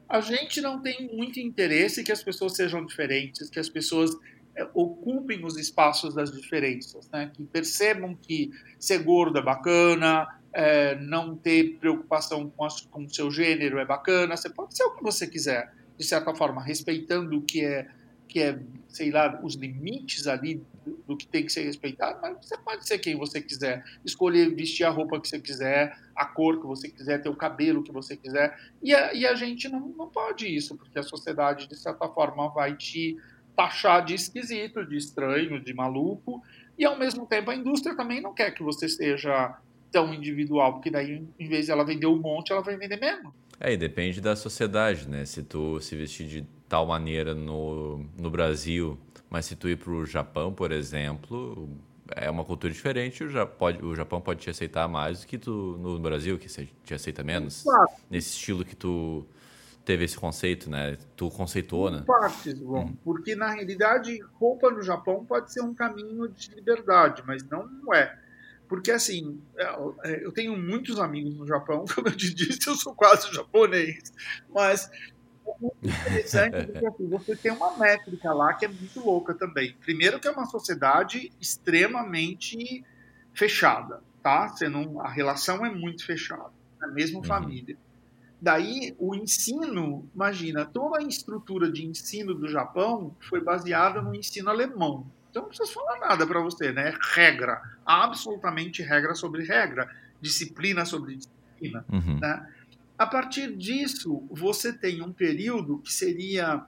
a 0.09 0.21
gente 0.21 0.61
não 0.61 0.81
tem 0.81 1.15
muito 1.15 1.39
interesse 1.39 2.03
que 2.03 2.11
as 2.11 2.23
pessoas 2.23 2.55
sejam 2.55 2.85
diferentes, 2.85 3.51
que 3.51 3.59
as 3.59 3.69
pessoas 3.69 4.11
é, 4.57 4.67
ocupem 4.73 5.45
os 5.45 5.57
espaços 5.59 6.15
das 6.15 6.33
diferenças, 6.33 7.09
né? 7.11 7.31
que 7.33 7.45
percebam 7.45 8.15
que 8.15 8.51
ser 8.79 9.03
gordo 9.03 9.39
é 9.39 9.43
bacana, 9.43 10.27
é, 10.53 10.95
não 10.97 11.37
ter 11.37 11.77
preocupação 11.79 12.51
com, 12.51 12.67
com 12.91 13.05
o 13.05 13.15
seu 13.15 13.31
gênero 13.31 13.79
é 13.79 13.85
bacana, 13.85 14.37
você 14.37 14.49
pode 14.49 14.77
ser 14.77 14.85
o 14.85 14.97
que 14.97 15.03
você 15.03 15.27
quiser, 15.27 15.73
de 15.97 16.05
certa 16.05 16.35
forma, 16.35 16.63
respeitando 16.63 17.37
o 17.37 17.43
que 17.43 17.65
é 17.65 17.87
que 18.29 18.41
é, 18.41 18.59
sei 18.89 19.11
lá, 19.11 19.41
os 19.43 19.55
limites 19.55 20.27
ali 20.27 20.63
do, 21.07 21.17
que 21.17 21.27
tem 21.27 21.45
que 21.45 21.53
ser 21.53 21.63
respeitado, 21.63 22.19
mas 22.21 22.47
você 22.47 22.57
pode 22.59 22.87
ser 22.87 22.99
quem 22.99 23.17
você 23.17 23.41
quiser, 23.41 23.85
escolher 24.05 24.55
vestir 24.55 24.85
a 24.85 24.91
roupa 24.91 25.21
que 25.21 25.29
você 25.29 25.41
quiser, 25.41 25.99
a 26.15 26.27
cor 26.27 26.61
que 26.61 26.67
você 26.67 26.89
quiser, 26.89 27.21
ter 27.21 27.29
o 27.29 27.37
cabelo 27.37 27.83
que 27.83 27.91
você 27.91 28.17
quiser, 28.17 28.57
e 28.83 28.95
a, 28.95 29.13
e 29.15 29.27
a 29.27 29.35
gente 29.35 29.69
não, 29.69 29.81
não 29.89 30.09
pode 30.09 30.47
isso, 30.47 30.77
porque 30.77 30.99
a 30.99 31.03
sociedade, 31.03 31.69
de 31.69 31.77
certa 31.77 32.09
forma, 32.09 32.49
vai 32.51 32.77
te 32.77 33.17
taxar 33.57 34.05
de 34.05 34.15
esquisito, 34.15 34.87
de 34.87 34.97
estranho, 34.97 35.61
de 35.61 35.75
maluco, 35.75 36.43
e 36.79 36.85
ao 36.85 36.97
mesmo 36.99 37.27
tempo 37.27 37.51
a 37.51 37.57
indústria 37.57 37.97
também 37.97 38.21
não 38.21 38.33
quer 38.33 38.53
que 38.53 38.63
você 38.63 38.89
seja 38.89 39.59
tão 39.91 40.13
individual, 40.13 40.75
porque 40.75 40.91
daí, 40.91 41.27
em 41.39 41.49
vez 41.49 41.67
de 41.67 41.73
ela 41.73 41.85
vender 41.85 42.07
um 42.07 42.19
monte, 42.19 42.53
ela 42.53 42.61
vai 42.61 42.77
vender 42.77 43.01
menos. 43.01 43.33
É, 43.59 43.73
e 43.73 43.77
depende 43.77 44.21
da 44.21 44.37
sociedade, 44.37 45.09
né? 45.09 45.25
Se 45.25 45.43
tu 45.43 45.81
se 45.81 45.97
vestir 45.97 46.29
de 46.29 46.58
tal 46.69 46.87
maneira 46.87 47.35
no, 47.35 48.05
no 48.17 48.31
Brasil, 48.31 48.99
mas 49.31 49.47
se 49.47 49.57
tu 49.57 49.69
ir 49.69 49.77
para 49.77 49.91
o 49.91 50.05
Japão, 50.05 50.53
por 50.53 50.71
exemplo, 50.73 51.69
é 52.15 52.31
uma 52.31 52.45
cultura 52.45 52.73
diferente, 52.73 53.25
o, 53.25 53.29
Japão 53.29 53.57
pode, 53.59 53.85
o 53.85 53.95
Japão 53.95 54.21
pode 54.21 54.41
te 54.41 54.51
aceitar 54.51 54.89
mais 54.89 55.21
do 55.21 55.27
que 55.27 55.39
tu 55.39 55.77
no 55.81 55.99
Brasil, 55.99 56.39
que 56.39 56.49
te 56.85 56.95
aceita 56.95 57.23
menos. 57.23 57.63
Claro. 57.63 57.89
Nesse 58.11 58.31
estilo 58.31 58.65
que 58.65 58.77
tu 58.77 59.27
teve 59.85 60.05
esse 60.05 60.19
conceito, 60.19 60.69
né? 60.69 60.99
Tu 61.17 61.31
conceitou, 61.31 61.91
né? 61.91 62.05
Partes, 62.07 62.59
João, 62.59 62.85
hum. 62.85 62.97
porque 63.03 63.35
na 63.35 63.51
realidade 63.51 64.21
roupa 64.35 64.71
no 64.71 64.83
Japão 64.83 65.25
pode 65.25 65.53
ser 65.53 65.63
um 65.63 65.75
caminho 65.75 66.29
de 66.29 66.55
liberdade, 66.55 67.23
mas 67.27 67.43
não 67.45 67.95
é. 67.95 68.15
Porque, 68.69 68.91
assim, 68.91 69.41
é, 69.57 69.65
é, 70.05 70.27
eu 70.27 70.31
tenho 70.31 70.57
muitos 70.59 70.99
amigos 70.99 71.35
no 71.35 71.47
Japão, 71.47 71.87
como 71.95 72.09
eu 72.09 72.17
te 72.17 72.35
disse, 72.35 72.69
eu 72.69 72.75
sou 72.75 72.95
quase 72.95 73.33
japonês, 73.33 74.13
mas 74.55 74.91
muito 75.61 75.77
interessante 75.83 76.87
assim, 76.87 77.09
você 77.09 77.37
tem 77.37 77.53
uma 77.53 77.77
métrica 77.77 78.33
lá 78.33 78.55
que 78.55 78.65
é 78.65 78.69
muito 78.69 79.01
louca 79.01 79.35
também. 79.35 79.75
Primeiro 79.81 80.21
que 80.21 80.29
é 80.29 80.31
uma 80.31 80.47
sociedade 80.47 81.33
extremamente 81.41 82.85
fechada, 83.35 84.03
tá? 84.23 84.49
Você 84.49 84.69
não, 84.69 85.01
a 85.01 85.09
relação 85.09 85.65
é 85.65 85.71
muito 85.71 86.05
fechada, 86.05 86.51
a 86.83 86.87
mesma 86.89 87.19
uhum. 87.19 87.25
família. 87.25 87.77
Daí, 88.41 88.95
o 88.99 89.15
ensino, 89.15 90.09
imagina, 90.15 90.65
toda 90.65 90.99
a 90.99 91.03
estrutura 91.03 91.71
de 91.71 91.85
ensino 91.85 92.35
do 92.35 92.49
Japão 92.49 93.15
foi 93.21 93.41
baseada 93.41 94.01
no 94.01 94.15
ensino 94.15 94.49
alemão. 94.49 95.07
Então 95.31 95.43
não 95.43 95.49
precisa 95.49 95.73
falar 95.73 95.99
nada 95.99 96.27
para 96.27 96.41
você, 96.41 96.73
né? 96.73 96.95
Regra, 97.15 97.61
absolutamente 97.85 98.83
regra 98.83 99.15
sobre 99.15 99.45
regra, 99.45 99.91
disciplina 100.21 100.85
sobre 100.85 101.17
disciplina, 101.17 101.85
uhum. 101.91 102.19
né? 102.21 102.47
A 102.99 103.07
partir 103.07 103.57
disso, 103.57 104.27
você 104.29 104.73
tem 104.73 105.01
um 105.03 105.13
período 105.13 105.79
que 105.79 105.93
seria 105.93 106.67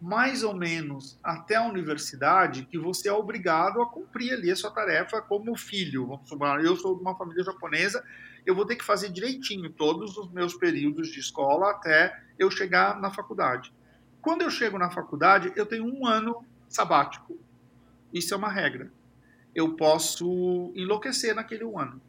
mais 0.00 0.44
ou 0.44 0.54
menos 0.54 1.18
até 1.20 1.56
a 1.56 1.66
universidade 1.66 2.64
que 2.66 2.78
você 2.78 3.08
é 3.08 3.12
obrigado 3.12 3.82
a 3.82 3.86
cumprir 3.90 4.34
ali 4.34 4.52
a 4.52 4.56
sua 4.56 4.70
tarefa 4.70 5.20
como 5.20 5.56
filho. 5.56 6.06
Vamos 6.06 6.28
supor, 6.28 6.64
eu 6.64 6.76
sou 6.76 6.94
de 6.94 7.00
uma 7.00 7.16
família 7.16 7.42
japonesa, 7.42 8.04
eu 8.46 8.54
vou 8.54 8.64
ter 8.64 8.76
que 8.76 8.84
fazer 8.84 9.08
direitinho 9.08 9.68
todos 9.68 10.16
os 10.16 10.30
meus 10.30 10.54
períodos 10.54 11.08
de 11.08 11.18
escola 11.18 11.72
até 11.72 12.22
eu 12.38 12.50
chegar 12.52 13.00
na 13.00 13.10
faculdade. 13.10 13.72
Quando 14.22 14.42
eu 14.42 14.50
chego 14.50 14.78
na 14.78 14.90
faculdade, 14.90 15.52
eu 15.56 15.66
tenho 15.66 15.86
um 15.86 16.06
ano 16.06 16.44
sabático. 16.68 17.36
Isso 18.12 18.32
é 18.32 18.36
uma 18.36 18.48
regra. 18.48 18.92
Eu 19.52 19.74
posso 19.74 20.72
enlouquecer 20.76 21.34
naquele 21.34 21.64
um 21.64 21.78
ano. 21.78 22.00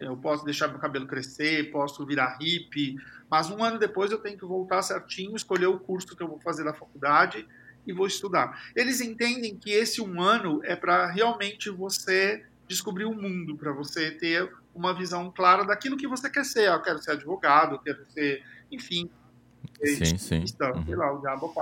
Eu 0.00 0.16
posso 0.16 0.44
deixar 0.44 0.68
meu 0.68 0.78
cabelo 0.78 1.06
crescer, 1.06 1.70
posso 1.70 2.04
virar 2.06 2.38
hippie, 2.40 2.96
mas 3.30 3.50
um 3.50 3.62
ano 3.62 3.78
depois 3.78 4.10
eu 4.10 4.18
tenho 4.18 4.38
que 4.38 4.44
voltar 4.44 4.82
certinho, 4.82 5.36
escolher 5.36 5.66
o 5.66 5.78
curso 5.78 6.16
que 6.16 6.22
eu 6.22 6.28
vou 6.28 6.40
fazer 6.40 6.64
na 6.64 6.72
faculdade 6.72 7.46
e 7.86 7.92
vou 7.92 8.06
estudar. 8.06 8.60
Eles 8.74 9.00
entendem 9.00 9.56
que 9.56 9.70
esse 9.70 10.00
um 10.00 10.20
ano 10.20 10.60
é 10.64 10.74
para 10.74 11.06
realmente 11.06 11.70
você 11.70 12.44
descobrir 12.66 13.04
o 13.04 13.14
mundo, 13.14 13.56
para 13.56 13.72
você 13.72 14.10
ter 14.10 14.50
uma 14.74 14.94
visão 14.94 15.30
clara 15.30 15.64
daquilo 15.64 15.96
que 15.96 16.06
você 16.06 16.30
quer 16.30 16.44
ser. 16.44 16.68
Eu 16.68 16.80
quero 16.80 17.02
ser 17.02 17.12
advogado, 17.12 17.74
eu 17.74 17.78
quero 17.80 18.04
ser, 18.10 18.44
enfim, 18.70 19.10
sim, 19.84 20.16
sim. 20.16 20.40
Uhum. 20.40 20.84
sei 20.86 20.96
lá, 20.96 21.12
o 21.12 21.20
diabo. 21.20 21.52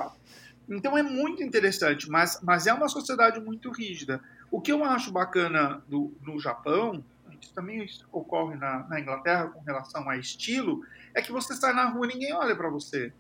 Então 0.69 0.97
é 0.99 1.03
muito 1.03 1.43
interessante, 1.43 2.11
mas, 2.11 2.39
mas 2.43 2.67
é 2.67 2.75
uma 2.75 2.89
sociedade 2.89 3.41
muito 3.41 3.71
rígida. 3.71 4.21
O 4.51 4.61
que 4.61 4.71
eu 4.71 4.85
acho 4.85 5.11
bacana 5.11 5.83
do, 5.89 6.15
no 6.23 6.39
Japão, 6.39 7.03
isso 7.41 7.55
também 7.55 7.87
ocorre 8.13 8.57
na, 8.57 8.87
na 8.89 9.01
Inglaterra 9.01 9.49
com 9.49 9.61
relação 9.61 10.09
a 10.09 10.17
estilo, 10.17 10.81
é 11.15 11.23
que 11.23 11.33
você 11.33 11.55
sai 11.55 11.73
na 11.73 11.89
rua 11.89 12.07
e 12.07 12.15
ninguém 12.15 12.35
olha 12.35 12.55
para 12.55 12.69
você. 12.71 13.13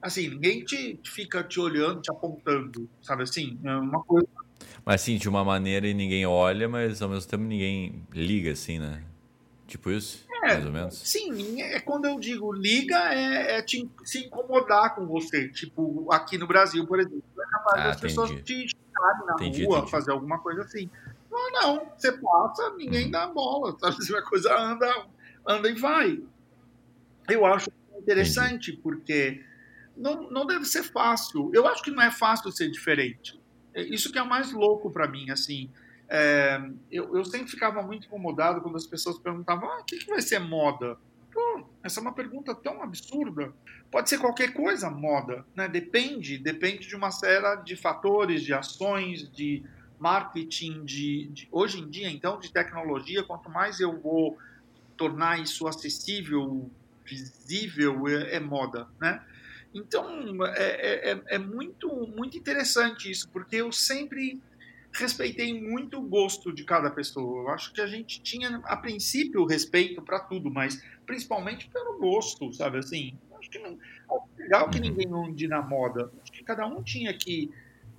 Assim, 0.00 0.28
ninguém 0.28 0.64
te 0.64 1.00
fica 1.04 1.42
te 1.42 1.58
olhando, 1.58 2.02
te 2.02 2.10
apontando, 2.10 2.88
sabe 3.00 3.22
assim? 3.22 3.58
É 3.64 3.76
uma 3.76 4.02
coisa. 4.02 4.28
Mas 4.84 5.00
assim, 5.00 5.16
de 5.16 5.28
uma 5.28 5.44
maneira 5.44 5.86
e 5.88 5.94
ninguém 5.94 6.26
olha, 6.26 6.68
mas 6.68 7.00
ao 7.00 7.08
mesmo 7.08 7.30
tempo 7.30 7.44
ninguém 7.44 8.06
liga, 8.12 8.52
assim, 8.52 8.78
né? 8.78 9.02
Tipo 9.66 9.90
isso, 9.90 10.26
é, 10.44 10.54
mais 10.54 10.66
ou 10.66 10.72
menos? 10.72 10.94
Sim, 10.98 11.62
é 11.62 11.80
quando 11.80 12.04
eu 12.04 12.20
digo 12.20 12.52
liga, 12.52 12.96
é, 13.14 13.58
é 13.58 13.62
te, 13.62 13.88
se 14.04 14.26
incomodar 14.26 14.94
com 14.94 15.06
você. 15.06 15.48
Tipo, 15.48 16.06
aqui 16.12 16.36
no 16.36 16.46
Brasil, 16.46 16.86
por 16.86 17.00
exemplo, 17.00 17.24
é 17.38 17.50
capaz 17.50 17.80
ah, 17.80 17.86
das 17.88 18.00
pessoas 18.00 18.30
te 18.42 18.66
chamarem 18.68 19.26
na 19.26 19.32
entendi, 19.34 19.64
rua, 19.64 19.78
entendi. 19.78 19.90
fazer 19.90 20.10
alguma 20.10 20.38
coisa 20.38 20.62
assim. 20.62 20.90
Não, 21.34 21.50
não, 21.50 21.92
você 21.96 22.12
passa, 22.12 22.70
ninguém 22.76 23.06
uhum. 23.06 23.10
dá 23.10 23.26
bola, 23.26 23.76
sabe? 23.80 24.04
Se 24.04 24.14
a 24.14 24.22
coisa 24.22 24.56
anda, 24.56 25.06
anda 25.44 25.68
e 25.68 25.74
vai. 25.74 26.22
Eu 27.28 27.44
acho 27.44 27.70
interessante, 27.98 28.70
entendi. 28.70 28.82
porque 28.82 29.44
não, 29.96 30.30
não 30.30 30.46
deve 30.46 30.64
ser 30.64 30.84
fácil. 30.84 31.50
Eu 31.52 31.66
acho 31.66 31.82
que 31.82 31.90
não 31.90 32.02
é 32.02 32.10
fácil 32.10 32.52
ser 32.52 32.70
diferente. 32.70 33.40
É 33.74 33.82
isso 33.82 34.12
que 34.12 34.18
é 34.18 34.22
o 34.22 34.28
mais 34.28 34.52
louco 34.52 34.90
para 34.90 35.08
mim, 35.08 35.30
assim. 35.30 35.68
É, 36.08 36.60
eu, 36.92 37.16
eu, 37.16 37.24
sempre 37.24 37.50
ficava 37.50 37.82
muito 37.82 38.06
incomodado 38.06 38.60
quando 38.60 38.76
as 38.76 38.86
pessoas 38.86 39.18
perguntavam: 39.18 39.68
ah, 39.68 39.80
o 39.80 39.84
que, 39.84 39.98
que 39.98 40.06
vai 40.06 40.22
ser 40.22 40.38
moda? 40.38 40.96
Pô, 41.32 41.66
essa 41.82 41.98
é 41.98 42.02
uma 42.02 42.12
pergunta 42.12 42.54
tão 42.54 42.80
absurda. 42.80 43.52
Pode 43.90 44.08
ser 44.08 44.18
qualquer 44.18 44.52
coisa 44.52 44.88
moda, 44.88 45.44
né? 45.56 45.66
Depende, 45.66 46.38
depende 46.38 46.86
de 46.86 46.94
uma 46.94 47.10
série 47.10 47.56
de 47.64 47.74
fatores, 47.74 48.42
de 48.42 48.54
ações, 48.54 49.28
de 49.32 49.64
marketing, 49.98 50.84
de, 50.84 51.28
de 51.28 51.48
hoje 51.50 51.80
em 51.80 51.88
dia, 51.88 52.10
então, 52.10 52.38
de 52.38 52.52
tecnologia. 52.52 53.22
Quanto 53.22 53.48
mais 53.50 53.80
eu 53.80 54.00
vou 54.00 54.38
tornar 54.96 55.40
isso 55.40 55.66
acessível, 55.66 56.70
visível, 57.04 58.08
é, 58.08 58.36
é 58.36 58.40
moda, 58.40 58.88
né? 59.00 59.22
Então, 59.74 60.06
é, 60.46 61.10
é, 61.10 61.22
é, 61.26 61.38
muito, 61.38 61.88
muito 62.06 62.38
interessante 62.38 63.10
isso, 63.10 63.28
porque 63.30 63.56
eu 63.56 63.72
sempre 63.72 64.40
respeitei 64.92 65.60
muito 65.60 65.98
o 65.98 66.02
gosto 66.02 66.52
de 66.52 66.62
cada 66.62 66.88
pessoa. 66.88 67.42
Eu 67.42 67.48
acho 67.50 67.72
que 67.72 67.80
a 67.80 67.86
gente 67.86 68.22
tinha, 68.22 68.62
a 68.64 68.76
princípio, 68.76 69.44
respeito 69.44 70.00
para 70.00 70.20
tudo, 70.20 70.48
mas 70.48 70.80
principalmente 71.04 71.68
pelo 71.68 71.98
gosto, 71.98 72.52
sabe 72.52 72.78
assim? 72.78 73.18
Acho 73.36 73.50
que 73.50 73.58
não, 73.58 73.76
é 74.10 74.42
legal 74.42 74.70
que 74.70 74.78
ninguém 74.78 75.08
ande 75.12 75.48
na 75.48 75.60
moda. 75.60 76.10
Acho 76.22 76.32
que 76.32 76.44
cada 76.44 76.66
um 76.66 76.80
tinha 76.82 77.12
que. 77.12 77.50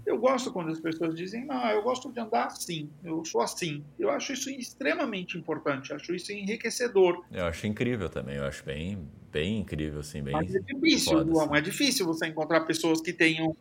Eu 0.05 0.19
gosto 0.19 0.51
quando 0.51 0.69
as 0.69 0.79
pessoas 0.79 1.15
dizem, 1.15 1.45
não, 1.45 1.67
eu 1.71 1.81
gosto 1.81 2.11
de 2.11 2.19
andar 2.19 2.45
assim, 2.45 2.89
eu 3.03 3.25
sou 3.25 3.41
assim. 3.41 3.83
Eu 3.97 4.11
acho 4.11 4.33
isso 4.33 4.49
extremamente 4.51 5.37
importante, 5.37 5.91
acho 5.91 6.13
isso 6.13 6.31
enriquecedor. 6.31 7.25
Eu 7.31 7.45
acho 7.45 7.65
incrível 7.65 8.07
também, 8.07 8.35
eu 8.35 8.43
acho 8.45 8.63
bem, 8.63 9.09
bem 9.31 9.59
incrível, 9.59 10.01
assim, 10.01 10.21
bem. 10.21 10.33
Mas 10.33 10.53
é 10.53 10.59
difícil, 10.59 11.17
foda, 11.17 11.43
assim. 11.43 11.57
é 11.57 11.61
difícil 11.61 12.05
você 12.05 12.27
encontrar 12.27 12.61
pessoas 12.61 13.01
que 13.01 13.11
tenham. 13.11 13.55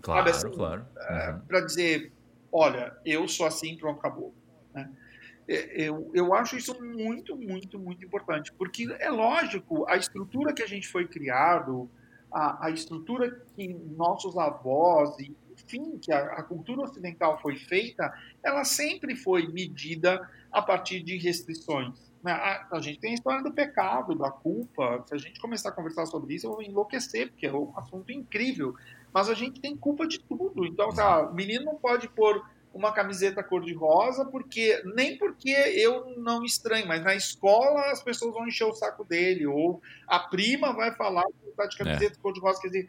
Claro, 0.00 0.30
assim, 0.30 0.50
claro. 0.50 0.86
É, 0.96 1.30
uhum. 1.30 1.40
Para 1.40 1.60
dizer, 1.60 2.10
olha, 2.50 2.96
eu 3.04 3.28
sou 3.28 3.46
assim, 3.46 3.76
pronto, 3.76 3.98
acabou. 3.98 4.34
Né? 4.74 4.90
Eu, 5.46 6.10
eu 6.14 6.32
acho 6.34 6.56
isso 6.56 6.74
muito, 6.82 7.36
muito, 7.36 7.78
muito 7.78 8.02
importante, 8.04 8.50
porque 8.54 8.86
é 8.98 9.10
lógico, 9.10 9.84
a 9.88 9.96
estrutura 9.96 10.54
que 10.54 10.62
a 10.62 10.66
gente 10.66 10.88
foi 10.88 11.06
criado, 11.06 11.90
a, 12.32 12.66
a 12.66 12.70
estrutura 12.70 13.42
que 13.54 13.68
nossos 13.68 14.38
avós, 14.38 15.14
enfim, 15.72 15.98
que 15.98 16.12
a, 16.12 16.20
a 16.32 16.42
cultura 16.42 16.82
ocidental 16.82 17.40
foi 17.40 17.56
feita, 17.56 18.12
ela 18.42 18.64
sempre 18.64 19.16
foi 19.16 19.46
medida 19.48 20.28
a 20.50 20.60
partir 20.60 21.02
de 21.02 21.16
restrições. 21.16 22.12
Né? 22.22 22.32
A, 22.32 22.80
gente 22.80 23.00
tem 23.00 23.12
a 23.12 23.14
história 23.14 23.42
do 23.42 23.52
pecado, 23.52 24.14
da 24.14 24.30
culpa. 24.30 25.04
Se 25.06 25.14
a 25.14 25.18
gente 25.18 25.40
começar 25.40 25.70
a 25.70 25.72
conversar 25.72 26.06
sobre 26.06 26.34
isso, 26.34 26.46
eu 26.46 26.52
vou 26.52 26.62
enlouquecer, 26.62 27.30
porque 27.30 27.46
é 27.46 27.52
um 27.52 27.72
assunto 27.76 28.12
incrível 28.12 28.74
mas 29.12 29.28
a 29.28 29.34
gente 29.34 29.60
tem 29.60 29.76
culpa 29.76 30.06
de 30.06 30.18
tudo. 30.20 30.64
Então, 30.64 30.88
tá, 30.90 31.28
o 31.28 31.34
menino 31.34 31.66
não 31.66 31.76
pode 31.76 32.08
pôr 32.08 32.42
uma 32.72 32.90
camiseta 32.90 33.42
cor-de-rosa, 33.42 34.24
porque 34.24 34.82
nem 34.94 35.18
porque 35.18 35.50
eu 35.50 36.16
não 36.16 36.42
estranho, 36.42 36.88
mas 36.88 37.04
na 37.04 37.14
escola 37.14 37.90
as 37.90 38.02
pessoas 38.02 38.32
vão 38.32 38.48
encher 38.48 38.64
o 38.64 38.72
saco 38.72 39.04
dele, 39.04 39.46
ou 39.46 39.82
a 40.08 40.18
prima 40.18 40.72
vai 40.72 40.90
falar 40.92 41.24
que 41.24 41.50
está 41.50 41.66
de 41.66 41.76
camiseta 41.76 42.16
é. 42.18 42.22
cor-de-rosa. 42.22 42.62
Quer 42.62 42.68
dizer, 42.68 42.88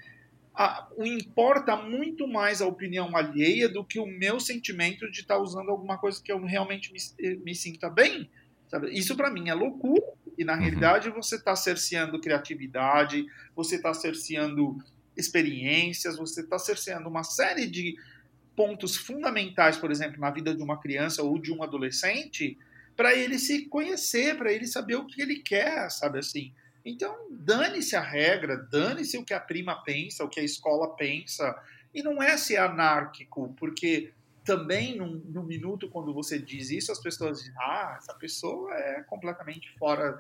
a, 0.56 0.88
importa 1.00 1.76
muito 1.76 2.28
mais 2.28 2.62
a 2.62 2.68
opinião 2.68 3.16
alheia 3.16 3.68
do 3.68 3.84
que 3.84 4.00
o 4.00 4.06
meu 4.06 4.40
sentimento 4.40 5.10
de 5.10 5.22
estar 5.22 5.36
tá 5.36 5.42
usando 5.42 5.70
alguma 5.70 5.98
coisa 5.98 6.22
que 6.22 6.32
eu 6.32 6.44
realmente 6.44 6.94
me, 6.94 7.36
me 7.38 7.56
sinta 7.56 7.90
bem. 7.90 8.30
Sabe? 8.68 8.92
Isso 8.92 9.16
para 9.16 9.32
mim 9.32 9.50
é 9.50 9.54
loucura. 9.54 10.04
E 10.38 10.44
na 10.44 10.54
uhum. 10.54 10.60
realidade 10.60 11.10
você 11.10 11.36
está 11.36 11.56
cerceando 11.56 12.20
criatividade, 12.20 13.26
você 13.56 13.76
está 13.76 13.94
cerceando 13.94 14.78
experiências, 15.16 16.18
você 16.18 16.42
está 16.42 16.58
cerceando 16.58 17.08
uma 17.08 17.24
série 17.24 17.68
de 17.68 17.96
pontos 18.56 18.96
fundamentais, 18.96 19.78
por 19.78 19.92
exemplo, 19.92 20.20
na 20.20 20.30
vida 20.30 20.56
de 20.56 20.62
uma 20.62 20.80
criança 20.80 21.24
ou 21.24 21.40
de 21.40 21.52
um 21.52 21.64
adolescente, 21.64 22.58
para 22.96 23.16
ele 23.16 23.40
se 23.40 23.66
conhecer, 23.66 24.38
para 24.38 24.52
ele 24.52 24.68
saber 24.68 24.96
o 24.96 25.06
que 25.06 25.22
ele 25.22 25.40
quer, 25.40 25.90
sabe 25.90 26.20
assim. 26.20 26.54
Então, 26.86 27.28
dane-se 27.30 27.96
a 27.96 28.02
regra, 28.02 28.58
dane-se 28.58 29.18
o 29.18 29.24
que 29.24 29.34
a 29.34 29.40
prima 29.40 29.82
pensa, 29.84 30.24
o 30.24 30.30
que 30.30 30.40
a 30.40 30.44
escola 30.44 30.96
pensa, 30.96 31.56
e 31.94 32.04
não 32.04 32.22
é 32.22 32.36
ser 32.38 32.58
anárquico, 32.58 33.56
porque 33.58 34.12
também 34.44 34.98
no, 34.98 35.08
no 35.08 35.44
minuto 35.44 35.90
quando 35.90 36.14
você 36.14 36.38
diz 36.38 36.70
isso, 36.70 36.92
as 36.92 37.00
pessoas 37.00 37.40
dizem, 37.40 37.54
ah, 37.58 37.96
essa 37.98 38.14
pessoa 38.16 38.74
é 38.74 39.02
completamente 39.04 39.72
fora 39.78 40.20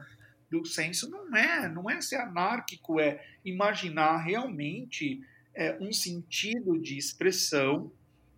do 0.49 0.65
senso 0.65 1.09
não 1.09 1.35
é, 1.35 1.67
não 1.67 1.89
é 1.89 1.99
ser 1.99 2.17
anárquico, 2.17 2.99
é 2.99 3.25
imaginar 3.43 4.17
realmente 4.17 5.21
é, 5.55 5.75
um 5.81 5.91
sentido 5.91 6.77
de 6.77 6.97
expressão 6.97 7.91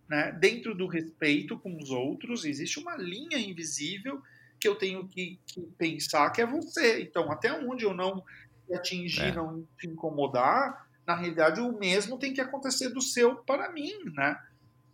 né, 0.08 0.32
dentro 0.32 0.74
do 0.74 0.86
respeito 0.86 1.58
com 1.58 1.76
os 1.76 1.90
outros. 1.90 2.44
Existe 2.44 2.78
uma 2.78 2.96
linha 2.96 3.38
invisível 3.38 4.22
que 4.66 4.68
eu 4.68 4.74
tenho 4.74 5.06
que, 5.06 5.38
que 5.46 5.60
pensar 5.78 6.30
que 6.30 6.42
é 6.42 6.46
você. 6.46 7.02
Então, 7.02 7.30
até 7.30 7.52
onde 7.52 7.84
eu 7.84 7.94
não 7.94 8.24
atingir, 8.72 9.28
é. 9.28 9.32
não 9.32 9.64
te 9.78 9.86
incomodar, 9.86 10.88
na 11.06 11.14
realidade 11.14 11.60
o 11.60 11.78
mesmo 11.78 12.18
tem 12.18 12.34
que 12.34 12.40
acontecer 12.40 12.88
do 12.88 13.00
seu 13.00 13.36
para 13.36 13.70
mim, 13.70 13.92
né? 14.12 14.36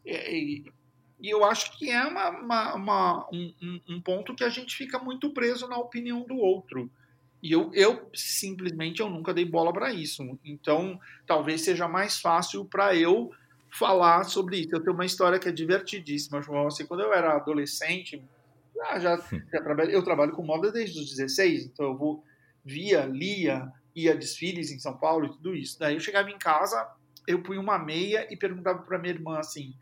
E, 0.05 0.65
e 1.19 1.31
eu 1.31 1.43
acho 1.43 1.79
que 1.79 1.89
é 1.91 2.05
uma, 2.05 2.29
uma, 2.29 2.75
uma 2.75 3.29
um, 3.33 3.81
um, 3.89 4.01
ponto 4.03 4.35
que 4.35 4.45
a 4.45 4.51
gente 4.51 4.77
fica 4.77 4.99
muito 4.99 5.33
preso 5.33 5.67
na 5.67 5.79
opinião 5.79 6.27
do 6.27 6.37
outro. 6.37 6.91
E 7.43 7.51
eu, 7.51 7.71
eu 7.73 8.11
simplesmente 8.15 9.01
eu 9.01 9.09
nunca 9.09 9.33
dei 9.33 9.47
bola 9.47 9.73
para 9.73 9.93
isso. 9.93 10.39
Então, 10.45 11.01
talvez 11.27 11.63
seja 11.63 11.89
mais 11.89 12.21
fácil 12.21 12.67
para 12.67 12.95
eu 12.95 13.31
falar 13.71 14.25
sobre 14.25 14.59
isso. 14.59 14.75
Eu 14.75 14.83
tenho 14.83 14.95
uma 14.95 15.07
história 15.07 15.39
que 15.39 15.49
é 15.49 15.53
divertidíssima, 15.53 16.43
João. 16.43 16.67
Assim, 16.67 16.85
quando 16.85 17.01
eu 17.01 17.13
era 17.13 17.37
adolescente, 17.37 18.23
ah, 18.81 18.99
já, 18.99 19.17
já 19.17 19.63
trabalhei, 19.63 19.95
eu 19.95 20.03
trabalho 20.03 20.33
com 20.33 20.43
moda 20.43 20.73
desde 20.73 21.01
os 21.01 21.11
16, 21.11 21.67
então 21.67 21.87
eu 21.87 21.97
vou 21.97 22.25
via, 22.65 23.05
lia, 23.05 23.71
ia 23.95 24.13
a 24.13 24.17
desfiles 24.17 24.71
em 24.71 24.79
São 24.79 24.97
Paulo 24.97 25.27
e 25.27 25.33
tudo 25.33 25.55
isso. 25.55 25.79
Daí 25.79 25.95
eu 25.95 26.01
chegava 26.01 26.31
em 26.31 26.39
casa, 26.39 26.89
eu 27.27 27.43
punha 27.43 27.61
uma 27.61 27.79
meia 27.79 28.27
e 28.31 28.37
perguntava 28.37 28.83
para 28.83 28.99
minha 28.99 29.15
irmã 29.15 29.39
assim, 29.39 29.75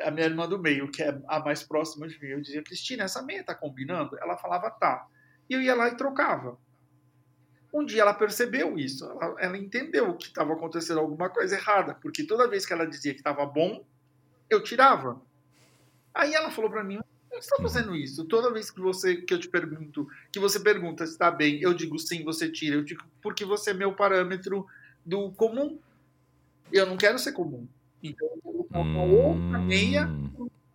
a 0.00 0.10
minha 0.10 0.26
irmã 0.26 0.48
do 0.48 0.58
meio, 0.58 0.90
que 0.90 1.02
é 1.02 1.20
a 1.28 1.40
mais 1.40 1.62
próxima 1.62 2.06
de 2.06 2.20
mim, 2.20 2.28
eu 2.28 2.40
dizia, 2.40 2.62
Cristina, 2.62 3.04
essa 3.04 3.22
meia 3.22 3.44
tá 3.44 3.54
combinando? 3.54 4.16
Ela 4.18 4.36
falava, 4.36 4.70
tá. 4.70 5.06
E 5.48 5.54
eu 5.54 5.60
ia 5.60 5.74
lá 5.74 5.88
e 5.88 5.96
trocava. 5.96 6.56
Um 7.72 7.84
dia 7.84 8.02
ela 8.02 8.14
percebeu 8.14 8.76
isso, 8.76 9.04
ela, 9.04 9.36
ela 9.38 9.58
entendeu 9.58 10.16
que 10.16 10.26
estava 10.26 10.52
acontecendo 10.52 10.98
alguma 10.98 11.28
coisa 11.28 11.54
errada, 11.54 11.94
porque 11.94 12.24
toda 12.24 12.48
vez 12.48 12.66
que 12.66 12.72
ela 12.72 12.86
dizia 12.86 13.12
que 13.12 13.20
estava 13.20 13.46
bom, 13.46 13.84
eu 14.48 14.62
tirava. 14.62 15.20
Aí 16.12 16.34
ela 16.34 16.50
falou 16.50 16.68
para 16.68 16.82
mim: 16.82 17.00
está 17.40 17.56
fazendo 17.62 17.94
isso? 17.94 18.24
Toda 18.24 18.52
vez 18.52 18.70
que 18.70 18.80
você 18.80 19.16
que 19.16 19.34
eu 19.34 19.38
te 19.38 19.48
pergunto, 19.48 20.08
que 20.32 20.38
você 20.38 20.60
pergunta 20.60 21.06
se 21.06 21.12
está 21.12 21.30
bem, 21.30 21.60
eu 21.60 21.74
digo 21.74 21.98
sim, 21.98 22.24
você 22.24 22.50
tira. 22.50 22.76
Eu 22.76 22.84
digo 22.84 23.02
porque 23.22 23.44
você 23.44 23.70
é 23.70 23.74
meu 23.74 23.92
parâmetro 23.92 24.66
do 25.04 25.30
comum. 25.32 25.78
Eu 26.72 26.86
não 26.86 26.96
quero 26.96 27.18
ser 27.18 27.32
comum. 27.32 27.66
Então 28.02 28.28
eu 28.44 28.66
uma 28.72 29.02
outra 29.02 29.58
meia 29.58 30.08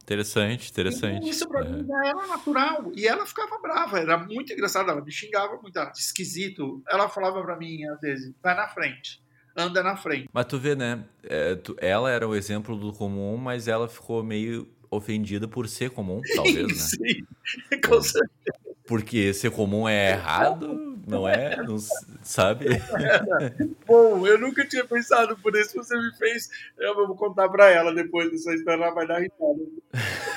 Interessante, 0.05 0.70
interessante. 0.70 1.18
Então, 1.18 1.30
isso 1.30 1.47
para 1.47 1.66
é. 1.66 1.68
mim 1.68 1.88
já 1.88 2.05
era 2.05 2.28
natural. 2.28 2.91
E 2.95 3.07
ela 3.07 3.26
ficava 3.26 3.57
brava, 3.57 3.99
era 3.99 4.16
muito 4.20 4.53
engraçada. 4.53 4.91
Ela 4.91 5.03
me 5.03 5.11
xingava 5.11 5.59
muito, 5.59 5.80
ela 5.80 5.91
esquisito. 5.95 6.84
Ela 6.88 7.09
falava 7.09 7.41
para 7.41 7.57
mim, 7.57 7.84
às 7.86 7.99
vezes, 7.99 8.32
vai 8.41 8.55
na 8.55 8.68
frente, 8.68 9.20
anda 9.57 9.82
na 9.82 9.97
frente. 9.97 10.30
Mas 10.32 10.45
tu 10.45 10.59
vê, 10.59 10.76
né? 10.76 11.03
É, 11.24 11.55
tu, 11.55 11.76
ela 11.80 12.11
era 12.11 12.28
o 12.28 12.36
exemplo 12.36 12.78
do 12.78 12.93
comum, 12.93 13.36
mas 13.36 13.68
ela 13.68 13.88
ficou 13.88 14.24
meio 14.24 14.68
ofendida 14.96 15.48
por 15.48 15.68
ser 15.68 15.89
comum, 15.89 16.22
talvez, 16.36 16.68
né? 16.68 16.74
Sim, 16.76 17.82
com 17.82 18.02
certeza. 18.02 18.66
Porque 18.88 19.34
ser 19.34 19.50
comum 19.50 19.89
é 19.89 20.12
errado, 20.12 20.96
não 21.08 21.28
é? 21.28 21.56
Não, 21.58 21.76
sabe? 22.22 22.66
Bom, 23.88 24.28
eu 24.28 24.38
nunca 24.39 24.64
tinha 24.64 24.86
pensado 24.86 25.36
por 25.38 25.56
isso. 25.56 25.76
Você 25.76 25.98
me 25.98 26.16
fez. 26.16 26.50
Eu 26.78 26.96
vou 26.96 27.16
contar 27.16 27.50
pra 27.50 27.70
ela 27.72 27.93
depois 27.93 28.30
dessa 28.30 28.54
história. 28.54 28.84
Ela 28.84 28.93
vai 28.93 29.08
dar 29.08 29.18
risada. 29.18 29.60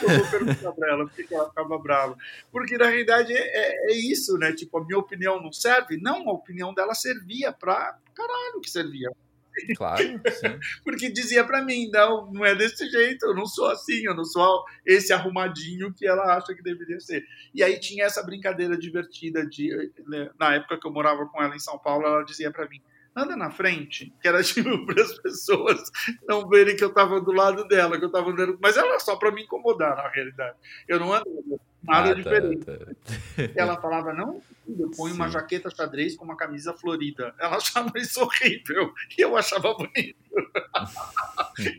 Eu 0.03 0.19
vou 0.19 0.31
perguntar 0.31 0.73
pra 0.73 0.89
ela 0.89 1.07
por 1.07 1.15
que 1.15 1.35
ela 1.35 1.49
ficava 1.49 1.79
brava. 1.79 2.17
Porque 2.51 2.79
na 2.79 2.87
realidade 2.87 3.35
é, 3.35 3.39
é, 3.39 3.93
é, 3.93 3.95
isso, 3.95 4.39
né? 4.39 4.53
Tipo, 4.53 4.79
a 4.79 4.85
minha 4.85 4.99
opinião 4.99 5.43
não 5.43 5.53
serve. 5.53 5.99
Não, 6.01 6.27
a 6.31 6.33
opinião 6.33 6.73
dela 6.73 6.95
servia 6.95 7.53
pra 7.53 7.99
caralho 8.15 8.61
que 8.63 8.71
servia. 8.71 9.11
Claro. 9.77 10.21
Porque 10.85 11.11
dizia 11.11 11.45
para 11.45 11.63
mim, 11.65 11.91
não, 11.93 12.31
não 12.33 12.45
é 12.45 12.55
desse 12.55 12.89
jeito, 12.89 13.27
eu 13.27 13.35
não 13.35 13.47
sou 13.47 13.67
assim, 13.71 14.05
eu 14.05 14.15
não 14.15 14.25
sou 14.25 14.65
esse 14.85 15.13
arrumadinho 15.13 15.93
que 15.93 16.07
ela 16.07 16.37
acha 16.37 16.55
que 16.55 16.63
deveria 16.63 17.01
ser. 17.01 17.25
E 17.55 17.63
aí 17.63 17.79
tinha 17.79 18.05
essa 18.05 18.23
brincadeira 18.23 18.77
divertida 18.77 19.47
de, 19.47 19.93
né, 20.07 20.31
na 20.39 20.55
época 20.55 20.79
que 20.81 20.87
eu 20.87 20.93
morava 20.93 21.27
com 21.27 21.43
ela 21.43 21.55
em 21.55 21.61
São 21.61 21.79
Paulo, 21.79 22.07
ela 22.07 22.25
dizia 22.25 22.51
para 22.51 22.69
mim, 22.69 22.81
anda 23.17 23.37
na 23.37 23.51
frente, 23.51 24.13
que 24.21 24.29
era 24.29 24.43
tipo 24.43 24.69
para 24.87 25.03
as 25.03 25.15
pessoas 25.19 25.91
não 26.27 26.49
verem 26.49 26.77
que 26.77 26.85
eu 26.85 26.89
estava 26.89 27.21
do 27.21 27.33
lado 27.33 27.67
dela, 27.67 27.99
que 27.99 28.05
eu 28.05 28.09
estava 28.09 28.31
andando, 28.31 28.59
mas 28.61 28.77
ela 28.77 28.99
só 29.01 29.17
para 29.17 29.33
me 29.33 29.43
incomodar 29.43 29.97
na 29.97 30.09
realidade. 30.09 30.57
Eu 30.87 31.01
não 31.01 31.13
ando 31.13 31.61
nada 31.89 32.11
ah, 32.11 32.15
tá, 32.15 32.15
diferente. 32.15 32.65
Tá, 32.65 32.77
tá. 32.77 33.53
Ela 33.57 33.81
falava, 33.81 34.13
não, 34.13 34.43
eu 34.79 34.91
ponho 34.91 35.15
uma 35.15 35.29
jaqueta 35.29 35.71
xadrez 35.71 36.17
com 36.17 36.25
uma 36.25 36.37
camisa 36.37 36.73
florida. 36.75 37.35
Ela 37.39 37.57
achava 37.57 37.93
isso 37.99 38.21
horrível 38.21 38.93
e 39.17 39.23
eu 39.23 39.37
achava 39.37 39.75
bonito. 39.75 40.19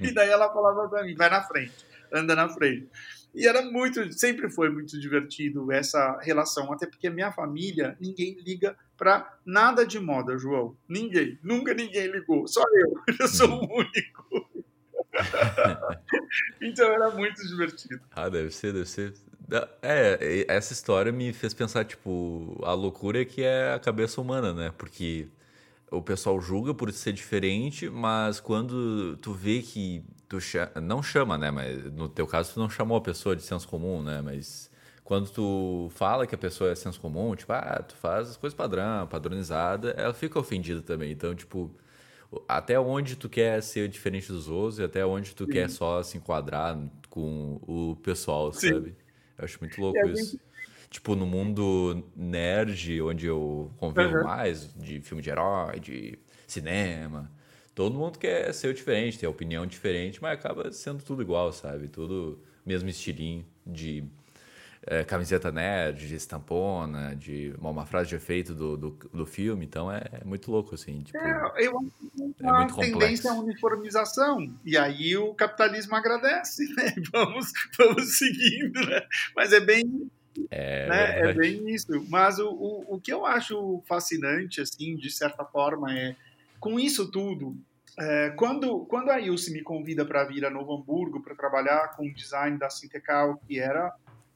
e 0.01 0.12
daí 0.12 0.30
ela 0.30 0.51
falava 0.51 0.89
para 0.89 1.03
mim, 1.03 1.16
vai 1.16 1.30
na 1.30 1.43
frente, 1.43 1.74
anda 2.12 2.36
na 2.36 2.49
frente. 2.49 2.89
E 3.34 3.47
era 3.47 3.62
muito, 3.62 4.12
sempre 4.12 4.49
foi 4.49 4.70
muito 4.70 4.99
divertido 4.99 5.72
essa 5.72 6.20
relação, 6.22 6.74
até 6.74 6.88
porque 6.88 7.10
minha 7.10 7.32
família, 7.32 7.95
ninguém 7.99 8.36
liga 8.39 8.76
para 8.97 9.38
nada 9.45 9.86
de 9.86 9.99
moda, 9.99 10.38
João. 10.38 10.76
Ninguém, 10.88 11.38
nunca 11.43 11.74
ninguém 11.74 12.07
ligou, 12.07 12.47
só 12.47 12.64
eu, 12.74 12.93
eu 13.20 13.28
sou 13.28 13.49
o 13.49 13.78
único. 13.78 14.49
então 16.62 16.88
era 16.88 17.12
muito 17.12 17.45
divertido. 17.47 18.01
Ah, 18.12 18.30
deve 18.30 18.51
ser, 18.51 18.74
deve 18.74 18.88
ser. 18.88 19.14
É, 19.82 20.45
essa 20.47 20.74
história 20.74 21.12
me 21.12 21.34
fez 21.34 21.54
pensar, 21.54 21.86
tipo, 21.86 22.60
a 22.64 22.74
loucura 22.74 23.26
que 23.26 23.43
é 23.43 23.74
a 23.74 23.80
cabeça 23.80 24.22
humana, 24.22 24.54
né? 24.54 24.74
Porque 24.78 25.28
o 25.91 26.02
pessoal 26.02 26.39
julga 26.39 26.74
por 26.74 26.91
ser 26.91 27.14
diferente, 27.14 27.89
mas 27.89 28.39
quando 28.39 29.18
tu 29.18 29.34
vê 29.34 29.62
que 29.62 30.04
tu 30.28 30.38
não 30.82 31.02
chama, 31.02 31.38
né? 31.38 31.50
Mas 31.52 31.84
no 31.93 32.08
teu 32.08 32.28
caso 32.28 32.54
tu 32.54 32.60
não 32.60 32.70
chamou 32.70 32.97
a 32.97 33.02
pessoa 33.02 33.36
de 33.36 33.41
senso 33.41 33.68
comum, 33.68 34.04
né? 34.04 34.22
Mas 34.22 34.70
quando 35.04 35.30
tu 35.32 35.89
fala 35.95 36.28
que 36.28 36.36
a 36.36 36.38
pessoa 36.38 36.72
é 36.72 36.76
senso 36.76 37.02
comum, 37.02 37.36
tipo, 37.36 37.52
ah, 37.52 37.84
tu 37.88 37.95
faz 37.95 38.30
as 38.30 38.38
coisas 38.38 38.56
padrão, 38.56 39.08
padronizada, 39.08 39.91
ela 39.97 40.14
fica 40.14 40.38
ofendida 40.38 40.82
também. 40.82 41.12
Então, 41.12 41.34
tipo, 41.34 41.72
até 42.47 42.80
onde 42.80 43.16
tu 43.16 43.28
quer 43.28 43.62
ser 43.64 43.89
diferente 43.89 44.32
dos 44.32 44.47
outros 44.47 44.78
e 44.80 44.84
até 44.84 45.04
onde 45.04 45.34
tu 45.36 45.45
Sim. 45.45 45.52
quer 45.52 45.70
só 45.70 46.04
se 46.04 46.18
enquadrar 46.18 46.78
com 47.10 47.60
o 47.68 47.95
pessoal, 48.04 48.54
Sim. 48.54 48.74
sabe? 48.74 48.95
Eu 49.40 49.46
acho 49.46 49.58
muito 49.60 49.80
louco 49.80 49.98
isso. 50.10 50.32
Gente... 50.32 50.42
Tipo, 50.90 51.16
no 51.16 51.26
mundo 51.26 52.04
nerd, 52.16 53.02
onde 53.02 53.28
eu 53.28 53.72
convivo 53.78 54.18
uhum. 54.18 54.24
mais, 54.24 54.74
de 54.74 55.00
filme 55.02 55.22
de 55.22 55.30
herói, 55.30 55.80
de 55.80 56.18
cinema, 56.48 57.32
todo 57.76 57.98
mundo 57.98 58.18
quer 58.18 58.52
ser 58.54 58.74
diferente, 58.74 59.20
ter 59.20 59.28
opinião 59.28 59.68
diferente, 59.68 60.20
mas 60.22 60.34
acaba 60.34 60.72
sendo 60.72 61.04
tudo 61.04 61.22
igual, 61.22 61.54
sabe? 61.54 61.88
Tudo 61.88 62.44
mesmo 62.66 62.90
estilinho 62.90 63.46
de 63.66 64.04
é, 64.86 65.04
camiseta 65.04 65.52
nerd, 65.52 66.08
de 66.08 66.16
estampona, 66.16 67.16
de 67.16 67.54
uma, 67.60 67.70
uma, 67.70 67.86
frase 67.86 68.10
de 68.10 68.16
efeito 68.16 68.54
do, 68.54 68.78
do, 68.78 68.90
do 69.14 69.26
filme, 69.26 69.66
então 69.66 69.92
é, 69.92 70.04
é, 70.12 70.24
muito 70.24 70.52
louco, 70.52 70.76
assim. 70.76 71.02
Tipo, 71.02 71.18
é, 71.18 71.66
eu 71.66 71.78
acho 71.78 71.92
que 72.36 72.44
é 72.44 72.52
muito 72.52 72.76
tendência 72.78 73.32
à 73.32 73.34
uniformização, 73.34 74.54
e 74.66 74.78
aí 74.78 75.16
o 75.18 75.34
capitalismo 75.34 75.96
agradece, 75.96 76.66
né? 76.76 76.94
Vamos, 77.12 77.52
vamos 77.78 78.18
seguindo, 78.18 78.80
né? 78.86 79.02
Mas 79.36 79.52
é 79.52 79.60
bem... 79.60 80.10
É, 80.52 80.88
né? 80.88 81.30
é 81.30 81.34
bem 81.34 81.70
isso. 81.70 82.06
Mas 82.08 82.40
o, 82.40 82.50
o, 82.50 82.96
o 82.96 83.02
que 83.02 83.12
eu 83.12 83.26
acho 83.26 83.82
fascinante, 83.86 84.62
assim, 84.62 84.96
de 84.96 85.12
certa 85.12 85.44
forma, 85.44 85.94
é 85.94 86.16
com 86.60 86.80
isso 86.80 87.12
tudo, 87.12 87.58
é, 88.00 88.30
quando, 88.32 88.86
quando 88.86 89.10
a 89.10 89.20
Ilse 89.20 89.52
me 89.52 89.62
convida 89.62 90.06
para 90.06 90.24
vir 90.24 90.46
a 90.46 90.50
Novo 90.50 90.74
Hamburgo 90.74 91.22
para 91.22 91.36
trabalhar 91.36 91.96
com 91.96 92.08
o 92.08 92.14
design 92.14 92.58
da 92.58 92.70
Sintecal, 92.70 93.42
que 93.46 93.60
era 93.60 93.94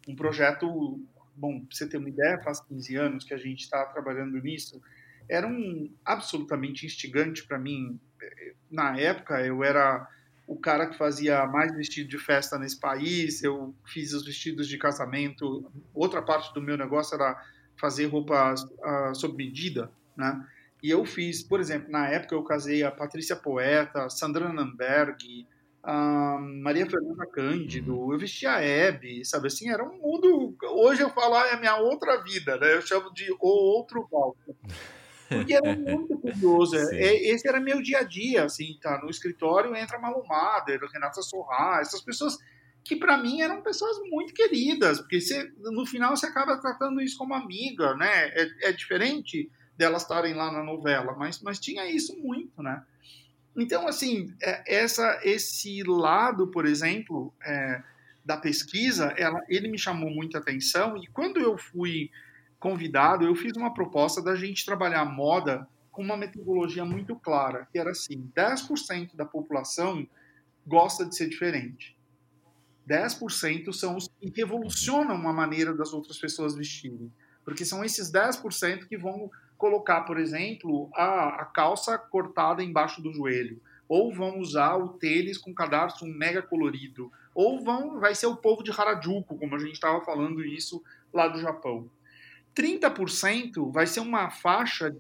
um 0.08 0.16
projeto, 0.16 1.00
bom, 1.36 1.60
para 1.62 1.76
você 1.76 1.88
ter 1.88 1.98
uma 1.98 2.10
ideia, 2.10 2.42
faz 2.42 2.60
15 2.62 2.96
anos 2.96 3.24
que 3.24 3.34
a 3.34 3.38
gente 3.38 3.62
está 3.62 3.86
trabalhando 3.86 4.40
nisso, 4.42 4.82
era 5.30 5.48
um 5.48 5.92
absolutamente 6.04 6.86
instigante 6.86 7.46
para 7.46 7.58
mim. 7.58 8.00
Na 8.70 8.98
época, 8.98 9.42
eu 9.46 9.64
era 9.64 10.08
o 10.46 10.58
cara 10.58 10.88
que 10.88 10.98
fazia 10.98 11.46
mais 11.48 11.74
vestido 11.74 12.10
de 12.10 12.18
festa 12.18 12.58
nesse 12.60 12.80
país, 12.80 13.44
eu 13.44 13.74
fiz 13.86 14.14
os 14.14 14.26
vestidos 14.26 14.68
de 14.68 14.78
casamento. 14.78 15.72
Outra 15.94 16.22
parte 16.22 16.54
do 16.54 16.62
meu 16.62 16.78
negócio 16.78 17.16
era 17.16 17.42
fazer 17.80 18.06
roupas 18.06 18.64
uh, 18.64 19.16
sob 19.16 19.36
medida, 19.36 19.90
né? 20.16 20.46
E 20.82 20.90
eu 20.90 21.06
fiz, 21.06 21.42
por 21.42 21.62
exemplo, 21.62 21.90
na 21.90 22.10
época 22.10 22.36
eu 22.36 22.44
casei 22.44 22.84
a 22.84 22.92
Patrícia 22.92 23.38
Poeta, 23.38 24.10
Sandra 24.10 24.52
Namberg, 24.52 25.48
a 25.84 26.38
Maria 26.40 26.90
Fernanda 26.90 27.26
Cândido, 27.26 28.14
eu 28.14 28.18
vestia 28.18 28.54
a 28.54 28.62
Hebe, 28.62 29.26
sabe 29.26 29.48
assim, 29.48 29.70
era 29.70 29.84
um 29.84 29.98
mundo. 29.98 30.56
Hoje 30.64 31.02
eu 31.02 31.10
falo, 31.10 31.36
ah, 31.36 31.48
é 31.48 31.54
a 31.54 31.60
minha 31.60 31.76
outra 31.76 32.24
vida, 32.24 32.58
né? 32.58 32.74
Eu 32.74 32.82
chamo 32.82 33.14
de 33.14 33.30
o 33.34 33.48
outro 33.48 34.08
Walter. 34.10 34.56
Porque 35.28 35.54
era 35.54 35.76
muito 35.76 36.18
curioso. 36.20 36.78
É, 36.78 37.16
esse 37.30 37.46
era 37.48 37.60
meu 37.60 37.82
dia 37.82 38.00
a 38.00 38.04
dia, 38.04 38.46
assim, 38.46 38.78
tá? 38.82 38.98
No 39.04 39.10
escritório 39.10 39.76
entra 39.76 40.00
Malu 40.00 40.26
Mader, 40.26 40.80
Renata 40.92 41.22
Sorra, 41.22 41.82
essas 41.82 42.02
pessoas 42.02 42.38
que 42.82 42.96
para 42.96 43.18
mim 43.18 43.42
eram 43.42 43.62
pessoas 43.62 43.98
muito 44.10 44.34
queridas, 44.34 45.00
porque 45.00 45.20
você, 45.20 45.50
no 45.58 45.86
final 45.86 46.16
você 46.16 46.26
acaba 46.26 46.58
tratando 46.58 47.02
isso 47.02 47.18
como 47.18 47.34
amiga, 47.34 47.94
né? 47.96 48.28
É, 48.30 48.70
é 48.70 48.72
diferente 48.72 49.50
delas 49.78 50.04
estarem 50.04 50.34
lá 50.34 50.52
na 50.52 50.64
novela, 50.64 51.14
mas, 51.18 51.42
mas 51.42 51.60
tinha 51.60 51.90
isso 51.90 52.18
muito, 52.20 52.62
né? 52.62 52.84
Então, 53.56 53.88
assim, 53.88 54.34
é, 54.42 54.82
essa, 54.82 55.20
esse 55.24 55.84
lado, 55.84 56.48
por 56.48 56.66
exemplo, 56.66 57.34
é, 57.44 57.84
da 58.26 58.38
pesquisa, 58.38 59.14
ela, 59.18 59.40
ele 59.48 59.68
me 59.68 59.78
chamou 59.78 60.10
muita 60.10 60.40
atenção 60.40 60.98
e 60.98 61.08
quando 61.08 61.40
eu 61.40 61.58
fui 61.58 62.10
convidado, 62.60 63.26
eu 63.26 63.36
fiz 63.36 63.56
uma 63.58 63.74
proposta 63.74 64.22
da 64.22 64.36
gente 64.36 64.66
trabalhar 64.66 65.06
moda 65.06 65.68
com 65.92 66.02
uma 66.02 66.18
metodologia 66.18 66.84
muito 66.84 67.16
clara, 67.16 67.68
que 67.72 67.78
era 67.78 67.92
assim, 67.92 68.32
10% 68.36 69.16
da 69.16 69.26
população 69.26 70.08
gosta 70.66 71.06
de 71.06 71.16
ser 71.16 71.30
diferente. 71.30 71.96
10% 72.88 73.72
são 73.72 73.96
os 73.96 74.08
que 74.08 74.32
revolucionam 74.36 75.28
a 75.28 75.34
maneira 75.34 75.74
das 75.74 75.94
outras 75.94 76.18
pessoas 76.18 76.56
vestirem. 76.56 77.12
Porque 77.46 77.66
são 77.66 77.84
esses 77.84 78.12
10% 78.12 78.88
que 78.88 78.98
vão 78.98 79.30
colocar, 79.64 80.02
por 80.02 80.20
exemplo, 80.20 80.90
a, 80.94 81.42
a 81.42 81.46
calça 81.46 81.98
cortada 81.98 82.62
embaixo 82.62 83.02
do 83.02 83.14
joelho, 83.14 83.62
ou 83.88 84.14
vão 84.14 84.38
usar 84.40 84.76
o 84.76 84.90
tênis 84.90 85.38
com 85.38 85.54
cadarço 85.54 86.06
mega 86.06 86.42
colorido, 86.42 87.10
ou 87.34 87.64
vão 87.64 87.98
vai 87.98 88.14
ser 88.14 88.26
o 88.26 88.36
povo 88.36 88.62
de 88.62 88.72
Harajuku, 88.72 89.38
como 89.38 89.56
a 89.56 89.60
gente 89.60 89.76
estava 89.76 90.04
falando 90.04 90.44
isso 90.44 90.84
lá 91.14 91.30
do 91.30 91.40
Japão. 91.40 91.90
30% 92.54 93.72
vai 93.72 93.88
ser 93.88 94.02
uma 94.02 94.30
faixa. 94.30 94.94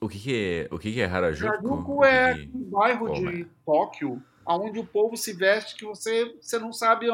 O 0.00 0.08
que, 0.08 0.18
que 0.18 0.34
é 0.34 0.74
o 0.74 0.78
que, 0.78 0.92
que 0.92 1.00
é 1.00 1.04
Harajuku? 1.04 1.48
Harajuku 1.48 2.04
é 2.04 2.34
um 2.52 2.64
bairro 2.68 3.14
de 3.14 3.44
Tóquio, 3.64 4.20
onde 4.44 4.80
o 4.80 4.84
povo 4.86 5.16
se 5.16 5.32
veste 5.32 5.76
que 5.76 5.84
você, 5.84 6.34
você 6.40 6.58
não 6.58 6.72
sabe 6.72 7.06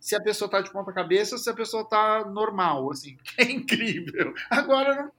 se 0.00 0.14
a 0.14 0.22
pessoa 0.22 0.46
está 0.46 0.60
de 0.60 0.72
ponta 0.72 0.92
cabeça 0.92 1.34
ou 1.34 1.38
se 1.38 1.50
a 1.50 1.54
pessoa 1.54 1.82
está 1.82 2.24
normal, 2.24 2.90
assim. 2.90 3.16
É 3.36 3.44
incrível. 3.44 4.34
Agora 4.50 4.94
não 5.16 5.17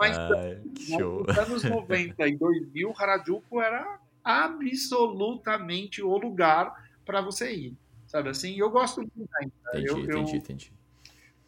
mas 0.00 0.16
Ai, 0.16 0.62
nos 0.88 1.38
anos 1.38 1.62
90 1.68 2.26
e 2.26 2.36
2000, 2.38 2.94
Harajuku 2.96 3.60
era 3.60 4.00
absolutamente 4.24 6.02
o 6.02 6.16
lugar 6.16 6.72
para 7.04 7.20
você 7.20 7.52
ir. 7.54 7.76
Sabe 8.06 8.30
assim? 8.30 8.56
Eu 8.56 8.70
gosto 8.70 9.02
muito 9.02 9.28
ainda. 9.36 9.52
Entendi, 9.68 9.86
eu, 9.86 9.98
entendi, 9.98 10.32
eu, 10.32 10.38
entendi. 10.38 10.72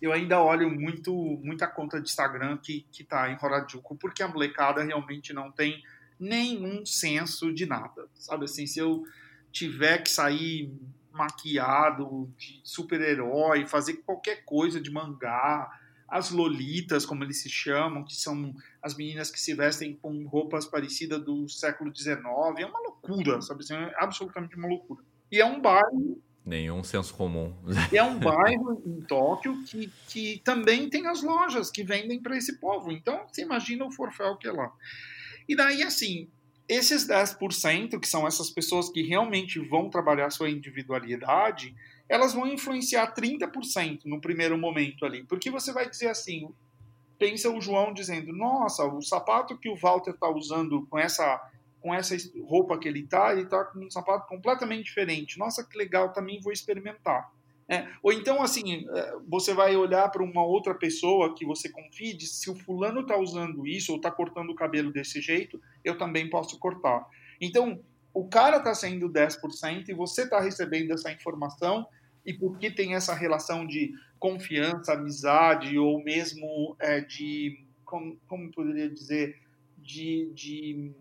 Eu 0.02 0.12
ainda 0.12 0.42
olho 0.42 0.68
muito 0.70 1.14
muita 1.42 1.66
conta 1.66 1.98
de 1.98 2.08
Instagram 2.08 2.58
que, 2.58 2.86
que 2.92 3.02
tá 3.02 3.30
em 3.30 3.38
Harajuku, 3.40 3.96
porque 3.96 4.22
a 4.22 4.28
molecada 4.28 4.82
realmente 4.82 5.32
não 5.32 5.50
tem 5.50 5.82
nenhum 6.20 6.84
senso 6.84 7.54
de 7.54 7.64
nada. 7.64 8.06
Sabe 8.14 8.44
assim, 8.44 8.66
se 8.66 8.78
eu 8.78 9.02
tiver 9.50 10.02
que 10.02 10.10
sair 10.10 10.70
maquiado 11.10 12.30
de 12.36 12.60
super-herói, 12.62 13.66
fazer 13.66 13.94
qualquer 14.04 14.44
coisa 14.44 14.80
de 14.80 14.90
mangá, 14.90 15.70
as 16.12 16.30
lolitas, 16.30 17.06
como 17.06 17.24
eles 17.24 17.40
se 17.40 17.48
chamam, 17.48 18.04
que 18.04 18.14
são 18.14 18.54
as 18.82 18.94
meninas 18.94 19.30
que 19.30 19.40
se 19.40 19.54
vestem 19.54 19.96
com 19.96 20.26
roupas 20.26 20.66
parecidas 20.66 21.24
do 21.24 21.48
século 21.48 21.90
XIX, 21.96 22.18
é 22.58 22.66
uma 22.66 22.80
loucura, 22.80 23.40
sabe? 23.40 23.62
Assim, 23.62 23.74
é 23.74 23.94
absolutamente 23.96 24.54
uma 24.54 24.68
loucura. 24.68 25.02
E 25.30 25.40
é 25.40 25.46
um 25.46 25.58
bairro 25.58 26.20
Nenhum 26.44 26.82
senso 26.82 27.14
comum. 27.14 27.54
É 27.92 28.02
um 28.02 28.18
bairro 28.18 28.82
em 28.84 29.00
Tóquio 29.02 29.62
que, 29.62 29.90
que 30.08 30.42
também 30.44 30.90
tem 30.90 31.06
as 31.06 31.22
lojas 31.22 31.70
que 31.70 31.84
vendem 31.84 32.20
para 32.20 32.36
esse 32.36 32.58
povo. 32.58 32.90
Então, 32.90 33.24
você 33.28 33.42
imagina 33.42 33.84
o 33.86 33.92
forféu 33.92 34.36
que 34.36 34.48
é 34.48 34.52
lá. 34.52 34.70
E 35.48 35.54
daí, 35.54 35.84
assim, 35.84 36.28
esses 36.68 37.06
10%, 37.06 37.98
que 38.00 38.08
são 38.08 38.26
essas 38.26 38.50
pessoas 38.50 38.90
que 38.90 39.02
realmente 39.02 39.60
vão 39.60 39.88
trabalhar 39.88 40.30
sua 40.30 40.50
individualidade, 40.50 41.74
elas 42.12 42.34
vão 42.34 42.46
influenciar 42.46 43.14
30% 43.14 44.00
no 44.04 44.20
primeiro 44.20 44.58
momento 44.58 45.06
ali. 45.06 45.24
Porque 45.24 45.50
você 45.50 45.72
vai 45.72 45.88
dizer 45.88 46.08
assim, 46.08 46.46
pensa 47.18 47.48
o 47.48 47.58
João 47.58 47.94
dizendo, 47.94 48.34
nossa, 48.34 48.84
o 48.84 49.00
sapato 49.00 49.56
que 49.56 49.70
o 49.70 49.74
Walter 49.74 50.10
está 50.10 50.28
usando 50.28 50.86
com 50.88 50.98
essa 50.98 51.40
com 51.80 51.92
essa 51.92 52.14
roupa 52.44 52.78
que 52.78 52.86
ele 52.86 53.04
tá, 53.04 53.32
ele 53.32 53.46
tá 53.46 53.64
com 53.64 53.80
um 53.80 53.90
sapato 53.90 54.28
completamente 54.28 54.84
diferente. 54.84 55.36
Nossa, 55.36 55.64
que 55.64 55.76
legal, 55.76 56.12
também 56.12 56.38
vou 56.38 56.52
experimentar. 56.52 57.32
É, 57.66 57.88
ou 58.02 58.12
então, 58.12 58.40
assim, 58.40 58.86
é, 58.88 59.16
você 59.26 59.52
vai 59.52 59.74
olhar 59.74 60.08
para 60.10 60.22
uma 60.22 60.44
outra 60.44 60.74
pessoa 60.74 61.34
que 61.34 61.44
você 61.44 61.68
confie, 61.70 62.14
diz, 62.14 62.34
se 62.34 62.50
o 62.50 62.54
fulano 62.54 63.00
está 63.00 63.16
usando 63.16 63.66
isso 63.66 63.90
ou 63.90 63.96
está 63.96 64.12
cortando 64.12 64.50
o 64.50 64.54
cabelo 64.54 64.92
desse 64.92 65.20
jeito, 65.20 65.60
eu 65.82 65.98
também 65.98 66.30
posso 66.30 66.56
cortar. 66.58 67.04
Então, 67.40 67.80
o 68.14 68.28
cara 68.28 68.58
está 68.58 68.74
sendo 68.74 69.08
10% 69.08 69.88
e 69.88 69.94
você 69.94 70.22
está 70.22 70.38
recebendo 70.38 70.92
essa 70.92 71.10
informação 71.10 71.88
e 72.24 72.32
porque 72.32 72.70
tem 72.70 72.94
essa 72.94 73.14
relação 73.14 73.66
de 73.66 73.92
confiança, 74.18 74.92
amizade 74.92 75.76
ou 75.76 76.02
mesmo 76.02 76.76
é, 76.78 77.00
de, 77.00 77.64
como, 77.84 78.16
como 78.28 78.50
poderia 78.52 78.88
dizer, 78.88 79.40
de, 79.76 80.30
de 80.32 80.92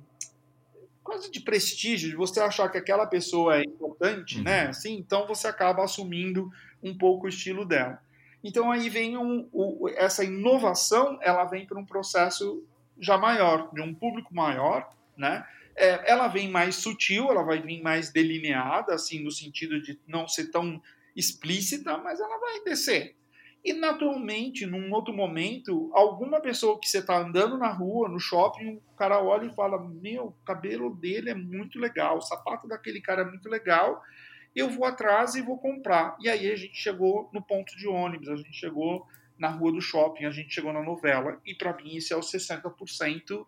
quase 1.03 1.31
de 1.31 1.39
prestígio, 1.39 2.09
de 2.09 2.15
você 2.15 2.39
achar 2.39 2.69
que 2.69 2.77
aquela 2.77 3.05
pessoa 3.05 3.57
é 3.57 3.63
importante, 3.63 4.37
uhum. 4.37 4.43
né? 4.43 4.67
Assim, 4.67 4.95
então 4.95 5.27
você 5.27 5.47
acaba 5.47 5.83
assumindo 5.83 6.51
um 6.81 6.97
pouco 6.97 7.25
o 7.25 7.29
estilo 7.29 7.65
dela. 7.65 8.01
Então 8.43 8.71
aí 8.71 8.89
vem 8.89 9.17
um, 9.17 9.47
o, 9.51 9.87
essa 9.89 10.23
inovação, 10.23 11.19
ela 11.21 11.45
vem 11.45 11.65
para 11.65 11.79
um 11.79 11.85
processo 11.85 12.63
já 12.99 13.17
maior, 13.17 13.71
de 13.73 13.81
um 13.81 13.93
público 13.93 14.33
maior, 14.33 14.89
né? 15.15 15.45
É, 15.75 16.11
ela 16.11 16.27
vem 16.27 16.49
mais 16.49 16.75
sutil, 16.75 17.29
ela 17.29 17.43
vai 17.43 17.61
vir 17.61 17.81
mais 17.81 18.11
delineada, 18.11 18.93
assim, 18.93 19.23
no 19.23 19.31
sentido 19.31 19.81
de 19.81 19.99
não 20.07 20.27
ser 20.27 20.51
tão 20.51 20.81
explícita, 21.15 21.97
mas 21.97 22.19
ela 22.19 22.39
vai 22.39 22.63
descer. 22.63 23.15
E 23.63 23.73
naturalmente, 23.73 24.65
num 24.65 24.91
outro 24.91 25.13
momento, 25.13 25.91
alguma 25.93 26.41
pessoa 26.41 26.79
que 26.79 26.89
você 26.89 26.97
está 26.97 27.19
andando 27.19 27.57
na 27.57 27.71
rua, 27.71 28.09
no 28.09 28.19
shopping, 28.19 28.81
o 28.91 28.95
cara 28.95 29.21
olha 29.21 29.45
e 29.45 29.53
fala: 29.53 29.79
Meu, 29.79 30.27
o 30.27 30.45
cabelo 30.45 30.95
dele 30.95 31.29
é 31.29 31.35
muito 31.35 31.77
legal, 31.77 32.17
o 32.17 32.21
sapato 32.21 32.67
daquele 32.67 32.99
cara 32.99 33.21
é 33.21 33.25
muito 33.25 33.47
legal, 33.47 34.01
eu 34.55 34.67
vou 34.67 34.83
atrás 34.83 35.35
e 35.35 35.43
vou 35.43 35.59
comprar. 35.59 36.17
E 36.19 36.27
aí 36.27 36.51
a 36.51 36.55
gente 36.55 36.75
chegou 36.75 37.29
no 37.31 37.41
ponto 37.41 37.77
de 37.77 37.87
ônibus, 37.87 38.29
a 38.29 38.35
gente 38.35 38.53
chegou 38.53 39.05
na 39.37 39.49
rua 39.49 39.71
do 39.71 39.81
shopping, 39.81 40.25
a 40.25 40.31
gente 40.31 40.53
chegou 40.53 40.73
na 40.73 40.81
novela, 40.81 41.39
e 41.45 41.53
para 41.53 41.75
mim 41.75 41.95
isso 41.95 42.13
é 42.13 42.17
o 42.17 42.21
60% 42.21 43.45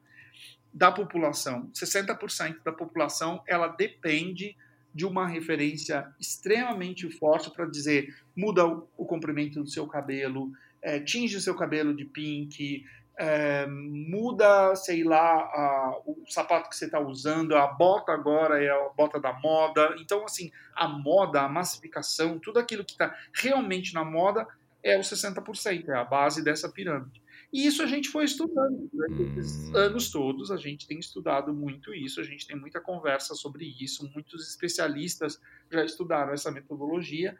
da 0.71 0.91
população. 0.91 1.71
60% 1.73 2.63
da 2.63 2.71
população 2.71 3.43
ela 3.47 3.67
depende 3.67 4.55
de 4.93 5.05
uma 5.05 5.27
referência 5.27 6.07
extremamente 6.19 7.09
forte 7.09 7.49
para 7.49 7.65
dizer 7.65 8.15
muda 8.35 8.65
o, 8.65 8.87
o, 8.97 9.05
comprimento 9.05 9.61
do 9.61 9.69
seu 9.69 9.87
cabelo, 9.87 10.51
é, 10.81 10.99
tinge 10.99 11.37
o 11.37 11.41
seu 11.41 11.55
cabelo 11.55 11.95
de 11.95 12.05
pink, 12.05 12.85
é, 13.15 13.65
muda, 13.67 14.75
sei 14.75 15.03
lá, 15.03 15.19
a, 15.19 16.01
o 16.05 16.23
sapato 16.27 16.69
que 16.69 16.75
você 16.75 16.85
está 16.85 16.99
usando, 16.99 17.55
a 17.55 17.67
bota 17.67 18.11
agora 18.11 18.63
é 18.63 18.69
a 18.69 18.89
bota 18.89 19.19
da 19.19 19.33
moda. 19.33 19.95
Então, 19.99 20.25
assim, 20.25 20.51
a 20.75 20.87
moda, 20.87 21.41
a 21.41 21.49
massificação, 21.49 22.39
tudo 22.39 22.59
aquilo 22.59 22.83
que 22.83 22.93
está 22.93 23.15
realmente 23.33 23.93
na 23.93 24.03
moda 24.03 24.47
é 24.83 24.99
os 24.99 25.07
60%, 25.07 25.89
é 25.89 25.95
a 25.95 26.03
base 26.03 26.43
dessa 26.43 26.69
pirâmide. 26.69 27.22
E 27.53 27.67
isso 27.67 27.83
a 27.83 27.85
gente 27.85 28.09
foi 28.09 28.25
estudando 28.25 28.89
durante 28.91 29.39
esses 29.39 29.69
hum. 29.69 29.77
anos 29.77 30.09
todos, 30.09 30.49
a 30.49 30.57
gente 30.57 30.87
tem 30.87 30.97
estudado 30.97 31.53
muito 31.53 31.93
isso, 31.93 32.19
a 32.19 32.23
gente 32.23 32.47
tem 32.47 32.59
muita 32.59 32.81
conversa 32.81 33.35
sobre 33.35 33.65
isso, 33.79 34.09
muitos 34.11 34.49
especialistas 34.49 35.39
já 35.71 35.85
estudaram 35.85 36.33
essa 36.33 36.49
metodologia, 36.51 37.37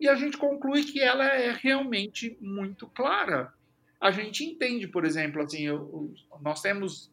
e 0.00 0.08
a 0.08 0.14
gente 0.14 0.38
conclui 0.38 0.84
que 0.84 1.00
ela 1.00 1.26
é 1.26 1.52
realmente 1.52 2.36
muito 2.40 2.86
clara. 2.88 3.52
A 4.00 4.10
gente 4.10 4.42
entende, 4.42 4.88
por 4.88 5.04
exemplo, 5.04 5.42
assim, 5.42 5.66
eu, 5.66 6.12
nós 6.40 6.62
temos, 6.62 7.12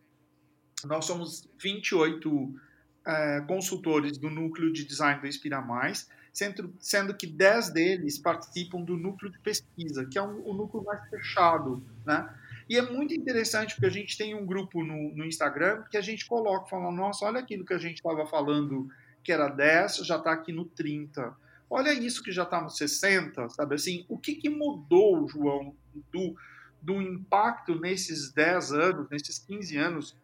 nós 0.86 1.06
somos 1.06 1.48
28 1.62 2.56
é, 3.06 3.42
consultores 3.42 4.18
do 4.18 4.30
núcleo 4.30 4.72
de 4.72 4.86
design 4.86 5.20
do 5.20 5.28
Inspira 5.28 5.62
Mais, 5.62 6.10
sendo, 6.80 7.14
que 7.14 7.28
10 7.28 7.72
deles 7.72 8.18
participam 8.18 8.82
do 8.82 8.96
núcleo 8.96 9.32
de 9.32 9.40
pesquisa, 9.40 10.06
que 10.06 10.18
é 10.18 10.22
um, 10.22 10.48
o 10.48 10.54
núcleo 10.54 10.84
mais 10.84 11.08
fechado, 11.10 11.84
né? 12.06 12.30
E 12.70 12.78
é 12.78 12.82
muito 12.82 13.14
interessante 13.14 13.74
porque 13.74 13.88
a 13.88 13.92
gente 13.92 14.18
tem 14.18 14.36
um 14.36 14.46
grupo 14.46 14.84
no, 14.84 15.16
no 15.16 15.26
Instagram 15.26 15.84
que 15.90 15.98
a 15.98 16.02
gente 16.02 16.26
coloca, 16.28 16.70
falando, 16.70 16.96
nossa, 16.96 17.26
olha 17.26 17.40
aquilo 17.40 17.66
que 17.66 17.74
a 17.74 17.80
gente 17.80 17.98
estava 17.98 18.26
falando 18.28 18.90
que 19.24 19.32
era 19.32 19.50
10, 19.50 19.98
já 19.98 20.18
está 20.18 20.32
aqui 20.32 20.54
no 20.54 20.66
30. 20.66 21.36
Olha 21.70 21.92
isso 21.94 22.24
que 22.24 22.32
já 22.32 22.44
está 22.44 22.62
no 22.62 22.70
60, 22.70 23.50
sabe 23.50 23.76
assim? 23.76 24.06
O 24.08 24.18
que, 24.18 24.36
que 24.36 24.50
mudou, 24.50 25.28
João, 25.28 25.76
do, 26.12 26.36
do 26.82 27.02
impacto 27.02 27.80
nesses 27.80 28.32
10 28.32 28.72
anos, 28.72 29.10
nesses 29.10 29.40
15 29.40 29.78
anos 29.78 30.16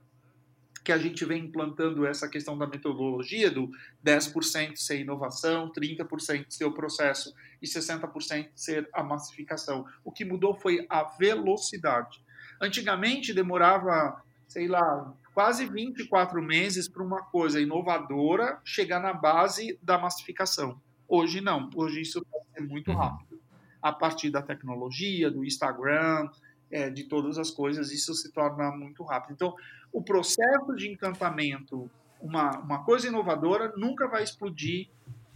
que 0.86 0.92
a 0.92 0.98
gente 1.00 1.26
vem 1.26 1.46
implantando 1.46 2.06
essa 2.06 2.30
questão 2.30 2.56
da 2.56 2.68
metodologia 2.68 3.50
do 3.50 3.72
10% 4.06 4.76
ser 4.76 5.02
inovação, 5.02 5.72
30% 5.72 6.46
ser 6.50 6.66
o 6.66 6.74
processo 6.74 7.34
e 7.60 7.66
60% 7.66 8.52
ser 8.56 8.88
a 8.94 9.04
massificação. 9.04 9.84
O 10.04 10.12
que 10.12 10.24
mudou 10.24 10.54
foi 10.54 10.86
a 10.88 11.04
velocidade. 11.04 12.24
Antigamente 12.62 13.34
demorava, 13.34 14.24
sei 14.48 14.68
lá, 14.68 15.12
quase 15.34 15.66
24 15.66 16.40
meses 16.40 16.88
para 16.88 17.04
uma 17.04 17.24
coisa 17.24 17.60
inovadora 17.60 18.62
chegar 18.64 19.00
na 19.00 19.12
base 19.12 19.80
da 19.82 19.98
massificação. 19.98 20.80
Hoje 21.08 21.42
não, 21.42 21.68
hoje 21.74 22.02
isso 22.02 22.24
pode 22.24 22.46
ser 22.54 22.62
muito 22.62 22.92
uhum. 22.92 22.98
rápido. 22.98 23.42
A 23.82 23.92
partir 23.92 24.30
da 24.30 24.42
tecnologia, 24.44 25.32
do 25.32 25.44
Instagram, 25.44 26.30
é, 26.70 26.90
de 26.90 27.06
todas 27.06 27.38
as 27.38 27.50
coisas, 27.50 27.92
isso 27.92 28.14
se 28.14 28.32
torna 28.32 28.70
muito 28.72 29.04
rápido. 29.04 29.34
Então, 29.34 29.56
o 29.96 30.04
processo 30.04 30.76
de 30.76 30.90
encantamento, 30.90 31.90
uma, 32.20 32.60
uma 32.60 32.84
coisa 32.84 33.08
inovadora, 33.08 33.72
nunca 33.78 34.10
vai 34.10 34.24
explodir 34.24 34.90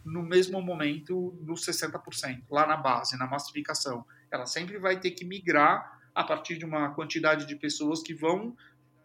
no 0.04 0.22
mesmo 0.22 0.62
momento 0.62 1.34
nos 1.42 1.66
60%, 1.66 2.44
lá 2.52 2.68
na 2.68 2.76
base, 2.76 3.18
na 3.18 3.26
massificação. 3.26 4.06
Ela 4.30 4.46
sempre 4.46 4.78
vai 4.78 5.00
ter 5.00 5.12
que 5.12 5.24
migrar 5.24 5.98
a 6.14 6.26
partir 6.26 6.58
de 6.58 6.66
uma 6.66 6.90
quantidade 6.90 7.46
de 7.46 7.56
pessoas 7.56 8.04
que 8.04 8.14
vão 8.14 8.54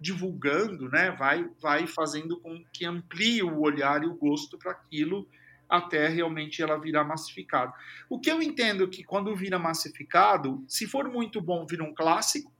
divulgando, 0.00 0.88
né, 0.88 1.12
vai, 1.12 1.48
vai 1.62 1.86
fazendo 1.86 2.40
com 2.40 2.64
que 2.72 2.84
amplie 2.84 3.44
o 3.44 3.60
olhar 3.60 4.02
e 4.02 4.06
o 4.06 4.14
gosto 4.14 4.58
para 4.58 4.72
aquilo 4.72 5.28
até 5.68 6.08
realmente 6.08 6.62
ela 6.62 6.80
virar 6.80 7.04
massificado. 7.04 7.72
O 8.10 8.18
que 8.18 8.30
eu 8.30 8.42
entendo 8.42 8.88
que 8.88 9.04
quando 9.04 9.34
vira 9.36 9.58
massificado, 9.58 10.64
se 10.66 10.86
for 10.88 11.08
muito 11.08 11.40
bom, 11.40 11.64
vira 11.64 11.84
um 11.84 11.94
clássico, 11.94 12.52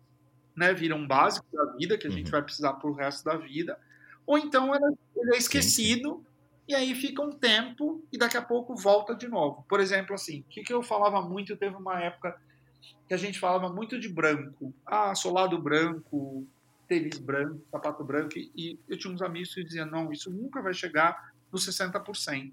né, 0.57 0.73
vira 0.73 0.95
um 0.95 1.07
básico 1.07 1.47
da 1.53 1.65
vida 1.73 1.99
que 1.99 2.07
a 2.07 2.11
gente 2.11 2.27
uhum. 2.27 2.33
vai 2.33 2.43
precisar 2.43 2.75
para 2.75 2.89
o 2.89 2.95
resto 2.95 3.25
da 3.25 3.37
vida, 3.37 3.79
ou 4.27 4.39
então 4.39 4.73
ele 4.75 5.35
é 5.35 5.39
esquecido 5.39 6.17
sim, 6.17 6.19
sim. 6.19 6.27
e 6.69 6.75
aí 6.75 6.95
fica 6.95 7.23
um 7.23 7.33
tempo 7.33 8.05
e 8.13 8.19
daqui 8.19 8.37
a 8.37 8.43
pouco 8.43 8.75
volta 8.75 9.15
de 9.15 9.29
novo. 9.29 9.65
Por 9.69 9.81
exemplo, 9.81 10.15
assim, 10.15 10.41
o 10.41 10.45
que, 10.45 10.63
que 10.63 10.73
eu 10.73 10.83
falava 10.83 11.21
muito, 11.21 11.57
teve 11.57 11.77
uma 11.77 12.01
época 12.01 12.39
que 13.07 13.15
a 13.15 13.19
gente 13.19 13.39
falava 13.39 13.69
muito 13.69 13.99
de 13.99 14.09
branco, 14.09 14.73
ah, 14.87 15.15
solado 15.15 15.61
branco, 15.61 16.47
tênis 16.89 17.19
branco, 17.19 17.61
sapato 17.71 18.05
branco, 18.05 18.39
e 18.39 18.79
eu 18.89 18.99
tinha 18.99 19.13
uns 19.13 19.23
amigos 19.23 19.55
que 19.55 19.65
diziam, 19.65 19.87
não, 19.87 20.13
isso 20.13 20.31
nunca 20.31 20.63
vai 20.63 20.73
chegar 20.73 21.33
nos 21.53 21.67
60%. 21.67 22.53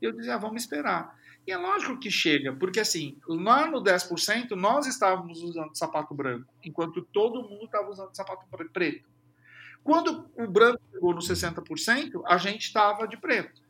E 0.00 0.04
eu 0.04 0.12
dizia, 0.12 0.34
ah, 0.34 0.38
vamos 0.38 0.62
esperar. 0.62 1.18
E 1.46 1.52
é 1.52 1.56
lógico 1.56 1.98
que 1.98 2.10
chega, 2.10 2.54
porque 2.54 2.80
assim, 2.80 3.18
lá 3.26 3.66
no 3.66 3.82
10% 3.82 4.50
nós 4.50 4.86
estávamos 4.86 5.42
usando 5.42 5.76
sapato 5.76 6.14
branco, 6.14 6.52
enquanto 6.62 7.02
todo 7.02 7.42
mundo 7.42 7.64
estava 7.64 7.88
usando 7.88 8.14
sapato 8.14 8.46
preto. 8.72 9.08
Quando 9.82 10.30
o 10.36 10.46
branco 10.46 10.80
chegou 10.92 11.14
no 11.14 11.20
60%, 11.20 12.22
a 12.26 12.36
gente 12.36 12.66
estava 12.66 13.08
de 13.08 13.16
preto. 13.16 13.62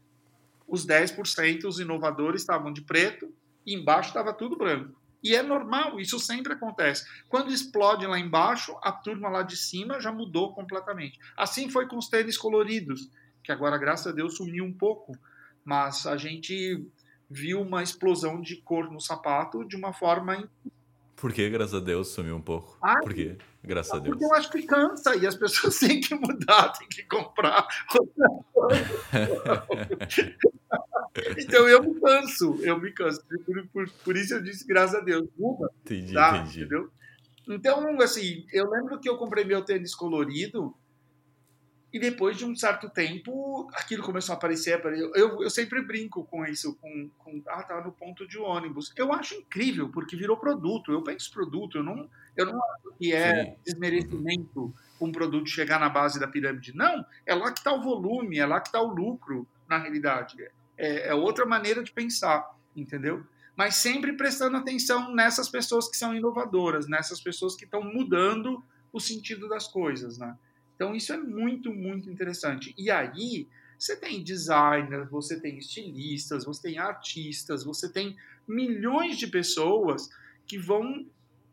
Os 0.67 0.85
10%, 0.87 1.65
os 1.65 1.79
inovadores, 1.79 2.43
estavam 2.43 2.73
de 2.73 2.83
preto, 2.83 3.33
e 3.65 3.75
embaixo 3.75 4.09
estava 4.09 4.33
tudo 4.33 4.57
branco. 4.57 4.99
E 5.23 5.37
é 5.37 5.43
normal, 5.43 6.01
isso 6.01 6.19
sempre 6.19 6.53
acontece. 6.53 7.05
Quando 7.29 7.53
explode 7.53 8.07
lá 8.07 8.19
embaixo, 8.19 8.77
a 8.83 8.91
turma 8.91 9.29
lá 9.29 9.43
de 9.43 9.57
cima 9.57 10.01
já 10.01 10.11
mudou 10.11 10.53
completamente. 10.55 11.19
Assim 11.37 11.71
foi 11.71 11.87
com 11.87 11.97
os 11.97 12.09
tênis 12.09 12.37
coloridos, 12.37 13.09
que 13.45 13.53
agora, 13.53 13.79
graças 13.79 14.09
a 14.09 14.13
Deus, 14.13 14.37
sumiu 14.37 14.65
um 14.65 14.73
pouco 14.73 15.13
mas 15.65 16.07
a 16.07 16.17
gente 16.17 16.87
viu 17.31 17.63
uma 17.63 17.83
explosão 17.83 18.41
de 18.41 18.57
cor 18.57 18.91
no 18.91 19.01
sapato 19.01 19.65
de 19.65 19.77
uma 19.77 19.93
forma 19.93 20.51
por 21.21 21.35
que, 21.35 21.51
graças 21.51 21.75
a 21.75 21.81
Deus, 21.81 22.09
sumiu 22.09 22.35
um 22.35 22.41
pouco? 22.41 22.79
Ai, 22.83 22.99
Por 23.03 23.13
quê? 23.13 23.37
Graças 23.63 23.93
a 23.93 23.99
Deus. 23.99 24.17
Porque 24.17 24.25
eu 24.25 24.35
acho 24.35 24.51
que 24.51 24.63
cansa 24.63 25.15
e 25.17 25.27
as 25.27 25.37
pessoas 25.37 25.77
têm 25.79 26.01
que 26.01 26.15
mudar, 26.15 26.71
têm 26.71 26.89
que 26.89 27.03
comprar 27.03 27.69
então 31.37 31.69
eu 31.69 31.83
me 31.83 32.01
canso, 32.01 32.59
eu 32.63 32.81
me 32.81 32.91
canso. 32.93 33.23
Por, 33.45 33.67
por, 33.67 33.91
por, 34.03 34.17
isso 34.17 34.33
eu 34.33 34.43
disse, 34.43 34.67
graças 34.67 34.95
a 34.95 35.01
Deus, 35.01 35.29
muda. 35.39 35.71
Entendi, 35.85 36.15
tá? 36.15 36.39
entendi. 36.39 36.61
Entendeu? 36.61 36.91
Então, 37.47 38.01
assim, 38.01 38.47
eu 38.51 38.71
lembro 38.71 38.99
que 38.99 39.09
eu 39.09 39.19
comprei 39.19 39.45
meu 39.45 39.63
tênis 39.63 39.95
colorido 39.95 40.75
e 41.93 41.99
depois 41.99 42.37
de 42.37 42.45
um 42.45 42.55
certo 42.55 42.89
tempo, 42.89 43.69
aquilo 43.75 44.03
começou 44.03 44.33
a 44.33 44.37
aparecer. 44.37 44.81
Eu, 44.85 45.43
eu 45.43 45.51
sempre 45.51 45.83
brinco 45.83 46.25
com 46.25 46.45
isso, 46.47 46.77
com, 46.77 47.11
com 47.19 47.43
ah, 47.49 47.63
tá 47.65 47.81
no 47.81 47.91
ponto 47.91 48.27
de 48.29 48.39
ônibus. 48.39 48.93
Eu 48.97 49.13
acho 49.13 49.35
incrível, 49.35 49.89
porque 49.89 50.17
virou 50.17 50.37
produto. 50.37 50.93
Eu 50.93 51.03
penso 51.03 51.33
produto, 51.33 51.79
eu 51.79 51.83
não, 51.83 52.09
eu 52.37 52.47
não 52.47 52.63
acho 52.63 52.93
que 52.97 53.13
é 53.13 53.45
Sim. 53.45 53.57
desmerecimento 53.65 54.73
um 55.01 55.11
produto 55.11 55.49
chegar 55.49 55.81
na 55.81 55.89
base 55.89 56.21
da 56.21 56.29
pirâmide. 56.29 56.77
Não, 56.77 57.05
é 57.27 57.35
lá 57.35 57.51
que 57.51 57.59
está 57.59 57.73
o 57.73 57.83
volume, 57.83 58.39
é 58.39 58.47
lá 58.47 58.61
que 58.61 58.69
está 58.69 58.81
o 58.81 58.95
lucro, 58.95 59.47
na 59.69 59.79
realidade. 59.79 60.37
É, 60.77 61.09
é 61.09 61.15
outra 61.15 61.45
maneira 61.45 61.83
de 61.83 61.91
pensar, 61.91 62.49
entendeu? 62.77 63.27
Mas 63.57 63.77
sempre 63.77 64.13
prestando 64.13 64.57
atenção 64.57 65.13
nessas 65.13 65.49
pessoas 65.49 65.89
que 65.89 65.97
são 65.97 66.15
inovadoras, 66.15 66.87
nessas 66.87 67.21
pessoas 67.21 67.57
que 67.57 67.65
estão 67.65 67.83
mudando 67.83 68.63
o 68.93 69.01
sentido 69.01 69.49
das 69.49 69.67
coisas, 69.67 70.19
né? 70.19 70.37
Então, 70.81 70.97
isso 70.97 71.13
é 71.13 71.19
muito, 71.19 71.75
muito 71.75 72.09
interessante. 72.09 72.75
E 72.79 72.91
aí, 72.91 73.47
você 73.79 73.95
tem 73.95 74.25
designers, 74.25 75.11
você 75.11 75.39
tem 75.39 75.59
estilistas, 75.59 76.47
você 76.47 76.71
tem 76.71 76.79
artistas, 76.79 77.63
você 77.63 77.87
tem 77.87 78.17
milhões 78.49 79.19
de 79.19 79.27
pessoas 79.27 80.09
que 80.47 80.57
vão 80.57 81.05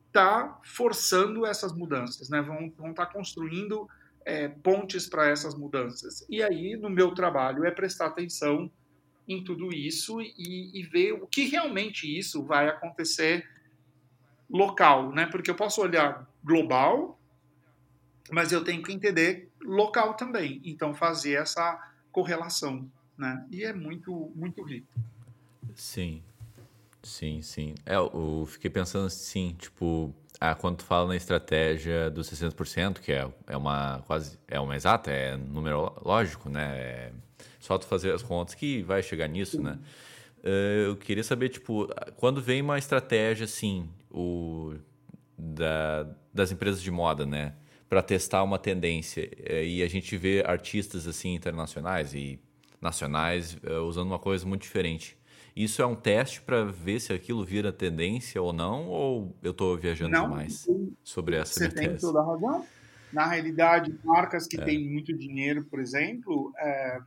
estar 0.07 0.43
tá 0.43 0.61
forçando 0.63 1.45
essas 1.45 1.73
mudanças, 1.73 2.29
né? 2.29 2.41
vão 2.41 2.67
estar 2.67 3.05
tá 3.05 3.05
construindo 3.05 3.85
é, 4.23 4.47
pontes 4.47 5.09
para 5.09 5.27
essas 5.27 5.53
mudanças. 5.55 6.25
E 6.29 6.41
aí, 6.41 6.77
no 6.77 6.89
meu 6.89 7.13
trabalho, 7.13 7.65
é 7.65 7.71
prestar 7.71 8.05
atenção 8.05 8.71
em 9.27 9.43
tudo 9.43 9.75
isso 9.75 10.21
e, 10.21 10.71
e 10.73 10.83
ver 10.83 11.11
o 11.11 11.27
que 11.27 11.49
realmente 11.49 12.07
isso 12.07 12.45
vai 12.45 12.69
acontecer 12.69 13.45
local, 14.49 15.11
né? 15.11 15.25
Porque 15.25 15.51
eu 15.51 15.55
posso 15.55 15.81
olhar 15.81 16.25
global, 16.41 17.16
mas 18.31 18.51
eu 18.51 18.63
tenho 18.63 18.81
que 18.83 18.91
entender 18.91 19.49
local 19.63 20.13
também. 20.15 20.61
Então, 20.63 20.93
fazer 20.93 21.33
essa 21.33 21.79
correlação, 22.11 22.89
né? 23.17 23.45
E 23.51 23.63
é 23.63 23.73
muito, 23.73 24.31
muito 24.35 24.63
rico. 24.63 24.87
Sim, 25.75 26.21
sim, 27.03 27.41
sim. 27.41 27.75
É, 27.85 27.95
eu 27.95 28.47
fiquei 28.49 28.69
pensando 28.69 29.07
assim, 29.07 29.55
tipo, 29.57 30.13
ah, 30.39 30.55
quando 30.55 30.77
tu 30.77 30.85
fala 30.85 31.07
na 31.07 31.15
estratégia 31.15 32.09
dos 32.09 32.29
60%, 32.29 32.99
que 32.99 33.11
é, 33.11 33.27
é 33.47 33.57
uma 33.57 34.03
quase, 34.07 34.39
é 34.47 34.59
uma 34.59 34.75
exata, 34.75 35.11
é 35.11 35.35
número 35.37 35.93
lógico, 36.03 36.49
né? 36.49 36.77
É 36.77 37.11
só 37.59 37.77
tu 37.77 37.85
fazer 37.85 38.13
as 38.13 38.23
contas 38.23 38.55
que 38.55 38.81
vai 38.83 39.03
chegar 39.03 39.27
nisso, 39.27 39.61
né? 39.61 39.77
Uh, 40.43 40.89
eu 40.89 40.95
queria 40.95 41.23
saber, 41.23 41.49
tipo, 41.49 41.87
quando 42.15 42.41
vem 42.41 42.61
uma 42.61 42.77
estratégia 42.77 43.43
assim, 43.43 43.89
o, 44.09 44.75
da, 45.37 46.07
das 46.33 46.51
empresas 46.51 46.81
de 46.81 46.89
moda, 46.89 47.25
né? 47.25 47.53
Para 47.89 48.01
testar 48.01 48.43
uma 48.43 48.59
tendência. 48.59 49.29
É, 49.45 49.65
e 49.65 49.81
a 49.81 49.87
gente 49.87 50.15
vê 50.17 50.43
artistas 50.45 51.07
assim 51.07 51.33
internacionais 51.33 52.13
e 52.13 52.39
nacionais 52.81 53.57
é, 53.63 53.77
usando 53.79 54.07
uma 54.07 54.19
coisa 54.19 54.45
muito 54.45 54.61
diferente. 54.63 55.17
Isso 55.55 55.81
é 55.81 55.85
um 55.85 55.95
teste 55.95 56.41
para 56.41 56.65
ver 56.65 56.99
se 56.99 57.11
aquilo 57.11 57.43
vira 57.43 57.71
tendência 57.71 58.39
ou 58.41 58.53
não? 58.53 58.87
Ou 58.87 59.35
eu 59.41 59.51
estou 59.51 59.75
viajando 59.75 60.11
não, 60.11 60.29
demais 60.29 60.67
sobre 61.03 61.35
essa 61.35 61.53
Você 61.53 61.69
tem 61.69 61.89
tese? 61.89 62.01
toda 62.01 62.19
a 62.19 62.25
razão. 62.25 62.65
Na 63.11 63.25
realidade, 63.25 63.97
marcas 64.03 64.45
que 64.45 64.59
é. 64.59 64.63
têm 64.63 64.87
muito 64.87 65.17
dinheiro, 65.17 65.63
por 65.63 65.79
exemplo, 65.79 66.53
é, 66.59 66.99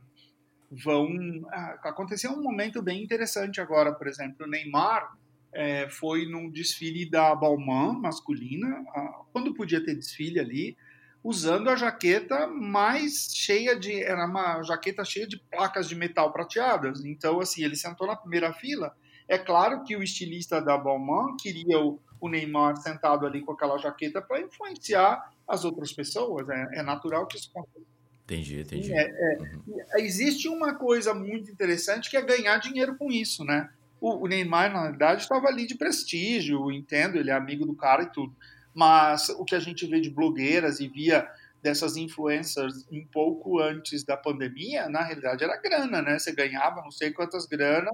vão. 0.83 1.07
Ah, 1.49 1.79
aconteceu 1.83 2.31
um 2.31 2.41
momento 2.41 2.81
bem 2.81 3.01
interessante 3.01 3.61
agora, 3.61 3.93
por 3.93 4.07
exemplo, 4.07 4.45
o 4.45 4.49
Neymar 4.49 5.15
é, 5.53 5.89
foi 5.89 6.25
num 6.25 6.49
desfile 6.49 7.09
da 7.09 7.35
Balmain 7.35 7.99
masculina, 7.99 8.83
quando 9.31 9.53
podia 9.53 9.83
ter 9.83 9.95
desfile 9.95 10.39
ali, 10.39 10.77
usando 11.23 11.69
a 11.69 11.75
jaqueta 11.75 12.47
mais 12.47 13.31
cheia 13.33 13.77
de. 13.77 14.01
Era 14.03 14.25
uma 14.25 14.61
jaqueta 14.63 15.03
cheia 15.05 15.27
de 15.27 15.37
placas 15.37 15.87
de 15.87 15.95
metal 15.95 16.31
prateadas. 16.31 17.03
Então, 17.05 17.39
assim, 17.39 17.63
ele 17.63 17.75
sentou 17.75 18.07
na 18.07 18.15
primeira 18.15 18.53
fila. 18.53 18.95
É 19.27 19.37
claro 19.37 19.83
que 19.83 19.95
o 19.95 20.03
estilista 20.03 20.61
da 20.61 20.77
Balmain 20.77 21.37
queria 21.37 21.79
o, 21.79 21.99
o 22.19 22.27
Neymar 22.27 22.75
sentado 22.77 23.25
ali 23.25 23.41
com 23.41 23.53
aquela 23.53 23.77
jaqueta 23.77 24.21
para 24.21 24.41
influenciar 24.41 25.31
as 25.47 25.63
outras 25.63 25.93
pessoas. 25.93 26.49
É, 26.49 26.79
é, 26.79 26.83
natural 26.83 27.27
que 27.27 27.37
isso 27.37 27.49
aconteça. 27.51 27.85
Entendi, 28.23 28.61
entendi. 28.61 28.93
É, 28.93 29.01
é, 29.01 29.37
uhum. 29.39 29.77
Existe 29.97 30.47
uma 30.47 30.75
coisa 30.75 31.13
muito 31.13 31.51
interessante 31.51 32.09
que 32.09 32.17
é 32.17 32.21
ganhar 32.21 32.57
dinheiro 32.57 32.95
com 32.97 33.11
isso, 33.11 33.43
né? 33.43 33.69
O, 34.01 34.25
o 34.25 34.27
Neymar, 34.27 34.73
na 34.73 34.89
verdade, 34.89 35.21
estava 35.21 35.47
ali 35.47 35.65
de 35.65 35.75
prestígio, 35.75 36.71
entendo, 36.71 37.17
ele 37.17 37.29
é 37.29 37.33
amigo 37.33 37.65
do 37.65 37.75
cara 37.75 38.03
e 38.03 38.11
tudo. 38.11 38.35
Mas 38.73 39.29
o 39.29 39.45
que 39.45 39.55
a 39.55 39.59
gente 39.59 39.85
vê 39.85 40.01
de 40.01 40.09
blogueiras 40.09 40.79
e 40.79 40.87
via 40.87 41.29
dessas 41.61 41.95
influencers 41.95 42.85
um 42.91 43.05
pouco 43.05 43.59
antes 43.59 44.03
da 44.03 44.17
pandemia, 44.17 44.89
na 44.89 45.03
realidade 45.03 45.43
era 45.43 45.61
grana, 45.61 46.01
né? 46.01 46.17
Você 46.17 46.33
ganhava 46.33 46.81
não 46.81 46.89
sei 46.91 47.11
quantas 47.11 47.45
granas 47.45 47.93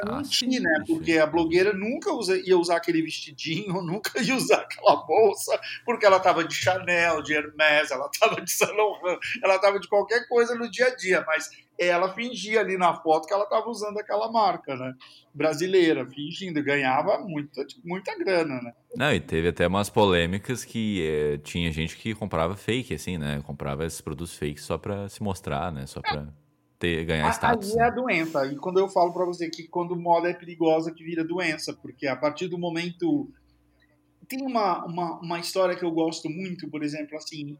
para 0.00 0.12
ah, 0.12 0.16
mentir, 0.16 0.60
né? 0.60 0.84
Porque 0.86 1.18
a 1.18 1.26
blogueira 1.26 1.72
nunca 1.72 2.12
usa, 2.12 2.36
ia 2.36 2.58
usar 2.58 2.76
aquele 2.76 3.02
vestidinho, 3.02 3.80
nunca 3.82 4.20
ia 4.20 4.34
usar 4.34 4.60
aquela 4.62 4.96
bolsa, 4.96 5.58
porque 5.84 6.04
ela 6.04 6.16
estava 6.16 6.44
de 6.44 6.54
Chanel, 6.54 7.22
de 7.22 7.34
Hermès, 7.34 7.90
ela 7.90 8.08
estava 8.12 8.40
de 8.40 8.50
Saint 8.50 8.76
Laurent, 8.76 9.18
ela 9.42 9.56
estava 9.56 9.78
de 9.78 9.88
qualquer 9.88 10.26
coisa 10.28 10.54
no 10.54 10.70
dia 10.70 10.86
a 10.86 10.94
dia, 10.94 11.24
mas 11.26 11.50
ela 11.78 12.12
fingia 12.12 12.60
ali 12.60 12.76
na 12.76 12.94
foto 12.94 13.26
que 13.26 13.34
ela 13.34 13.44
estava 13.44 13.68
usando 13.68 13.98
aquela 13.98 14.30
marca, 14.30 14.76
né? 14.76 14.94
Brasileira, 15.32 16.06
fingindo, 16.06 16.62
ganhava 16.62 17.18
muita, 17.18 17.66
muita 17.84 18.16
grana, 18.16 18.60
né? 18.62 18.72
Não, 18.96 19.12
e 19.12 19.18
teve 19.18 19.48
até 19.48 19.66
umas 19.66 19.90
polêmicas 19.90 20.64
que 20.64 21.04
é, 21.04 21.38
tinha 21.38 21.72
gente 21.72 21.96
que 21.96 22.14
comprava 22.14 22.54
fake, 22.56 22.94
assim, 22.94 23.18
né? 23.18 23.42
Comprava 23.44 23.84
esses 23.84 24.00
produtos 24.00 24.36
fake 24.36 24.60
só 24.60 24.78
para 24.78 25.08
se 25.08 25.20
mostrar, 25.22 25.72
né? 25.72 25.84
Só 25.86 26.00
para 26.00 26.28
ter, 26.84 27.04
ganhar 27.04 27.30
status. 27.32 27.72
Aí 27.72 27.78
é 27.78 27.86
a 27.86 27.90
doença. 27.90 28.46
E 28.46 28.56
quando 28.56 28.78
eu 28.78 28.88
falo 28.88 29.12
para 29.12 29.24
você 29.24 29.48
que 29.48 29.66
quando 29.66 29.96
moda 29.96 30.28
é 30.28 30.34
perigosa, 30.34 30.92
que 30.92 31.02
vira 31.02 31.24
doença, 31.24 31.72
porque 31.72 32.06
a 32.06 32.16
partir 32.16 32.48
do 32.48 32.58
momento. 32.58 33.30
Tem 34.26 34.40
uma, 34.40 34.82
uma, 34.86 35.20
uma 35.20 35.38
história 35.38 35.76
que 35.76 35.84
eu 35.84 35.90
gosto 35.90 36.30
muito, 36.30 36.66
por 36.70 36.82
exemplo, 36.82 37.14
assim, 37.14 37.58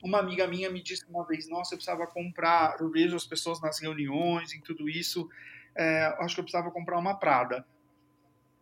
uma 0.00 0.20
amiga 0.20 0.46
minha 0.46 0.70
me 0.70 0.80
disse 0.80 1.04
uma 1.10 1.26
vez, 1.26 1.48
nossa, 1.48 1.74
eu 1.74 1.78
precisava 1.78 2.06
comprar, 2.06 2.76
eu 2.78 2.88
vejo 2.88 3.16
as 3.16 3.26
pessoas 3.26 3.60
nas 3.60 3.80
reuniões 3.80 4.52
e 4.52 4.62
tudo 4.62 4.88
isso, 4.88 5.28
é, 5.74 6.14
acho 6.20 6.36
que 6.36 6.40
eu 6.40 6.44
precisava 6.44 6.70
comprar 6.70 6.96
uma 6.96 7.16
Prada. 7.18 7.66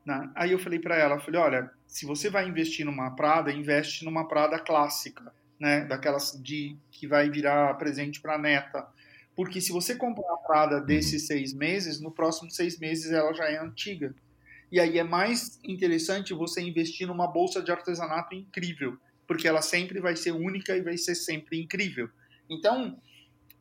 Né? 0.03 0.31
Aí 0.35 0.53
eu 0.53 0.59
falei 0.59 0.79
para 0.79 0.97
ela, 0.97 1.21
falei, 1.21 1.41
olha, 1.41 1.71
se 1.87 2.07
você 2.07 2.31
vai 2.31 2.49
investir 2.49 2.87
numa 2.87 3.11
Prada, 3.11 3.53
investe 3.53 4.03
numa 4.03 4.27
Prada 4.27 4.59
clássica, 4.59 5.31
né, 5.61 5.85
daquelas 5.85 6.33
de 6.43 6.75
que 6.91 7.07
vai 7.07 7.29
virar 7.29 7.75
presente 7.75 8.19
para 8.19 8.39
neta. 8.39 8.87
Porque 9.35 9.61
se 9.61 9.73
você 9.73 9.97
comprar 9.97 10.33
a 10.33 10.37
Prada 10.37 10.81
desses 10.81 11.23
uhum. 11.23 11.27
seis 11.29 11.53
meses, 11.53 12.01
no 12.01 12.11
próximo 12.11 12.51
seis 12.51 12.79
meses 12.79 13.11
ela 13.11 13.33
já 13.33 13.45
é 13.45 13.59
antiga. 13.59 14.15
E 14.71 14.81
aí 14.81 14.99
é 14.99 15.05
mais 15.05 15.59
interessante 15.63 16.35
você 16.35 16.61
investir 16.61 17.07
numa 17.07 17.27
bolsa 17.27 17.63
de 17.63 17.71
artesanato 17.71 18.35
incrível, 18.35 18.97
porque 19.27 19.47
ela 19.47 19.63
sempre 19.63 20.01
vai 20.01 20.17
ser 20.17 20.33
única 20.33 20.77
e 20.77 20.83
vai 20.83 20.97
ser 20.97 21.15
sempre 21.15 21.61
incrível. 21.61 22.09
Então, 22.49 23.01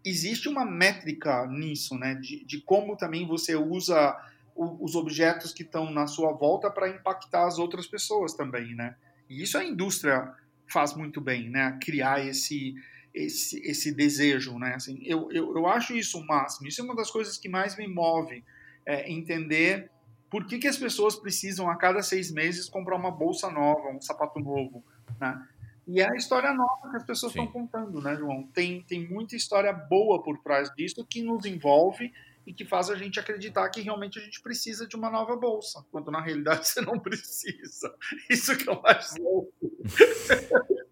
existe 0.04 0.50
uma 0.50 0.66
métrica 0.66 1.46
nisso, 1.48 1.98
né? 1.98 2.16
De, 2.16 2.44
de 2.46 2.62
como 2.62 2.98
também 2.98 3.26
você 3.28 3.56
usa 3.56 4.16
o, 4.56 4.84
os 4.84 4.96
objetos 4.96 5.54
que 5.54 5.64
estão 5.64 5.92
na 5.92 6.08
sua 6.08 6.32
volta 6.32 6.70
para 6.70 6.90
impactar 6.90 7.48
as 7.48 7.58
outras 7.58 7.88
pessoas 7.88 8.34
também, 8.34 8.76
né? 8.76 8.96
E 9.30 9.42
isso 9.42 9.58
a 9.58 9.64
indústria 9.64 10.34
faz 10.68 10.96
muito 10.96 11.22
bem, 11.22 11.50
né? 11.50 11.78
Criar 11.82 12.26
esse, 12.26 12.76
esse, 13.14 13.60
esse 13.60 13.94
desejo, 13.94 14.58
né? 14.58 14.74
Assim, 14.76 15.00
eu, 15.04 15.32
eu, 15.32 15.56
eu 15.56 15.68
acho 15.68 15.96
isso 15.96 16.20
o 16.20 16.26
máximo. 16.26 16.68
Isso 16.68 16.82
é 16.82 16.84
uma 16.84 16.96
das 16.96 17.12
coisas 17.12 17.38
que 17.38 17.48
mais 17.48 17.78
me 17.78 17.88
move, 17.88 18.44
é 18.86 19.12
entender 19.12 19.90
por 20.30 20.46
que, 20.46 20.58
que 20.58 20.68
as 20.68 20.78
pessoas 20.78 21.16
precisam 21.16 21.70
a 21.70 21.76
cada 21.76 22.02
seis 22.02 22.32
meses 22.32 22.68
comprar 22.68 22.96
uma 22.96 23.12
bolsa 23.12 23.52
nova, 23.52 23.90
um 23.90 24.02
sapato 24.02 24.40
novo, 24.40 24.84
né? 25.20 25.48
E 25.86 26.00
é 26.00 26.10
a 26.10 26.16
história 26.16 26.54
nova 26.54 26.90
que 26.90 26.98
as 26.98 27.04
pessoas 27.04 27.34
estão 27.34 27.46
contando, 27.46 28.02
né, 28.02 28.16
João? 28.16 28.48
Tem, 28.54 28.82
tem 28.82 29.08
muita 29.08 29.36
história 29.36 29.72
boa 29.72 30.24
por 30.24 30.38
trás 30.40 30.74
disso 30.76 31.06
que 31.08 31.22
nos 31.22 31.46
envolve 31.46 32.12
e 32.48 32.54
que 32.54 32.66
faz 32.66 32.90
a 32.90 32.96
gente 32.96 33.20
acreditar 33.20 33.70
que 33.70 33.82
realmente 33.82 34.18
a 34.18 34.22
gente 34.22 34.42
precisa 34.42 34.88
de 34.88 34.96
uma 34.96 35.10
nova 35.10 35.36
bolsa, 35.36 35.86
quando 35.92 36.10
na 36.10 36.22
realidade 36.22 36.68
você 36.68 36.82
não 36.82 36.98
precisa. 37.00 37.94
Isso 38.30 38.58
que 38.58 38.68
é 38.68 38.72
o 38.72 38.82
mais 38.82 39.16
louco. 39.18 39.54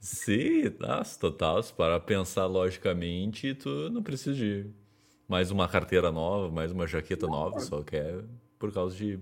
Sim, 0.00 0.74
nossa, 0.78 1.18
total. 1.18 1.62
Se 1.62 1.72
para 1.72 1.98
pensar 2.00 2.46
logicamente, 2.46 3.54
tu 3.54 3.90
não 3.90 4.02
precisa 4.02 4.34
de 4.34 4.66
mais 5.28 5.50
uma 5.50 5.68
carteira 5.68 6.10
nova, 6.10 6.50
mais 6.50 6.72
uma 6.72 6.86
jaqueta 6.86 7.26
nova, 7.26 7.60
só 7.60 7.82
que 7.82 7.96
é 7.96 8.20
por 8.58 8.72
causa 8.72 8.96
de 8.96 9.20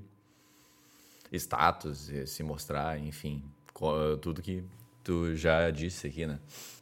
status, 1.32 2.10
se 2.26 2.42
mostrar, 2.42 2.98
enfim, 2.98 3.42
tudo 4.20 4.40
que 4.40 4.64
tu 5.02 5.34
já 5.34 5.70
disse 5.70 6.06
aqui, 6.06 6.26
né? 6.26 6.38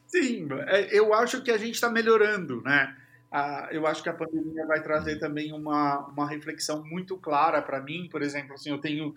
Sim, 0.07 0.47
é, 0.67 0.97
eu 0.97 1.13
acho 1.13 1.43
que 1.43 1.51
a 1.51 1.57
gente 1.57 1.75
está 1.75 1.91
melhorando, 1.91 2.63
né? 2.63 2.97
Eu 3.73 3.85
acho 3.85 4.01
que 4.01 4.09
a 4.09 4.15
pandemia 4.15 4.65
vai 4.65 4.81
trazer 4.81 5.19
também 5.19 5.53
uma, 5.53 6.07
uma 6.07 6.29
reflexão 6.29 6.85
muito 6.85 7.17
clara 7.17 7.61
para 7.61 7.81
mim, 7.81 8.09
por 8.09 8.23
exemplo, 8.23 8.55
assim, 8.55 8.71
eu 8.71 8.79
tenho 8.79 9.13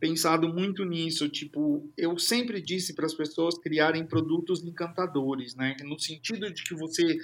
pensado 0.00 0.48
muito 0.48 0.84
nisso, 0.84 1.28
tipo, 1.28 1.88
eu 1.96 2.18
sempre 2.18 2.60
disse 2.60 2.94
para 2.94 3.06
as 3.06 3.14
pessoas 3.14 3.58
criarem 3.58 4.06
produtos 4.06 4.62
encantadores, 4.64 5.54
né? 5.54 5.76
No 5.82 5.98
sentido 5.98 6.52
de 6.52 6.62
que 6.62 6.74
você 6.74 7.18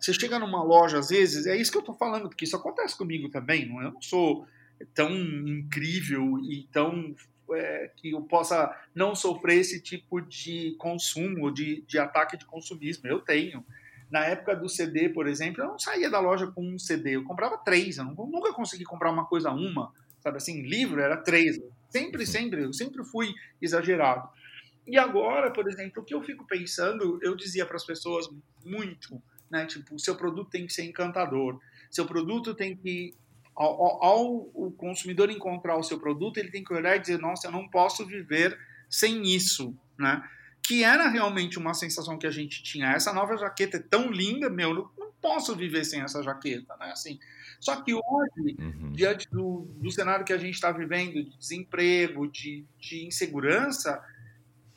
você 0.00 0.12
chega 0.12 0.38
numa 0.38 0.62
loja 0.62 0.98
às 0.98 1.08
vezes, 1.08 1.46
é 1.46 1.56
isso 1.56 1.72
que 1.72 1.76
eu 1.76 1.80
estou 1.80 1.94
falando, 1.94 2.28
porque 2.28 2.44
isso 2.44 2.56
acontece 2.56 2.96
comigo 2.96 3.28
também, 3.28 3.68
não 3.68 3.82
é? 3.82 3.86
eu 3.86 3.92
não 3.92 4.02
sou 4.02 4.46
tão 4.94 5.10
incrível 5.12 6.38
e 6.38 6.68
tão 6.70 7.14
é, 7.52 7.90
que 7.96 8.10
eu 8.12 8.22
possa 8.22 8.74
não 8.94 9.14
sofrer 9.14 9.58
esse 9.58 9.80
tipo 9.80 10.20
de 10.20 10.76
consumo, 10.78 11.50
de, 11.50 11.82
de 11.82 11.98
ataque 11.98 12.36
de 12.36 12.44
consumismo. 12.44 13.08
Eu 13.08 13.20
tenho. 13.20 13.64
Na 14.10 14.24
época 14.24 14.54
do 14.54 14.68
CD, 14.68 15.08
por 15.08 15.26
exemplo, 15.26 15.62
eu 15.62 15.68
não 15.68 15.78
saía 15.78 16.08
da 16.08 16.20
loja 16.20 16.46
com 16.46 16.62
um 16.62 16.78
CD, 16.78 17.16
eu 17.16 17.24
comprava 17.24 17.58
três. 17.58 17.98
Eu 17.98 18.04
nunca 18.04 18.52
consegui 18.52 18.84
comprar 18.84 19.10
uma 19.10 19.26
coisa 19.26 19.50
uma, 19.50 19.92
sabe 20.20 20.36
assim? 20.36 20.62
Livro 20.62 21.00
era 21.00 21.16
três. 21.16 21.58
Sempre, 21.88 22.26
sempre, 22.26 22.62
eu 22.62 22.72
sempre 22.72 23.04
fui 23.04 23.34
exagerado. 23.60 24.28
E 24.86 24.98
agora, 24.98 25.50
por 25.50 25.68
exemplo, 25.68 26.02
o 26.02 26.04
que 26.04 26.14
eu 26.14 26.22
fico 26.22 26.46
pensando, 26.46 27.18
eu 27.22 27.36
dizia 27.36 27.66
para 27.66 27.76
as 27.76 27.84
pessoas 27.84 28.28
muito, 28.64 29.22
né? 29.50 29.66
Tipo, 29.66 29.94
o 29.94 29.98
seu 29.98 30.16
produto 30.16 30.50
tem 30.50 30.66
que 30.66 30.72
ser 30.72 30.84
encantador. 30.84 31.60
Seu 31.90 32.06
produto 32.06 32.54
tem 32.54 32.76
que 32.76 33.14
ao, 33.58 34.04
ao, 34.04 34.26
o 34.54 34.72
consumidor 34.76 35.30
encontrar 35.30 35.76
o 35.76 35.82
seu 35.82 35.98
produto, 35.98 36.38
ele 36.38 36.50
tem 36.50 36.62
que 36.62 36.72
olhar 36.72 36.94
e 36.96 37.00
dizer: 37.00 37.18
nossa, 37.18 37.48
eu 37.48 37.52
não 37.52 37.68
posso 37.68 38.06
viver 38.06 38.56
sem 38.88 39.22
isso, 39.34 39.76
né? 39.98 40.22
Que 40.62 40.84
era 40.84 41.08
realmente 41.08 41.58
uma 41.58 41.74
sensação 41.74 42.16
que 42.16 42.26
a 42.26 42.30
gente 42.30 42.62
tinha. 42.62 42.92
Essa 42.92 43.12
nova 43.12 43.36
jaqueta 43.36 43.78
é 43.78 43.80
tão 43.80 44.12
linda, 44.12 44.48
meu, 44.48 44.70
eu 44.70 44.90
não 44.96 45.12
posso 45.20 45.56
viver 45.56 45.84
sem 45.84 46.00
essa 46.00 46.22
jaqueta, 46.22 46.76
né? 46.76 46.92
Assim, 46.92 47.18
só 47.60 47.82
que 47.82 47.92
hoje, 47.92 48.56
uhum. 48.58 48.92
diante 48.92 49.28
do, 49.30 49.66
do 49.76 49.90
cenário 49.90 50.24
que 50.24 50.32
a 50.32 50.38
gente 50.38 50.54
está 50.54 50.70
vivendo, 50.70 51.14
de 51.24 51.36
desemprego, 51.36 52.28
de, 52.30 52.64
de 52.78 53.06
insegurança, 53.06 54.02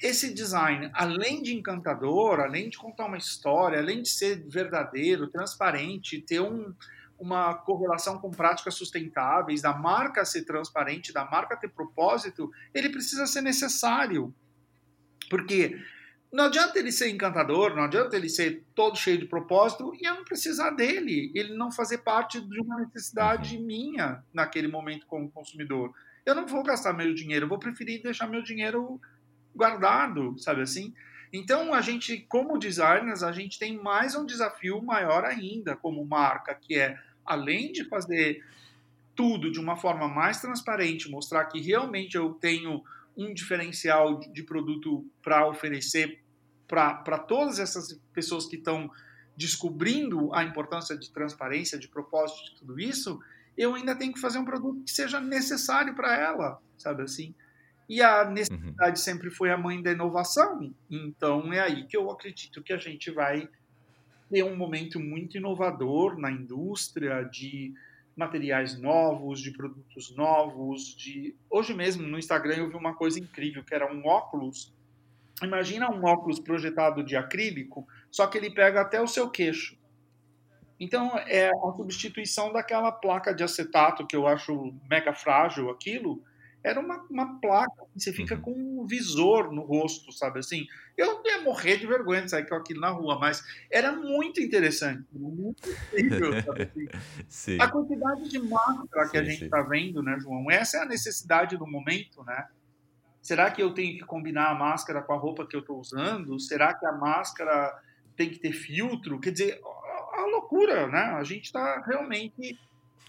esse 0.02 0.34
design, 0.34 0.90
além 0.94 1.44
de 1.44 1.56
encantador, 1.56 2.40
além 2.40 2.70
de 2.70 2.78
contar 2.78 3.06
uma 3.06 3.18
história, 3.18 3.80
além 3.80 4.02
de 4.02 4.10
ser 4.10 4.44
verdadeiro, 4.48 5.28
transparente, 5.28 6.20
ter 6.20 6.42
um, 6.42 6.74
uma 7.20 7.54
correlação 7.54 8.18
com 8.18 8.32
práticas 8.32 8.74
sustentáveis, 8.74 9.62
da 9.62 9.74
marca 9.74 10.26
ser 10.26 10.44
transparente, 10.44 11.14
da 11.14 11.24
marca 11.24 11.56
ter 11.56 11.70
propósito, 11.70 12.52
ele 12.74 12.90
precisa 12.90 13.28
ser 13.28 13.42
necessário. 13.42 14.34
Porque 15.30 15.80
não 16.32 16.46
adianta 16.46 16.80
ele 16.80 16.92
ser 16.92 17.10
encantador, 17.10 17.76
não 17.76 17.84
adianta 17.84 18.16
ele 18.16 18.30
ser 18.30 18.64
todo 18.74 18.98
cheio 18.98 19.18
de 19.18 19.26
propósito 19.26 19.94
e 20.00 20.08
eu 20.08 20.16
não 20.16 20.24
precisar 20.24 20.70
dele, 20.72 21.32
ele 21.36 21.56
não 21.56 21.72
fazer 21.72 22.00
parte 22.00 22.40
de 22.40 22.62
uma 22.62 22.80
necessidade 22.80 23.58
uhum. 23.58 23.66
minha 23.66 24.24
naquele 24.34 24.70
momento 24.70 25.06
como 25.06 25.30
consumidor. 25.30 25.94
Eu 26.26 26.34
não 26.34 26.48
vou 26.48 26.64
gastar 26.64 26.94
meu 26.94 27.14
dinheiro, 27.14 27.46
eu 27.46 27.50
vou 27.50 27.60
preferir 27.60 28.02
deixar 28.02 28.28
meu 28.28 28.42
dinheiro 28.42 29.00
guardado, 29.54 30.38
sabe 30.40 30.62
assim? 30.62 30.94
Então, 31.34 31.74
a 31.74 31.82
gente, 31.82 32.26
como 32.30 32.58
designers, 32.58 33.24
a 33.24 33.32
gente 33.32 33.60
tem 33.60 33.78
mais 33.78 34.16
um 34.16 34.26
desafio 34.26 34.82
maior 34.82 35.26
ainda 35.26 35.76
como 35.76 36.06
marca, 36.06 36.54
que 36.54 36.78
é 36.78 36.98
além 37.26 37.72
de 37.72 37.86
fazer 37.86 38.44
tudo 39.16 39.52
de 39.52 39.60
uma 39.60 39.76
forma 39.76 40.08
mais 40.08 40.40
transparente, 40.40 41.10
mostrar 41.10 41.46
que 41.46 41.60
realmente 41.60 42.16
eu 42.16 42.34
tenho 42.34 42.84
um 43.16 43.34
diferencial 43.34 44.20
de 44.20 44.44
produto 44.44 45.06
para 45.22 45.48
oferecer 45.48 46.21
para 46.72 47.20
todas 47.20 47.60
essas 47.60 48.00
pessoas 48.14 48.46
que 48.46 48.56
estão 48.56 48.90
descobrindo 49.36 50.34
a 50.34 50.44
importância 50.44 50.98
de 50.98 51.12
transparência, 51.12 51.78
de 51.78 51.90
propósito, 51.90 52.46
de 52.46 52.60
tudo 52.60 52.80
isso, 52.80 53.20
eu 53.58 53.76
ainda 53.76 53.94
tenho 53.94 54.14
que 54.14 54.22
fazer 54.22 54.40
um 54.40 54.46
produto 54.46 54.82
que 54.86 54.92
seja 54.92 55.20
necessário 55.20 55.94
para 55.94 56.16
ela, 56.16 56.62
sabe 56.78 57.04
assim? 57.04 57.36
E 57.90 58.02
a 58.02 58.24
necessidade 58.24 58.92
uhum. 59.00 59.04
sempre 59.04 59.30
foi 59.30 59.52
a 59.52 59.58
mãe 59.58 59.82
da 59.84 59.92
inovação. 59.92 60.74
Então 60.90 61.52
é 61.52 61.60
aí 61.60 61.86
que 61.86 61.98
eu 61.98 62.10
acredito 62.10 62.64
que 62.64 62.72
a 62.72 62.78
gente 62.78 63.12
vai 63.12 63.50
é 64.34 64.46
um 64.46 64.56
momento 64.56 64.98
muito 64.98 65.36
inovador 65.36 66.18
na 66.18 66.32
indústria 66.32 67.22
de 67.24 67.74
materiais 68.16 68.80
novos, 68.80 69.42
de 69.42 69.52
produtos 69.52 70.16
novos, 70.16 70.96
de 70.96 71.36
hoje 71.50 71.74
mesmo 71.74 72.08
no 72.08 72.18
Instagram 72.18 72.56
eu 72.56 72.70
vi 72.70 72.76
uma 72.76 72.94
coisa 72.94 73.20
incrível 73.20 73.62
que 73.62 73.76
era 73.76 73.92
um 73.92 74.06
óculos. 74.06 74.74
Imagina 75.42 75.92
um 75.92 76.04
óculos 76.06 76.40
projetado 76.40 77.04
de 77.04 77.16
acrílico, 77.16 77.88
só 78.10 78.28
que 78.28 78.38
ele 78.38 78.50
pega 78.52 78.82
até 78.82 79.02
o 79.02 79.08
seu 79.08 79.30
queixo. 79.30 79.78
Então 80.80 81.18
é 81.28 81.50
a 81.50 81.74
substituição 81.76 82.52
daquela 82.52 82.92
placa 82.92 83.34
de 83.34 83.44
acetato 83.44 84.06
que 84.06 84.16
eu 84.16 84.28
acho 84.28 84.74
mega 84.90 85.14
frágil 85.14 85.70
aquilo 85.70 86.24
era 86.64 86.80
uma, 86.80 87.04
uma 87.10 87.40
placa 87.40 87.84
que 87.94 88.00
você 88.00 88.14
fica 88.14 88.36
uhum. 88.36 88.42
com 88.42 88.52
um 88.52 88.86
visor 88.86 89.52
no 89.52 89.64
rosto, 89.64 90.12
sabe 90.12 90.40
assim? 90.40 90.68
Eu 90.96 91.22
ia 91.26 91.42
morrer 91.42 91.78
de 91.78 91.88
vergonha 91.88 92.22
de 92.22 92.30
sair 92.30 92.48
com 92.48 92.56
aquilo 92.56 92.80
na 92.80 92.90
rua, 92.90 93.18
mas 93.20 93.44
era 93.70 93.92
muito 93.92 94.40
interessante, 94.40 95.04
muito 95.12 95.70
incrível, 95.98 96.32
assim? 97.28 97.58
A 97.60 97.68
quantidade 97.70 98.30
de 98.30 98.40
máscara 98.40 99.10
que 99.10 99.18
sim, 99.18 99.18
a 99.18 99.24
gente 99.24 99.44
está 99.46 99.62
vendo, 99.64 100.04
né, 100.04 100.18
João? 100.20 100.52
Essa 100.52 100.78
é 100.78 100.82
a 100.82 100.86
necessidade 100.86 101.58
do 101.58 101.66
momento, 101.66 102.24
né? 102.24 102.48
Será 103.22 103.52
que 103.52 103.62
eu 103.62 103.74
tenho 103.74 103.98
que 103.98 104.06
combinar 104.06 104.50
a 104.50 104.56
máscara 104.56 105.02
com 105.02 105.14
a 105.14 105.18
roupa 105.18 105.46
que 105.46 105.56
eu 105.56 105.60
estou 105.60 105.80
usando? 105.80 106.40
Será 106.40 106.74
que 106.74 106.86
a 106.86 106.92
máscara 106.92 107.80
tem 108.16 108.30
que 108.30 108.40
ter 108.40 108.52
filtro? 108.52 109.20
Quer 109.20 109.32
dizer, 109.32 109.62
a 110.14 110.26
loucura, 110.26 110.88
né? 110.88 111.04
A 111.16 111.24
gente 111.24 111.46
está 111.46 111.82
realmente 111.82 112.58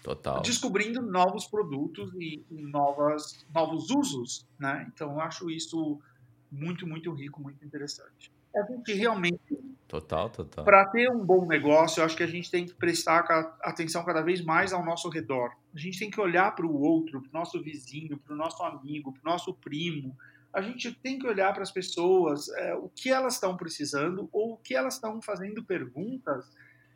Total. 0.03 0.41
descobrindo 0.41 1.01
novos 1.01 1.47
produtos 1.47 2.13
e, 2.15 2.43
novas, 2.49 3.45
novos 3.53 3.89
usos, 3.89 4.45
né? 4.59 4.85
Então 4.93 5.13
eu 5.13 5.21
acho 5.21 5.49
isso 5.49 5.99
muito, 6.51 6.85
muito 6.85 7.11
rico, 7.11 7.41
muito 7.41 7.65
interessante. 7.65 8.31
É 8.55 8.61
a 8.61 8.65
gente 8.65 8.93
realmente. 8.93 9.39
Total, 9.93 10.27
total. 10.27 10.65
Para 10.65 10.87
ter 10.87 11.07
um 11.11 11.23
bom 11.23 11.45
negócio, 11.45 12.01
eu 12.01 12.05
acho 12.05 12.17
que 12.17 12.23
a 12.23 12.27
gente 12.27 12.49
tem 12.49 12.65
que 12.65 12.73
prestar 12.73 13.19
atenção 13.61 14.03
cada 14.03 14.23
vez 14.23 14.43
mais 14.43 14.73
ao 14.73 14.83
nosso 14.83 15.07
redor. 15.07 15.51
A 15.71 15.77
gente 15.77 15.99
tem 15.99 16.09
que 16.09 16.19
olhar 16.19 16.55
para 16.55 16.65
o 16.65 16.81
outro, 16.81 17.21
para 17.21 17.29
o 17.29 17.33
nosso 17.33 17.61
vizinho, 17.61 18.17
para 18.17 18.33
o 18.33 18.35
nosso 18.35 18.63
amigo, 18.63 19.13
para 19.13 19.21
o 19.21 19.31
nosso 19.31 19.53
primo. 19.53 20.17
A 20.51 20.63
gente 20.63 20.91
tem 20.91 21.19
que 21.19 21.27
olhar 21.27 21.53
para 21.53 21.61
as 21.61 21.69
pessoas, 21.69 22.49
é, 22.57 22.73
o 22.73 22.89
que 22.89 23.11
elas 23.11 23.35
estão 23.35 23.55
precisando 23.55 24.27
ou 24.31 24.53
o 24.53 24.57
que 24.57 24.75
elas 24.75 24.95
estão 24.95 25.21
fazendo 25.21 25.63
perguntas 25.63 26.49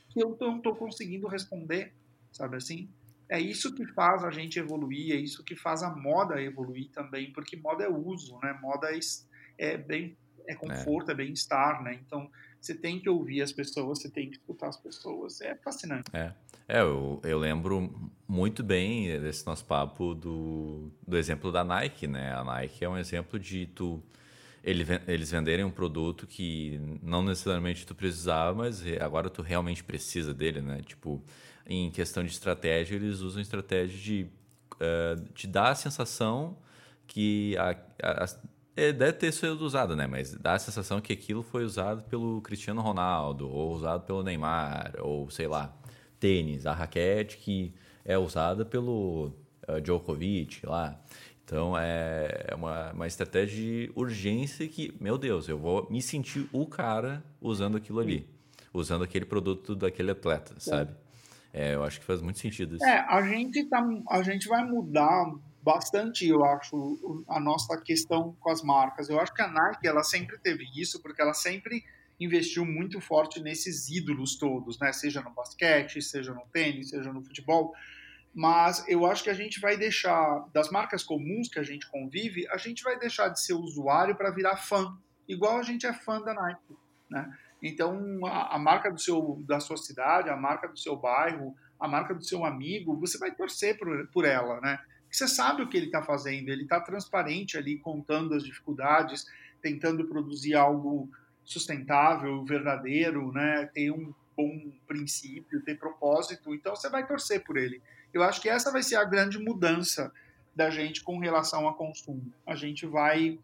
que 0.10 0.20
eu 0.20 0.36
não 0.42 0.58
estou 0.58 0.76
conseguindo 0.76 1.28
responder, 1.28 1.94
sabe 2.32 2.58
assim? 2.58 2.90
É 3.30 3.40
isso 3.40 3.76
que 3.76 3.86
faz 3.94 4.24
a 4.24 4.32
gente 4.32 4.58
evoluir, 4.58 5.14
é 5.14 5.18
isso 5.18 5.44
que 5.44 5.56
faz 5.56 5.84
a 5.84 5.96
moda 5.96 6.42
evoluir 6.42 6.90
também, 6.90 7.32
porque 7.32 7.58
moda 7.58 7.84
é 7.84 7.90
uso, 7.90 8.40
né? 8.42 8.58
Moda 8.60 8.90
é, 8.90 9.00
é 9.60 9.78
bem 9.78 10.18
é 10.48 10.56
conforto, 10.56 11.12
é, 11.12 11.14
é 11.14 11.18
bem-estar, 11.18 11.84
né? 11.84 12.00
Então, 12.06 12.30
você 12.68 12.76
tem 12.76 13.00
que 13.00 13.10
ouvir 13.10 13.42
as 13.42 13.52
pessoas, 13.52 14.00
você 14.00 14.10
tem 14.10 14.30
que 14.30 14.36
escutar 14.36 14.68
as 14.68 14.78
pessoas. 14.78 15.40
É 15.42 15.56
fascinante. 15.56 16.10
É, 16.14 16.34
é 16.68 16.82
eu, 16.82 17.22
eu 17.24 17.40
lembro 17.40 18.12
muito 18.28 18.62
bem 18.62 19.20
desse 19.22 19.46
nosso 19.46 19.64
papo 19.66 20.14
do, 20.14 20.92
do 21.08 21.18
exemplo 21.18 21.52
da 21.52 21.64
Nike, 21.64 22.08
né? 22.08 22.34
A 22.34 22.44
Nike 22.44 22.84
é 22.84 22.90
um 22.90 22.98
exemplo 22.98 23.40
de 23.40 23.68
tu 23.68 24.04
ele, 24.64 24.84
eles 25.08 25.32
venderem 25.32 25.64
um 25.64 25.72
produto 25.72 26.28
que 26.28 26.78
não 27.02 27.24
necessariamente 27.24 27.86
tu 27.86 27.96
precisava, 27.96 28.54
mas 28.54 28.84
agora 29.00 29.30
tu 29.30 29.42
realmente 29.42 29.82
precisa 29.82 30.34
dele, 30.34 30.60
né? 30.60 30.82
Tipo, 30.86 31.24
em 31.66 31.90
questão 31.90 32.22
de 32.22 32.32
estratégia, 32.32 32.96
eles 32.96 33.22
usam 33.22 33.42
estratégia 33.42 33.98
de 33.98 34.28
uh, 34.74 35.34
te 35.34 35.48
dar 35.48 35.70
a 35.70 35.76
sensação 35.76 36.58
que 37.08 37.56
a, 37.58 37.78
a, 38.04 38.28
é, 38.78 38.94
deve 38.94 39.14
ter 39.14 39.32
sido 39.32 39.60
usado, 39.62 39.96
né? 39.96 40.06
Mas 40.06 40.34
dá 40.36 40.54
a 40.54 40.60
sensação 40.60 41.02
que 41.02 41.12
aquilo 41.12 41.42
foi 41.42 41.66
usado 41.66 42.04
pelo 42.04 42.40
Cristiano 42.42 42.80
Ronaldo, 42.80 43.50
ou 43.50 43.74
usado 43.74 44.06
pelo 44.06 44.22
Neymar, 44.22 44.94
ou 45.00 45.30
sei 45.30 45.48
lá, 45.48 45.76
tênis, 46.20 46.66
a 46.66 46.74
raquete 46.74 47.38
que 47.38 47.74
é 48.06 48.18
usada 48.18 48.64
pelo 48.64 49.34
uh, 49.68 49.82
Djokovic 49.82 50.66
lá. 50.66 51.00
Então 51.44 51.78
é 51.78 52.54
uma, 52.56 52.92
uma 52.92 53.08
estratégia 53.08 53.56
de 53.56 53.92
urgência 53.96 54.68
que, 54.68 54.94
meu 55.00 55.18
Deus, 55.18 55.48
eu 55.48 55.58
vou 55.58 55.88
me 55.90 56.02
sentir 56.02 56.48
o 56.52 56.66
cara 56.66 57.24
usando 57.42 57.78
aquilo 57.78 58.00
ali, 58.00 58.30
usando 58.74 59.04
aquele 59.04 59.26
produto 59.26 59.76
daquele 59.76 60.12
atleta, 60.12 60.54
sabe? 60.60 60.92
É, 61.54 61.74
eu 61.74 61.84
acho 61.84 62.00
que 62.00 62.06
faz 62.06 62.22
muito 62.22 62.38
sentido 62.38 62.76
isso. 62.76 62.86
É, 62.86 63.00
a 63.10 63.22
gente, 63.24 63.64
tá, 63.66 63.84
a 64.10 64.22
gente 64.22 64.48
vai 64.48 64.64
mudar 64.66 65.34
bastante, 65.68 66.26
eu 66.26 66.46
acho, 66.46 67.26
a 67.28 67.42
nossa 67.42 67.78
questão 67.82 68.38
com 68.40 68.50
as 68.50 68.64
marcas. 68.64 69.10
Eu 69.10 69.20
acho 69.20 69.34
que 69.34 69.42
a 69.42 69.50
Nike, 69.50 69.86
ela 69.86 70.02
sempre 70.02 70.38
teve 70.38 70.66
isso, 70.74 71.02
porque 71.02 71.22
ela 71.22 71.34
sempre 71.34 71.84
investiu 72.18 72.66
muito 72.66 73.02
forte 73.02 73.42
nesses 73.42 73.90
ídolos 73.90 74.38
todos, 74.38 74.80
né? 74.80 74.94
Seja 74.94 75.22
no 75.22 75.30
basquete, 75.32 76.02
seja 76.02 76.34
no 76.34 76.46
tênis, 76.54 76.92
seja 76.92 77.12
no 77.12 77.22
futebol. 77.22 77.74
Mas 78.34 78.88
eu 78.88 79.06
acho 79.06 79.26
que 79.26 79.30
a 79.30 79.34
gente 79.34 79.60
vai 79.60 79.76
deixar, 79.76 80.48
das 80.54 80.72
marcas 80.72 81.04
comuns 81.04 81.50
que 81.50 81.60
a 81.60 81.64
gente 81.64 81.86
convive, 81.92 82.48
a 82.50 82.58
gente 82.58 82.82
vai 82.82 82.98
deixar 82.98 83.28
de 83.28 83.42
ser 83.42 83.54
usuário 83.54 84.16
para 84.16 84.32
virar 84.32 84.56
fã, 84.56 84.98
igual 85.28 85.58
a 85.58 85.64
gente 85.64 85.86
é 85.86 85.92
fã 85.92 86.22
da 86.22 86.34
Nike, 86.34 86.78
né? 87.10 87.30
Então, 87.62 88.26
a, 88.26 88.56
a, 88.56 88.58
marca 88.58 88.90
do 88.90 89.02
seu, 89.02 89.44
da 89.46 89.60
sua 89.60 89.76
cidade, 89.76 90.30
a 90.30 90.38
marca 90.38 90.70
do 90.70 90.80
seu 90.80 90.96
bairro, 90.96 91.54
a 91.78 91.90
marca 91.90 92.14
do 92.14 92.24
seu 92.24 92.46
amigo, 92.46 92.98
você 92.98 93.18
vai 93.18 93.32
torcer 93.36 93.78
por, 93.78 94.08
por 94.14 94.24
ela, 94.24 94.62
né? 94.62 94.80
Você 95.12 95.28
sabe 95.28 95.62
o 95.62 95.68
que 95.68 95.78
ele 95.78 95.88
está 95.88 96.02
fazendo, 96.02 96.50
ele 96.50 96.64
está 96.64 96.80
transparente 96.80 97.58
ali, 97.58 97.78
contando 97.78 98.34
as 98.34 98.44
dificuldades, 98.44 99.26
tentando 99.62 100.06
produzir 100.06 100.56
algo 100.56 101.10
sustentável, 101.44 102.44
verdadeiro, 102.44 103.32
né? 103.32 103.66
Ter 103.74 103.92
um 103.92 104.14
bom 104.36 104.72
princípio, 104.86 105.64
ter 105.64 105.80
propósito. 105.80 106.54
Então 106.54 106.76
você 106.76 106.90
vai 106.90 107.08
torcer 107.08 107.44
por 107.44 107.58
ele. 107.58 107.82
Eu 108.14 108.22
acho 108.24 108.42
que 108.42 108.50
essa 108.50 108.72
vai 108.72 108.84
ser 108.84 108.96
a 108.96 109.04
grande 109.04 109.40
mudança 109.40 110.12
da 110.56 110.70
gente 110.70 111.04
com 111.04 111.18
relação 111.20 111.68
a 111.68 111.74
consumo. 111.74 112.34
A 112.46 112.56
gente 112.56 112.86
vai 112.86 113.40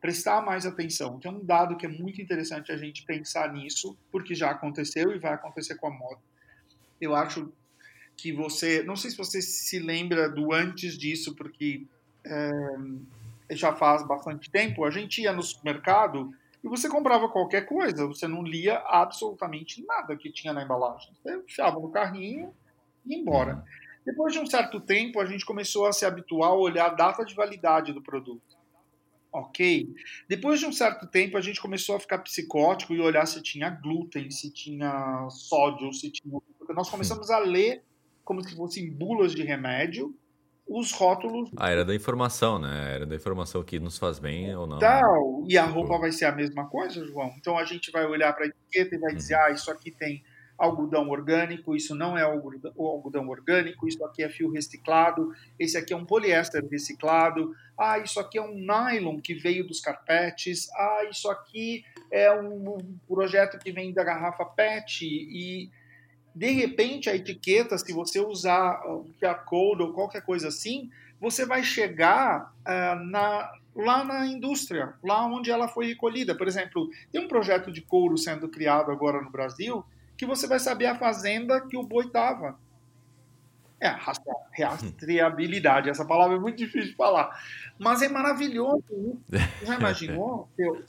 prestar 0.00 0.40
mais 0.40 0.66
atenção. 0.66 1.18
Que 1.18 1.26
é 1.26 1.30
um 1.30 1.44
dado 1.44 1.76
que 1.76 1.86
é 1.86 1.88
muito 1.88 2.20
interessante 2.20 2.70
a 2.70 2.76
gente 2.76 3.04
pensar 3.04 3.52
nisso, 3.52 3.96
porque 4.10 4.34
já 4.34 4.50
aconteceu 4.50 5.12
e 5.12 5.18
vai 5.18 5.32
acontecer 5.32 5.76
com 5.76 5.88
a 5.88 5.90
moda. 5.90 6.20
Eu 7.00 7.14
acho 7.14 7.52
que 8.16 8.32
você, 8.32 8.82
não 8.82 8.96
sei 8.96 9.10
se 9.10 9.16
você 9.16 9.42
se 9.42 9.78
lembra 9.78 10.28
do 10.28 10.52
antes 10.52 10.96
disso, 10.96 11.34
porque 11.34 11.86
é, 12.24 12.50
já 13.50 13.74
faz 13.74 14.06
bastante 14.06 14.50
tempo, 14.50 14.84
a 14.84 14.90
gente 14.90 15.22
ia 15.22 15.32
no 15.32 15.42
supermercado 15.42 16.32
e 16.64 16.68
você 16.68 16.88
comprava 16.88 17.28
qualquer 17.28 17.66
coisa, 17.66 18.06
você 18.06 18.26
não 18.26 18.42
lia 18.42 18.78
absolutamente 18.86 19.84
nada 19.86 20.16
que 20.16 20.32
tinha 20.32 20.52
na 20.52 20.64
embalagem. 20.64 21.12
Você 21.22 21.36
enfiava 21.36 21.78
no 21.78 21.90
carrinho 21.90 22.52
e 23.04 23.12
ia 23.12 23.20
embora. 23.20 23.56
Uhum. 23.56 23.62
Depois 24.04 24.32
de 24.32 24.38
um 24.38 24.46
certo 24.46 24.80
tempo, 24.80 25.20
a 25.20 25.26
gente 25.26 25.44
começou 25.44 25.86
a 25.86 25.92
se 25.92 26.04
habituar 26.04 26.50
a 26.50 26.54
olhar 26.54 26.86
a 26.86 26.94
data 26.94 27.24
de 27.24 27.34
validade 27.34 27.92
do 27.92 28.02
produto. 28.02 28.56
Ok. 29.32 29.94
Depois 30.28 30.58
de 30.58 30.66
um 30.66 30.72
certo 30.72 31.06
tempo, 31.06 31.36
a 31.36 31.40
gente 31.40 31.60
começou 31.60 31.96
a 31.96 32.00
ficar 32.00 32.18
psicótico 32.18 32.94
e 32.94 33.00
olhar 33.00 33.26
se 33.26 33.42
tinha 33.42 33.68
glúten, 33.68 34.30
se 34.30 34.50
tinha 34.50 35.28
sódio, 35.30 35.92
se 35.92 36.10
tinha. 36.10 36.40
Nós 36.70 36.88
começamos 36.88 37.30
a 37.30 37.38
ler 37.38 37.84
como 38.26 38.42
se 38.42 38.56
fossem 38.56 38.90
bulas 38.90 39.32
de 39.32 39.44
remédio, 39.44 40.12
os 40.68 40.90
rótulos. 40.90 41.48
Ah, 41.56 41.70
era 41.70 41.84
da 41.84 41.94
informação, 41.94 42.58
né? 42.58 42.94
Era 42.96 43.06
da 43.06 43.14
informação 43.14 43.62
que 43.62 43.78
nos 43.78 43.96
faz 43.96 44.18
bem 44.18 44.54
ou 44.54 44.66
não. 44.66 44.80
Tal. 44.80 45.44
E 45.46 45.56
a 45.56 45.62
tipo 45.62 45.78
roupa 45.78 45.98
vai 45.98 46.10
ser 46.10 46.24
a 46.24 46.32
mesma 46.32 46.68
coisa, 46.68 47.04
João? 47.06 47.32
Então 47.38 47.56
a 47.56 47.64
gente 47.64 47.92
vai 47.92 48.04
olhar 48.04 48.32
para 48.32 48.46
a 48.46 48.48
etiqueta 48.48 48.96
e 48.96 48.98
vai 48.98 49.14
dizer: 49.14 49.36
uhum. 49.36 49.42
ah, 49.42 49.50
isso 49.52 49.70
aqui 49.70 49.92
tem 49.92 50.24
algodão 50.58 51.08
orgânico, 51.08 51.76
isso 51.76 51.94
não 51.94 52.18
é 52.18 52.22
algodão 52.22 53.28
orgânico, 53.28 53.86
isso 53.86 54.04
aqui 54.04 54.24
é 54.24 54.28
fio 54.28 54.50
reciclado, 54.50 55.30
esse 55.58 55.76
aqui 55.76 55.92
é 55.92 55.96
um 55.96 56.06
poliéster 56.06 56.66
reciclado, 56.68 57.54
ah, 57.78 57.98
isso 57.98 58.18
aqui 58.18 58.38
é 58.38 58.42
um 58.42 58.54
nylon 58.54 59.20
que 59.20 59.34
veio 59.34 59.66
dos 59.66 59.80
carpetes, 59.80 60.66
ah, 60.72 61.06
isso 61.10 61.28
aqui 61.30 61.84
é 62.10 62.32
um 62.32 62.78
projeto 63.06 63.58
que 63.58 63.70
vem 63.70 63.92
da 63.92 64.02
garrafa 64.02 64.46
PET 64.46 65.04
e 65.04 65.70
de 66.36 66.50
repente, 66.50 67.08
a 67.08 67.16
etiqueta, 67.16 67.78
se 67.78 67.94
você 67.94 68.20
usar 68.20 68.86
o 68.86 69.06
QR 69.18 69.42
Code 69.46 69.82
ou 69.82 69.94
qualquer 69.94 70.20
coisa 70.20 70.48
assim, 70.48 70.90
você 71.18 71.46
vai 71.46 71.64
chegar 71.64 72.52
uh, 72.60 73.04
na, 73.06 73.50
lá 73.74 74.04
na 74.04 74.26
indústria, 74.26 74.92
lá 75.02 75.24
onde 75.24 75.50
ela 75.50 75.66
foi 75.66 75.86
recolhida. 75.86 76.34
Por 76.34 76.46
exemplo, 76.46 76.90
tem 77.10 77.22
um 77.22 77.26
projeto 77.26 77.72
de 77.72 77.80
couro 77.80 78.18
sendo 78.18 78.50
criado 78.50 78.92
agora 78.92 79.22
no 79.22 79.30
Brasil 79.30 79.82
que 80.14 80.26
você 80.26 80.46
vai 80.46 80.58
saber 80.58 80.86
a 80.86 80.98
fazenda 80.98 81.58
que 81.58 81.76
o 81.76 81.82
boi 81.82 82.04
estava. 82.04 82.58
É, 83.80 83.88
rastreabilidade, 83.88 85.88
essa 85.88 86.04
palavra 86.04 86.36
é 86.36 86.40
muito 86.40 86.58
difícil 86.58 86.90
de 86.90 86.96
falar. 86.96 87.34
Mas 87.78 88.02
é 88.02 88.10
maravilhoso. 88.10 88.84
Você 89.26 89.38
já 89.64 89.74
imaginou? 89.74 90.50
Eu, 90.58 90.84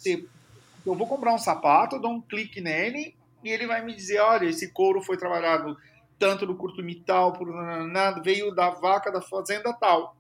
eu 0.86 0.93
vou 0.93 1.08
comprar 1.08 1.34
um 1.34 1.38
sapato, 1.38 2.00
dou 2.00 2.12
um 2.12 2.22
clique 2.22 2.60
nele 2.60 3.16
e 3.44 3.50
ele 3.50 3.68
vai 3.68 3.84
me 3.84 3.94
dizer, 3.94 4.20
olha, 4.20 4.46
esse 4.46 4.72
couro 4.72 5.02
foi 5.02 5.18
trabalhado 5.18 5.78
tanto 6.20 6.46
no 6.46 6.56
curto 6.56 6.84
mital, 6.84 7.34
por 7.34 7.48
nada, 7.88 8.22
veio 8.22 8.54
da 8.54 8.70
vaca 8.72 9.12
da 9.12 9.22
fazenda 9.22 9.72
tal, 9.74 10.18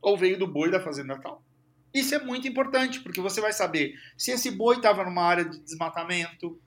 ou 0.00 0.16
veio 0.16 0.38
do 0.38 0.46
boi 0.46 0.70
da 0.70 0.80
fazenda 0.80 1.18
tal. 1.18 1.42
Isso 1.92 2.14
é 2.14 2.18
muito 2.18 2.46
importante, 2.46 3.00
porque 3.00 3.20
você 3.20 3.40
vai 3.40 3.52
saber 3.52 3.94
se 4.16 4.30
esse 4.30 4.50
boi 4.50 4.76
estava 4.76 5.04
numa 5.04 5.22
área 5.22 5.44
de 5.44 5.58
desmatamento, 5.58 6.60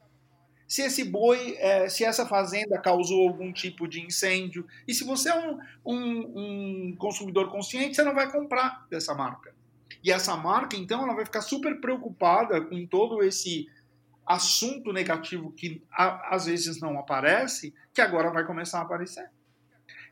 se 0.68 0.82
esse 0.82 1.04
boi, 1.04 1.56
é, 1.60 1.90
se 1.90 2.06
essa 2.06 2.26
fazenda 2.26 2.80
causou 2.80 3.28
algum 3.28 3.52
tipo 3.52 3.88
de 3.88 4.00
incêndio. 4.00 4.66
E 4.88 4.94
se 4.94 5.04
você 5.04 5.30
é 5.30 5.36
um, 5.36 5.60
um, 5.86 6.90
um, 6.90 6.96
consumidor 6.98 7.52
consciente, 7.52 7.96
você 7.96 8.04
não 8.04 8.16
vai 8.16 8.32
comprar 8.32 8.88
dessa 8.90 9.14
marca. 9.14 9.54
E 10.02 10.10
essa 10.10 10.36
marca, 10.38 10.78
então, 10.78 11.04
ela 11.04 11.14
vai 11.14 11.26
ficar 11.26 11.42
super 11.42 11.80
preocupada 11.82 12.62
com 12.62 12.88
todo 12.88 13.22
esse 13.22 13.68
assunto 14.26 14.94
negativo 14.94 15.52
que 15.52 15.84
a, 15.92 16.36
às 16.36 16.46
vezes 16.46 16.80
não 16.80 17.00
aparece, 17.00 17.74
que 17.94 18.02
agora 18.02 18.32
vai 18.32 18.46
começar 18.46 18.80
a 18.80 18.84
aparecer. 18.84 19.30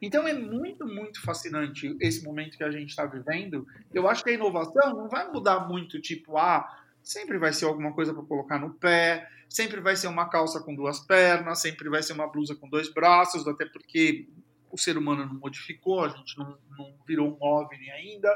Então 0.01 0.27
é 0.27 0.33
muito, 0.33 0.85
muito 0.85 1.21
fascinante 1.21 1.95
esse 1.99 2.23
momento 2.23 2.57
que 2.57 2.63
a 2.63 2.71
gente 2.71 2.89
está 2.89 3.05
vivendo. 3.05 3.67
Eu 3.93 4.07
acho 4.07 4.23
que 4.23 4.29
a 4.29 4.33
inovação 4.33 4.95
não 4.95 5.09
vai 5.09 5.29
mudar 5.29 5.67
muito, 5.67 5.99
tipo, 5.99 6.37
ah, 6.37 6.67
sempre 7.03 7.37
vai 7.37 7.51
ser 7.51 7.65
alguma 7.65 7.93
coisa 7.93 8.13
para 8.13 8.23
colocar 8.23 8.59
no 8.59 8.73
pé, 8.73 9.27
sempre 9.49 9.81
vai 9.81 9.95
ser 9.95 10.07
uma 10.07 10.29
calça 10.29 10.61
com 10.61 10.73
duas 10.73 10.99
pernas, 10.99 11.59
sempre 11.59 11.89
vai 11.89 12.01
ser 12.01 12.13
uma 12.13 12.27
blusa 12.27 12.55
com 12.55 12.69
dois 12.69 12.91
braços, 12.93 13.47
até 13.47 13.65
porque 13.65 14.27
o 14.71 14.77
ser 14.77 14.97
humano 14.97 15.25
não 15.25 15.33
modificou, 15.33 16.03
a 16.03 16.09
gente 16.09 16.37
não, 16.37 16.57
não 16.77 16.93
virou 17.05 17.27
um 17.29 17.43
OVNI 17.43 17.91
ainda. 17.91 18.29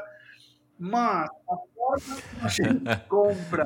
Mas 0.78 1.30
a 1.48 1.56
forma 1.74 2.16
que 2.16 2.44
a 2.44 2.48
gente 2.48 2.96
compra 3.08 3.64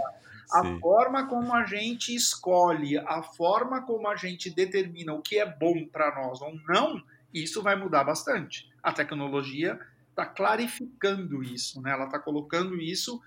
a 0.51 0.63
Sim. 0.63 0.81
forma 0.81 1.27
como 1.27 1.55
a 1.55 1.65
gente 1.65 2.15
escolhe, 2.15 2.99
a 2.99 3.23
forma 3.23 3.83
como 3.83 4.09
a 4.09 4.17
gente 4.17 4.51
determina 4.51 5.13
o 5.13 5.23
que 5.23 5.39
é 5.39 5.47
bom 5.47 5.87
para 5.87 6.15
nós 6.15 6.41
ou 6.41 6.55
não, 6.67 7.03
isso 7.33 7.63
vai 7.63 7.77
mudar 7.77 8.05
bastante. 8.05 8.71
A 8.83 8.93
tecnologia 8.93 9.79
está 10.11 10.25
clarificando 10.27 11.43
isso, 11.43 11.81
né? 11.83 11.93
ela 11.93 12.07
está 12.07 12.19
colocando 12.19 12.81
isso 12.81 13.21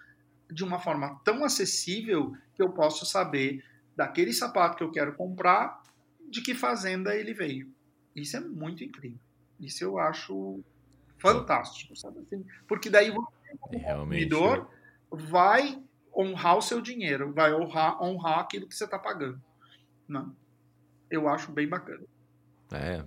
de 0.51 0.63
uma 0.63 0.79
forma 0.79 1.19
tão 1.23 1.43
acessível 1.43 2.35
que 2.55 2.61
eu 2.61 2.71
posso 2.71 3.05
saber 3.05 3.63
daquele 3.95 4.33
sapato 4.33 4.77
que 4.77 4.83
eu 4.83 4.91
quero 4.91 5.13
comprar, 5.15 5.81
de 6.29 6.41
que 6.41 6.53
fazenda 6.53 7.15
ele 7.15 7.33
veio. 7.33 7.71
Isso 8.15 8.35
é 8.35 8.39
muito 8.39 8.83
incrível. 8.83 9.19
Isso 9.59 9.83
eu 9.83 9.97
acho 9.97 10.59
fantástico, 11.17 11.95
sabe 11.95 12.19
assim? 12.19 12.43
Porque 12.67 12.89
daí 12.89 13.11
você, 13.11 13.55
como 13.59 13.79
consumidor, 13.79 14.69
vai 15.09 15.81
honrar 16.15 16.57
o 16.57 16.61
seu 16.61 16.81
dinheiro, 16.81 17.33
vai 17.33 17.53
honrar, 17.53 18.01
honrar 18.01 18.39
aquilo 18.39 18.67
que 18.67 18.75
você 18.75 18.85
está 18.85 18.99
pagando. 18.99 19.41
Não. 20.07 20.27
Né? 20.27 20.31
Eu 21.09 21.27
acho 21.27 21.51
bem 21.51 21.67
bacana. 21.67 22.03
É, 22.71 23.03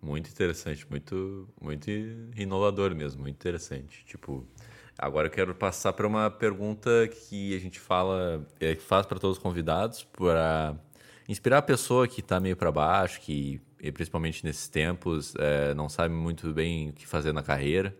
muito 0.00 0.30
interessante, 0.30 0.86
muito, 0.88 1.48
muito 1.60 1.90
inovador 2.36 2.94
mesmo, 2.94 3.22
muito 3.22 3.34
interessante. 3.34 4.04
Tipo, 4.06 4.46
agora 4.98 5.26
eu 5.26 5.30
quero 5.30 5.54
passar 5.54 5.92
para 5.92 6.06
uma 6.06 6.30
pergunta 6.30 6.90
que 7.08 7.54
a 7.54 7.58
gente 7.58 7.78
fala, 7.78 8.46
é, 8.58 8.74
faz 8.74 9.04
para 9.04 9.18
todos 9.18 9.36
os 9.36 9.42
convidados, 9.42 10.04
para 10.04 10.74
inspirar 11.28 11.58
a 11.58 11.62
pessoa 11.62 12.08
que 12.08 12.20
está 12.20 12.40
meio 12.40 12.56
para 12.56 12.72
baixo, 12.72 13.20
que 13.20 13.60
principalmente 13.92 14.44
nesses 14.44 14.68
tempos 14.68 15.34
é, 15.36 15.74
não 15.74 15.90
sabe 15.90 16.14
muito 16.14 16.52
bem 16.54 16.88
o 16.88 16.92
que 16.92 17.06
fazer 17.06 17.32
na 17.32 17.42
carreira. 17.42 17.94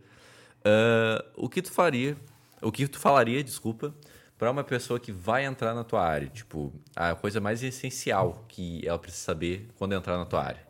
Uh, 0.61 1.45
o 1.45 1.47
que 1.47 1.61
tu 1.61 1.71
faria 1.71 2.17
o 2.65 2.73
que 2.73 2.89
tu 2.89 2.99
falaria, 2.99 3.45
desculpa, 3.45 3.95
para 4.39 4.51
uma 4.51 4.65
pessoa 4.65 4.99
que 4.99 5.13
vai 5.13 5.45
entrar 5.45 5.75
na 5.75 5.85
tua 5.85 6.03
área? 6.05 6.29
Tipo, 6.29 6.73
a 6.97 7.15
coisa 7.15 7.41
mais 7.41 7.63
essencial 7.63 8.45
que 8.49 8.87
ela 8.87 8.99
precisa 8.99 9.25
saber 9.25 9.69
quando 9.77 9.95
entrar 9.95 10.17
na 10.17 10.25
tua 10.25 10.43
área. 10.43 10.67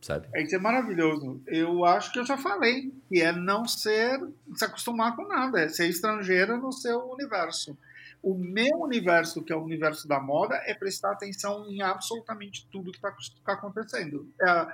Sabe? 0.00 0.28
É 0.34 0.42
isso 0.42 0.56
é 0.56 0.58
maravilhoso. 0.58 1.40
Eu 1.46 1.84
acho 1.84 2.12
que 2.12 2.18
eu 2.18 2.26
já 2.26 2.36
falei, 2.36 2.92
que 3.08 3.20
é 3.20 3.30
não 3.30 3.66
ser, 3.66 4.20
se 4.54 4.64
acostumar 4.64 5.14
com 5.14 5.26
nada, 5.28 5.60
é 5.60 5.68
ser 5.68 5.88
estrangeira 5.88 6.56
no 6.56 6.72
seu 6.72 7.08
universo. 7.10 7.78
O 8.20 8.34
meu 8.34 8.78
universo, 8.80 9.42
que 9.42 9.52
é 9.52 9.56
o 9.56 9.62
universo 9.62 10.08
da 10.08 10.20
moda, 10.20 10.60
é 10.66 10.74
prestar 10.74 11.12
atenção 11.12 11.66
em 11.68 11.82
absolutamente 11.82 12.66
tudo 12.70 12.90
que 12.90 12.98
está 12.98 13.14
tá 13.44 13.52
acontecendo. 13.52 14.28
É, 14.40 14.66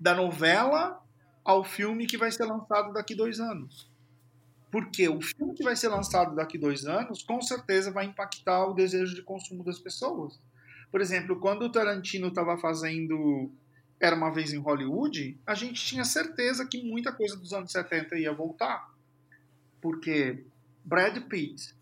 da 0.00 0.14
novela 0.14 1.00
ao 1.44 1.62
filme 1.64 2.06
que 2.06 2.16
vai 2.16 2.30
ser 2.30 2.44
lançado 2.44 2.92
daqui 2.92 3.14
dois 3.14 3.38
anos. 3.40 3.91
Porque 4.72 5.08
o 5.08 5.20
filme 5.20 5.54
que 5.54 5.62
vai 5.62 5.76
ser 5.76 5.88
lançado 5.88 6.34
daqui 6.34 6.58
dois 6.58 6.86
anos, 6.86 7.22
com 7.22 7.40
certeza 7.40 7.92
vai 7.92 8.06
impactar 8.06 8.66
o 8.66 8.74
desejo 8.74 9.14
de 9.14 9.22
consumo 9.22 9.62
das 9.62 9.78
pessoas. 9.78 10.40
Por 10.90 11.00
exemplo, 11.00 11.38
quando 11.38 11.62
o 11.62 11.70
Tarantino 11.70 12.28
estava 12.28 12.58
fazendo 12.58 13.50
Era 14.00 14.16
uma 14.16 14.32
Vez 14.32 14.52
em 14.52 14.58
Hollywood, 14.58 15.38
a 15.46 15.54
gente 15.54 15.84
tinha 15.84 16.04
certeza 16.04 16.66
que 16.66 16.82
muita 16.82 17.12
coisa 17.12 17.36
dos 17.36 17.52
anos 17.52 17.70
70 17.70 18.18
ia 18.18 18.32
voltar. 18.32 18.90
Porque 19.80 20.42
Brad 20.84 21.16
Pitt 21.28 21.74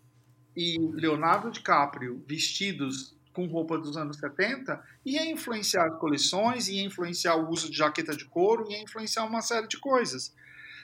e 0.55 0.77
Leonardo 0.77 1.49
DiCaprio 1.49 2.23
vestidos 2.27 3.15
com 3.33 3.45
roupa 3.45 3.77
dos 3.77 3.95
anos 3.97 4.17
70, 4.17 4.83
ia 5.05 5.25
influenciar 5.31 5.85
as 5.87 5.97
coleções, 5.99 6.67
ia 6.67 6.83
influenciar 6.83 7.35
o 7.35 7.49
uso 7.49 7.69
de 7.69 7.77
jaqueta 7.77 8.15
de 8.15 8.25
couro, 8.25 8.69
ia 8.69 8.81
influenciar 8.81 9.23
uma 9.23 9.41
série 9.41 9.67
de 9.67 9.79
coisas. 9.79 10.33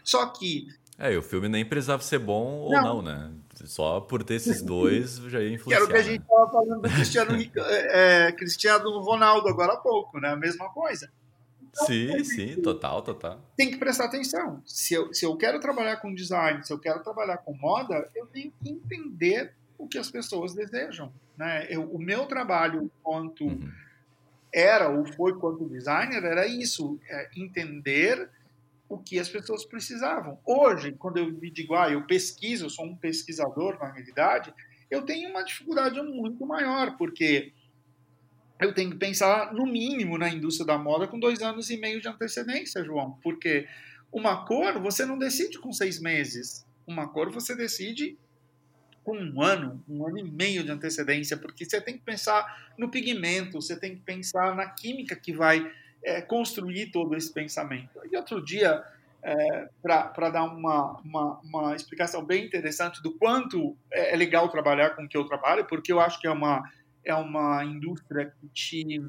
Só 0.03 0.25
que. 0.27 0.67
É, 0.99 1.13
e 1.13 1.17
o 1.17 1.21
filme 1.21 1.47
nem 1.47 1.63
precisava 1.63 2.01
ser 2.01 2.17
bom 2.17 2.69
não. 2.71 2.95
ou 2.95 3.01
não, 3.01 3.01
né? 3.01 3.31
Só 3.65 4.01
por 4.01 4.23
ter 4.23 4.35
esses 4.35 4.61
dois 4.61 5.17
já 5.17 5.39
ia 5.41 5.53
influenciar. 5.53 5.67
Que 5.67 5.73
era 5.73 5.85
o 5.85 5.87
que 5.87 5.95
a 5.95 6.01
gente 6.01 6.21
estava 6.21 6.45
né? 6.45 6.51
falando 6.51 6.81
do 6.81 6.89
Cristiano, 6.89 7.31
é, 7.57 8.31
Cristiano 8.31 8.99
Ronaldo 9.01 9.47
agora 9.47 9.73
há 9.73 9.77
pouco, 9.77 10.19
né? 10.19 10.29
A 10.29 10.35
mesma 10.35 10.69
coisa. 10.69 11.11
Então, 11.61 11.85
sim, 11.85 12.23
sim, 12.23 12.61
total, 12.61 13.03
total. 13.03 13.39
Tem 13.55 13.69
que 13.69 13.77
prestar 13.77 14.05
atenção. 14.05 14.61
Se 14.65 14.95
eu, 14.95 15.13
se 15.13 15.23
eu 15.23 15.35
quero 15.37 15.59
trabalhar 15.59 15.97
com 15.97 16.13
design, 16.13 16.63
se 16.65 16.73
eu 16.73 16.79
quero 16.79 17.03
trabalhar 17.03 17.37
com 17.37 17.53
moda, 17.53 18.09
eu 18.15 18.25
tenho 18.25 18.51
que 18.63 18.71
entender 18.71 19.53
o 19.77 19.87
que 19.87 19.99
as 19.99 20.09
pessoas 20.09 20.55
desejam. 20.55 21.13
Né? 21.37 21.67
Eu, 21.69 21.83
o 21.83 21.99
meu 21.99 22.25
trabalho 22.25 22.89
quanto 23.03 23.45
uhum. 23.45 23.71
era 24.51 24.89
ou 24.89 25.05
foi 25.05 25.37
quanto 25.37 25.69
designer 25.69 26.23
era 26.23 26.47
isso, 26.47 26.99
é 27.07 27.29
entender 27.35 28.27
o 28.89 28.97
que 28.97 29.19
as 29.19 29.29
pessoas 29.29 29.65
precisavam. 29.65 30.39
Hoje, 30.45 30.93
quando 30.93 31.17
eu 31.17 31.31
me 31.31 31.51
digo, 31.51 31.75
ah, 31.75 31.89
eu 31.91 32.05
pesquiso, 32.05 32.65
eu 32.65 32.69
sou 32.69 32.85
um 32.85 32.95
pesquisador 32.95 33.77
na 33.79 33.91
realidade, 33.91 34.53
eu 34.89 35.03
tenho 35.03 35.29
uma 35.29 35.43
dificuldade 35.43 36.01
muito 36.01 36.45
maior, 36.45 36.97
porque 36.97 37.51
eu 38.59 38.73
tenho 38.73 38.91
que 38.91 38.97
pensar, 38.97 39.53
no 39.53 39.65
mínimo, 39.65 40.17
na 40.17 40.29
indústria 40.29 40.65
da 40.65 40.77
moda 40.77 41.07
com 41.07 41.19
dois 41.19 41.41
anos 41.41 41.69
e 41.69 41.77
meio 41.77 42.01
de 42.01 42.07
antecedência, 42.07 42.83
João, 42.83 43.19
porque 43.21 43.67
uma 44.11 44.45
cor 44.45 44.79
você 44.81 45.05
não 45.05 45.17
decide 45.17 45.59
com 45.59 45.71
seis 45.71 45.99
meses, 45.99 46.65
uma 46.87 47.07
cor 47.07 47.31
você 47.31 47.55
decide 47.55 48.17
com 49.03 49.17
um 49.17 49.41
ano, 49.41 49.83
um 49.87 50.05
ano 50.05 50.17
e 50.17 50.23
meio 50.23 50.63
de 50.63 50.71
antecedência, 50.71 51.37
porque 51.37 51.65
você 51.65 51.79
tem 51.79 51.97
que 51.97 52.03
pensar 52.03 52.73
no 52.77 52.89
pigmento, 52.89 53.61
você 53.61 53.79
tem 53.79 53.95
que 53.95 54.01
pensar 54.01 54.55
na 54.55 54.69
química 54.69 55.15
que 55.15 55.33
vai 55.33 55.71
é, 56.03 56.21
construir 56.21 56.91
todo 56.91 57.15
esse 57.15 57.31
pensamento. 57.31 57.99
E 58.11 58.15
outro 58.15 58.43
dia, 58.43 58.83
é, 59.23 59.69
para 59.81 60.29
dar 60.29 60.43
uma, 60.43 60.99
uma, 61.01 61.39
uma, 61.39 61.75
explicação 61.75 62.23
bem 62.23 62.45
interessante 62.45 63.01
do 63.01 63.11
quanto 63.11 63.75
é, 63.91 64.13
é 64.13 64.15
legal 64.15 64.49
trabalhar 64.49 64.91
com 64.91 65.03
o 65.03 65.07
que 65.07 65.17
eu 65.17 65.25
trabalho, 65.25 65.65
porque 65.65 65.91
eu 65.91 65.99
acho 65.99 66.19
que 66.19 66.27
é 66.27 66.31
uma, 66.31 66.69
é 67.03 67.13
uma 67.13 67.63
indústria 67.65 68.33
que 68.39 68.47
te 68.49 69.01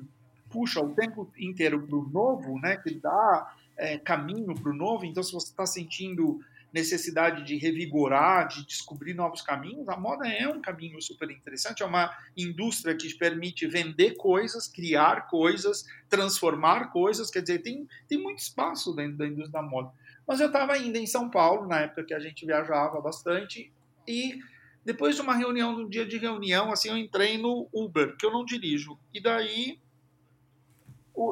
puxa 0.50 0.80
o 0.80 0.94
tempo 0.94 1.30
inteiro 1.38 1.86
para 1.86 1.96
o 1.96 2.08
novo, 2.08 2.58
né, 2.58 2.76
que 2.76 2.94
dá 2.94 3.54
é, 3.76 3.98
caminho 3.98 4.54
para 4.54 4.70
o 4.72 4.74
novo, 4.74 5.04
então 5.04 5.22
se 5.22 5.32
você 5.32 5.48
está 5.48 5.66
sentindo 5.66 6.40
necessidade 6.72 7.44
de 7.44 7.56
revigorar, 7.56 8.48
de 8.48 8.66
descobrir 8.66 9.14
novos 9.14 9.40
caminhos, 9.42 9.88
a 9.88 9.96
moda 9.96 10.28
é 10.28 10.46
um 10.48 10.60
caminho 10.60 11.00
super 11.00 11.30
interessante, 11.30 11.82
é 11.82 11.86
uma 11.86 12.14
indústria 12.36 12.96
que 12.96 13.12
permite 13.14 13.66
vender 13.66 14.16
coisas, 14.16 14.68
criar 14.68 15.28
coisas, 15.28 15.86
transformar 16.08 16.92
coisas, 16.92 17.30
quer 17.30 17.40
dizer, 17.40 17.60
tem, 17.60 17.88
tem 18.06 18.18
muito 18.18 18.40
espaço 18.40 18.94
dentro 18.94 19.16
da 19.16 19.26
indústria 19.26 19.52
da 19.52 19.62
moda. 19.62 19.90
Mas 20.26 20.40
eu 20.40 20.48
estava 20.48 20.74
ainda 20.74 20.98
em 20.98 21.06
São 21.06 21.30
Paulo, 21.30 21.66
na 21.66 21.80
época 21.80 22.04
que 22.04 22.14
a 22.14 22.20
gente 22.20 22.44
viajava 22.44 23.00
bastante, 23.00 23.72
e 24.06 24.38
depois 24.84 25.16
de 25.16 25.22
uma 25.22 25.34
reunião, 25.34 25.72
num 25.72 25.88
dia 25.88 26.06
de 26.06 26.18
reunião, 26.18 26.70
assim, 26.70 26.88
eu 26.88 26.96
entrei 26.96 27.38
no 27.38 27.68
Uber, 27.72 28.16
que 28.16 28.24
eu 28.24 28.32
não 28.32 28.44
dirijo, 28.44 28.98
e 29.12 29.20
daí 29.20 29.80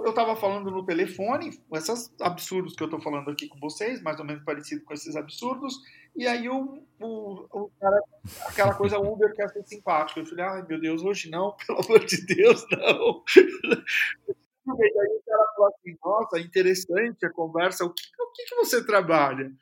eu 0.04 0.10
estava 0.10 0.34
falando 0.34 0.70
no 0.70 0.84
telefone, 0.84 1.50
esses 1.74 2.12
absurdos 2.20 2.74
que 2.74 2.82
eu 2.82 2.86
estou 2.86 3.00
falando 3.00 3.30
aqui 3.30 3.46
com 3.46 3.58
vocês, 3.60 4.02
mais 4.02 4.18
ou 4.18 4.24
menos 4.24 4.42
parecido 4.44 4.84
com 4.84 4.92
esses 4.92 5.14
absurdos, 5.14 5.78
e 6.16 6.26
aí 6.26 6.48
o, 6.48 6.82
o, 7.00 7.46
o 7.52 7.70
cara, 7.80 8.02
aquela 8.46 8.74
coisa 8.74 8.98
Uber 8.98 9.32
quer 9.34 9.48
ser 9.50 9.64
simpático. 9.64 10.20
Eu 10.20 10.26
falei, 10.26 10.44
ai 10.44 10.66
meu 10.66 10.80
Deus, 10.80 11.02
hoje 11.02 11.30
não, 11.30 11.54
pelo 11.66 11.80
amor 11.84 12.04
de 12.04 12.24
Deus, 12.26 12.66
não. 12.70 13.22
E 14.68 14.82
aí 14.82 15.16
o 15.16 15.22
cara 15.24 15.52
falou 15.54 15.68
assim, 15.68 15.96
nossa, 16.04 16.40
interessante 16.40 17.24
a 17.24 17.30
conversa, 17.30 17.84
o 17.84 17.94
que, 17.94 18.02
o 18.20 18.32
que, 18.32 18.46
que 18.46 18.56
você 18.56 18.84
trabalha? 18.84 19.52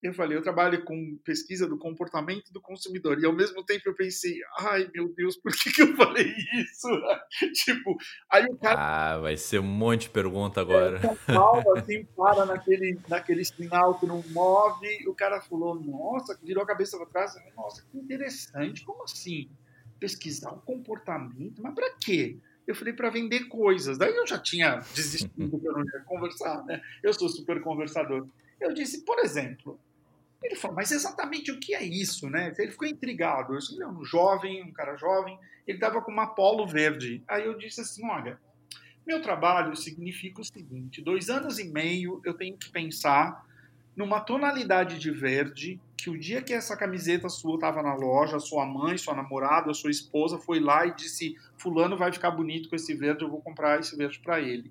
Eu 0.00 0.14
falei, 0.14 0.38
eu 0.38 0.42
trabalho 0.42 0.84
com 0.84 1.18
pesquisa 1.24 1.66
do 1.66 1.76
comportamento 1.76 2.52
do 2.52 2.60
consumidor. 2.60 3.18
E 3.18 3.26
ao 3.26 3.32
mesmo 3.32 3.64
tempo 3.64 3.88
eu 3.88 3.94
pensei, 3.94 4.38
ai 4.60 4.88
meu 4.94 5.12
Deus, 5.12 5.36
por 5.36 5.52
que, 5.52 5.72
que 5.72 5.82
eu 5.82 5.96
falei 5.96 6.32
isso? 6.54 6.88
tipo, 7.64 7.96
aí 8.30 8.44
o 8.46 8.56
cara. 8.56 8.76
Ah, 8.78 9.18
vai 9.18 9.36
ser 9.36 9.58
um 9.58 9.64
monte 9.64 10.02
de 10.02 10.10
pergunta 10.10 10.60
agora. 10.60 11.00
É, 11.02 11.78
assim, 11.78 12.04
para 12.16 12.46
naquele, 12.46 12.96
naquele 13.08 13.44
sinal 13.44 13.98
que 13.98 14.06
não 14.06 14.22
move. 14.28 15.08
O 15.08 15.14
cara 15.14 15.40
falou, 15.40 15.74
nossa, 15.74 16.38
virou 16.44 16.62
a 16.62 16.66
cabeça 16.66 16.96
para 16.96 17.06
trás. 17.06 17.34
Nossa, 17.56 17.84
que 17.90 17.98
interessante. 17.98 18.84
Como 18.84 19.02
assim? 19.02 19.50
Pesquisar 19.98 20.52
o 20.52 20.60
comportamento? 20.60 21.60
Mas 21.60 21.74
para 21.74 21.90
quê? 22.00 22.38
Eu 22.68 22.74
falei 22.76 22.92
para 22.92 23.10
vender 23.10 23.48
coisas. 23.48 23.98
Daí 23.98 24.14
eu 24.14 24.26
já 24.28 24.38
tinha 24.38 24.76
desistido 24.94 25.28
eu 25.64 25.72
não 25.72 25.84
ia 25.84 26.04
conversar, 26.06 26.64
né? 26.66 26.80
Eu 27.02 27.12
sou 27.12 27.28
super 27.28 27.60
conversador. 27.60 28.28
Eu 28.60 28.72
disse, 28.72 29.04
por 29.04 29.18
exemplo, 29.18 29.80
ele 30.42 30.54
falou, 30.54 30.76
mas 30.76 30.92
exatamente 30.92 31.50
o 31.50 31.58
que 31.58 31.74
é 31.74 31.82
isso, 31.82 32.30
né? 32.30 32.54
Ele 32.58 32.70
ficou 32.70 32.86
intrigado. 32.86 33.54
Eu 33.54 33.58
disse, 33.58 33.84
um 33.84 34.04
jovem, 34.04 34.62
um 34.62 34.72
cara 34.72 34.96
jovem, 34.96 35.38
ele 35.66 35.78
estava 35.78 36.00
com 36.00 36.12
uma 36.12 36.28
polo 36.28 36.66
verde. 36.66 37.22
Aí 37.26 37.44
eu 37.44 37.58
disse 37.58 37.80
assim, 37.80 38.06
olha, 38.08 38.38
meu 39.06 39.20
trabalho 39.20 39.74
significa 39.76 40.40
o 40.40 40.44
seguinte, 40.44 41.02
dois 41.02 41.28
anos 41.28 41.58
e 41.58 41.64
meio 41.64 42.20
eu 42.24 42.34
tenho 42.34 42.56
que 42.56 42.70
pensar 42.70 43.46
numa 43.96 44.20
tonalidade 44.20 44.98
de 44.98 45.10
verde 45.10 45.80
que 45.96 46.08
o 46.08 46.16
dia 46.16 46.40
que 46.40 46.52
essa 46.52 46.76
camiseta 46.76 47.28
sua 47.28 47.56
estava 47.56 47.82
na 47.82 47.94
loja, 47.94 48.38
sua 48.38 48.64
mãe, 48.64 48.96
sua 48.96 49.16
namorada, 49.16 49.74
sua 49.74 49.90
esposa 49.90 50.38
foi 50.38 50.60
lá 50.60 50.86
e 50.86 50.94
disse, 50.94 51.36
fulano 51.56 51.96
vai 51.96 52.12
ficar 52.12 52.30
bonito 52.30 52.68
com 52.68 52.76
esse 52.76 52.94
verde, 52.94 53.24
eu 53.24 53.30
vou 53.30 53.40
comprar 53.40 53.80
esse 53.80 53.96
verde 53.96 54.20
para 54.20 54.40
ele 54.40 54.70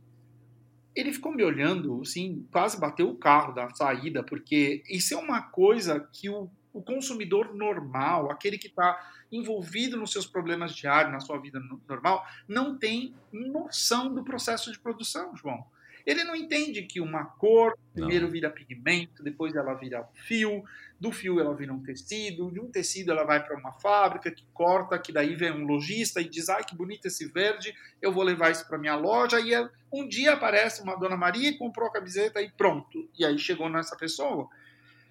ele 0.97 1.13
ficou 1.13 1.31
me 1.31 1.43
olhando, 1.43 2.01
assim, 2.01 2.47
quase 2.51 2.79
bateu 2.79 3.07
o 3.07 3.15
carro 3.15 3.53
da 3.53 3.69
saída, 3.69 4.23
porque 4.23 4.83
isso 4.89 5.13
é 5.13 5.17
uma 5.17 5.43
coisa 5.43 5.99
que 6.11 6.27
o, 6.27 6.49
o 6.73 6.81
consumidor 6.81 7.53
normal, 7.53 8.31
aquele 8.31 8.57
que 8.57 8.67
está 8.67 8.99
envolvido 9.31 9.95
nos 9.95 10.11
seus 10.11 10.25
problemas 10.25 10.73
diários, 10.73 11.13
na 11.13 11.19
sua 11.19 11.37
vida 11.37 11.61
normal, 11.87 12.25
não 12.47 12.75
tem 12.75 13.13
noção 13.31 14.11
do 14.11 14.23
processo 14.23 14.71
de 14.71 14.79
produção, 14.79 15.35
João. 15.35 15.63
Ele 16.07 16.23
não 16.23 16.33
entende 16.33 16.83
que 16.83 17.01
uma 17.01 17.25
cor 17.25 17.77
primeiro 17.93 18.27
não. 18.27 18.31
vira 18.31 18.49
pigmento, 18.49 19.21
depois 19.21 19.53
ela 19.57 19.73
vira 19.73 20.07
fio, 20.13 20.63
do 20.97 21.11
fio 21.11 21.37
ela 21.37 21.53
vira 21.53 21.73
um 21.73 21.83
tecido, 21.83 22.49
de 22.49 22.61
um 22.61 22.71
tecido 22.71 23.11
ela 23.11 23.25
vai 23.25 23.45
para 23.45 23.57
uma 23.57 23.73
fábrica 23.73 24.31
que 24.31 24.45
corta, 24.53 24.97
que 24.97 25.11
daí 25.11 25.35
vem 25.35 25.51
um 25.51 25.65
lojista 25.65 26.21
e 26.21 26.29
diz: 26.29 26.47
ai 26.47 26.63
que 26.63 26.73
bonito 26.73 27.07
esse 27.07 27.27
verde, 27.27 27.75
eu 28.01 28.13
vou 28.13 28.23
levar 28.23 28.51
isso 28.51 28.65
para 28.65 28.77
minha 28.77 28.95
loja. 28.95 29.37
E 29.41 29.51
um 29.91 30.07
dia 30.07 30.31
aparece 30.31 30.81
uma 30.81 30.95
dona 30.95 31.17
Maria 31.17 31.49
e 31.49 31.57
comprou 31.57 31.89
a 31.89 31.91
camiseta 31.91 32.41
e 32.41 32.49
pronto. 32.49 33.09
E 33.19 33.25
aí 33.25 33.37
chegou 33.37 33.67
nessa 33.67 33.97
pessoa. 33.97 34.47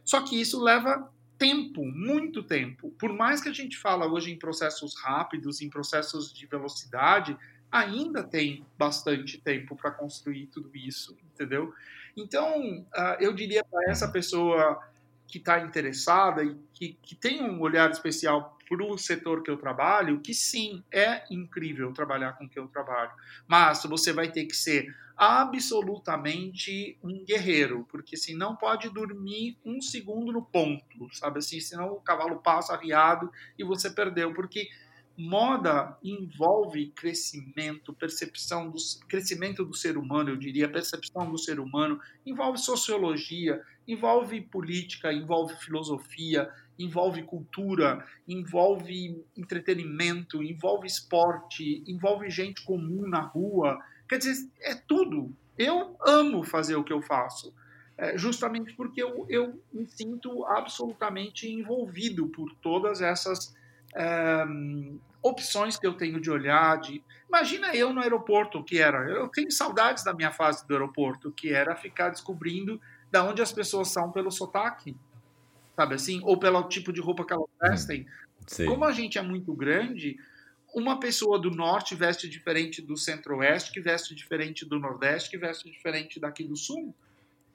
Só 0.03 0.23
que 0.23 0.41
isso 0.41 0.59
leva 0.63 1.13
tempo, 1.37 1.85
muito 1.85 2.43
tempo. 2.43 2.91
Por 2.93 3.13
mais 3.13 3.43
que 3.43 3.51
a 3.51 3.53
gente 3.53 3.77
fala 3.77 4.11
hoje 4.11 4.33
em 4.33 4.39
processos 4.39 4.99
rápidos, 4.99 5.61
em 5.61 5.69
processos 5.69 6.33
de 6.33 6.47
velocidade, 6.47 7.37
ainda 7.71 8.23
tem 8.23 8.65
bastante 8.79 9.39
tempo 9.39 9.77
para 9.77 9.91
construir 9.91 10.47
tudo 10.47 10.71
isso, 10.75 11.17
entendeu? 11.33 11.73
Então, 12.17 12.81
uh, 12.81 13.17
eu 13.21 13.33
diria 13.33 13.63
para 13.65 13.91
essa 13.91 14.09
pessoa 14.09 14.81
que 15.27 15.39
está 15.39 15.61
interessada 15.61 16.45
e 16.45 16.57
que, 16.73 16.99
que 17.03 17.15
tem 17.15 17.43
um 17.43 17.61
olhar 17.61 17.91
especial 17.91 18.57
para 18.69 18.85
o 18.85 18.99
setor 18.99 19.43
que 19.43 19.51
eu 19.51 19.57
trabalho, 19.57 20.21
que 20.21 20.35
sim, 20.35 20.83
é 20.93 21.25
incrível 21.31 21.93
trabalhar 21.93 22.33
com 22.33 22.45
o 22.45 22.49
que 22.49 22.59
eu 22.59 22.69
trabalho. 22.69 23.13
Mas 23.47 23.83
você 23.85 24.13
vai 24.13 24.31
ter 24.31 24.45
que 24.47 24.57
ser 24.57 24.95
absolutamente 25.17 26.99
um 27.03 27.25
guerreiro, 27.25 27.87
porque 27.91 28.17
assim, 28.17 28.35
não 28.35 28.55
pode 28.55 28.91
dormir 28.91 29.57
um 29.65 29.81
segundo 29.81 30.31
no 30.31 30.43
ponto, 30.43 31.09
sabe 31.15 31.39
assim, 31.39 31.59
senão 31.59 31.93
o 31.93 32.01
cavalo 32.01 32.37
passa 32.37 32.75
arriado 32.75 33.33
e 33.59 33.65
você 33.65 33.89
perdeu, 33.89 34.35
porque 34.35 34.69
Moda 35.19 35.97
envolve 36.05 36.89
crescimento, 36.89 37.93
percepção 37.95 38.71
do 38.71 38.79
crescimento 39.09 39.65
do 39.65 39.75
ser 39.75 39.97
humano, 39.97 40.31
eu 40.31 40.37
diria, 40.37 40.69
percepção 40.69 41.31
do 41.31 41.39
ser 41.39 41.59
humano, 41.59 41.99
envolve 42.25 42.59
sociologia, 42.59 43.63
envolve 43.89 44.41
política, 44.43 45.13
envolve 45.13 45.57
filosofia, 45.57 46.51
envolve 46.79 47.23
cultura, 47.23 48.07
envolve 48.29 49.25
entretenimento, 49.37 50.43
envolve 50.43 50.87
esporte, 50.87 51.83
envolve 51.87 52.29
gente 52.29 52.63
comum 52.65 53.09
na 53.09 53.21
rua. 53.21 53.83
Quer 54.09 54.19
dizer, 54.19 54.51
é 54.61 54.75
tudo. 54.75 55.35
Eu 55.57 55.97
amo 56.07 56.45
fazer 56.45 56.77
o 56.77 56.85
que 56.85 56.93
eu 56.93 57.01
faço. 57.01 57.55
É, 57.99 58.19
justamente 58.19 58.75
porque 58.75 59.03
eu, 59.03 59.25
eu 59.31 59.59
me 59.73 59.87
sinto 59.87 60.45
absolutamente 60.45 61.51
envolvido 61.51 62.29
por 62.29 62.53
todas 62.57 63.01
essas 63.01 63.57
opções 65.23 65.79
que 65.79 65.87
eu 65.87 65.95
tenho 65.95 66.21
de 66.21 66.31
olhar. 66.31 66.81
De... 66.81 67.03
Imagina 67.29 67.75
eu 67.75 67.93
no 67.93 68.01
aeroporto, 68.01 68.63
que 68.63 68.79
era. 68.79 69.09
Eu 69.09 69.29
tenho 69.29 69.51
saudades 69.51 70.05
da 70.05 70.15
minha 70.15 70.33
fase 70.33 70.67
do 70.67 70.73
aeroporto, 70.75 71.33
que 71.33 71.53
era 71.53 71.75
ficar 71.75 72.11
descobrindo 72.11 72.81
da 73.11 73.25
onde 73.25 73.43
as 73.43 73.53
pessoas 73.53 73.89
são 73.89 74.11
pelo 74.11 74.31
sotaque, 74.31 74.97
sabe 75.75 75.95
assim? 75.95 76.21
Ou 76.25 76.39
pelo 76.39 76.63
tipo 76.65 76.93
de 76.93 77.01
roupa 77.01 77.25
que 77.25 77.33
elas 77.33 77.49
vestem. 77.61 78.07
Sim. 78.47 78.67
Como 78.67 78.85
a 78.85 78.93
gente 78.93 79.19
é 79.19 79.23
muito 79.23 79.53
grande, 79.55 80.17
uma 80.75 81.01
pessoa 81.01 81.39
do 81.39 81.51
norte 81.51 81.95
veste 81.95 82.29
diferente 82.29 82.83
do 82.83 82.97
centro-oeste, 82.97 83.73
que 83.73 83.81
veste 83.81 84.15
diferente 84.15 84.65
do 84.65 84.79
nordeste, 84.79 85.31
que 85.31 85.39
veste 85.39 85.71
diferente 85.71 86.21
daqui 86.21 86.45
do 86.45 86.57
sul. 86.57 86.95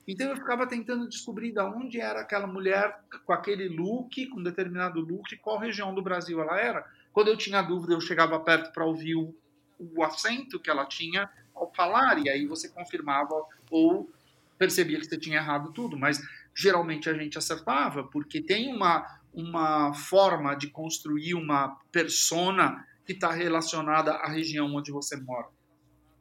Então 0.07 0.29
eu 0.29 0.35
ficava 0.35 0.67
tentando 0.67 1.07
descobrir 1.07 1.51
de 1.51 1.61
onde 1.61 1.99
era 1.99 2.21
aquela 2.21 2.47
mulher 2.47 2.99
com 3.25 3.33
aquele 3.33 3.69
look, 3.69 4.27
com 4.27 4.41
determinado 4.41 4.99
look, 4.99 5.35
qual 5.37 5.59
região 5.59 5.93
do 5.93 6.01
Brasil 6.01 6.41
ela 6.41 6.59
era. 6.59 6.85
Quando 7.13 7.27
eu 7.27 7.37
tinha 7.37 7.61
dúvida, 7.61 7.93
eu 7.93 8.01
chegava 8.01 8.39
perto 8.39 8.71
para 8.71 8.85
ouvir 8.85 9.15
o, 9.15 9.35
o 9.79 10.03
acento 10.03 10.59
que 10.59 10.69
ela 10.69 10.85
tinha 10.85 11.29
ao 11.53 11.71
falar, 11.73 12.17
e 12.17 12.29
aí 12.29 12.47
você 12.47 12.69
confirmava 12.69 13.33
ou 13.69 14.09
percebia 14.57 14.99
que 14.99 15.05
você 15.05 15.17
tinha 15.17 15.37
errado 15.37 15.71
tudo. 15.71 15.97
Mas 15.97 16.19
geralmente 16.55 17.09
a 17.09 17.13
gente 17.13 17.37
acertava, 17.37 18.03
porque 18.03 18.41
tem 18.41 18.73
uma, 18.73 19.05
uma 19.33 19.93
forma 19.93 20.55
de 20.55 20.67
construir 20.67 21.35
uma 21.35 21.77
persona 21.91 22.85
que 23.05 23.13
está 23.13 23.31
relacionada 23.31 24.13
à 24.13 24.29
região 24.29 24.73
onde 24.73 24.91
você 24.91 25.15
mora. 25.15 25.47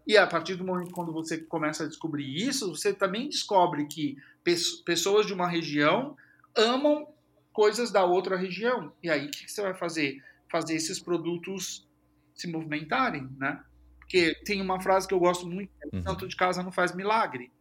E 0.06 0.16
a 0.16 0.27
partir 0.27 0.56
do 0.56 0.64
momento 0.64 0.93
quando 0.93 1.12
você 1.12 1.39
começa 1.39 1.85
a 1.85 1.86
descobrir 1.86 2.35
isso, 2.36 2.74
você 2.74 2.93
também 2.93 3.28
descobre 3.28 3.86
que 3.86 4.16
pessoas 4.85 5.27
de 5.27 5.32
uma 5.32 5.48
região 5.48 6.16
amam 6.56 7.06
coisas 7.52 7.90
da 7.90 8.05
outra 8.05 8.36
região. 8.36 8.93
E 9.02 9.10
aí 9.10 9.27
o 9.27 9.31
que 9.31 9.51
você 9.51 9.62
vai 9.62 9.74
fazer? 9.74 10.22
Fazer 10.51 10.74
esses 10.74 10.98
produtos 10.98 11.86
se 12.35 12.48
movimentarem, 12.48 13.28
né? 13.39 13.62
Porque 13.98 14.35
tem 14.44 14.60
uma 14.60 14.81
frase 14.81 15.06
que 15.06 15.14
eu 15.14 15.20
gosto 15.20 15.47
muito, 15.47 15.70
uhum. 15.93 16.02
tanto 16.02 16.27
de 16.27 16.35
casa 16.35 16.62
não 16.62 16.72
faz 16.72 16.94
milagre. 16.94 17.52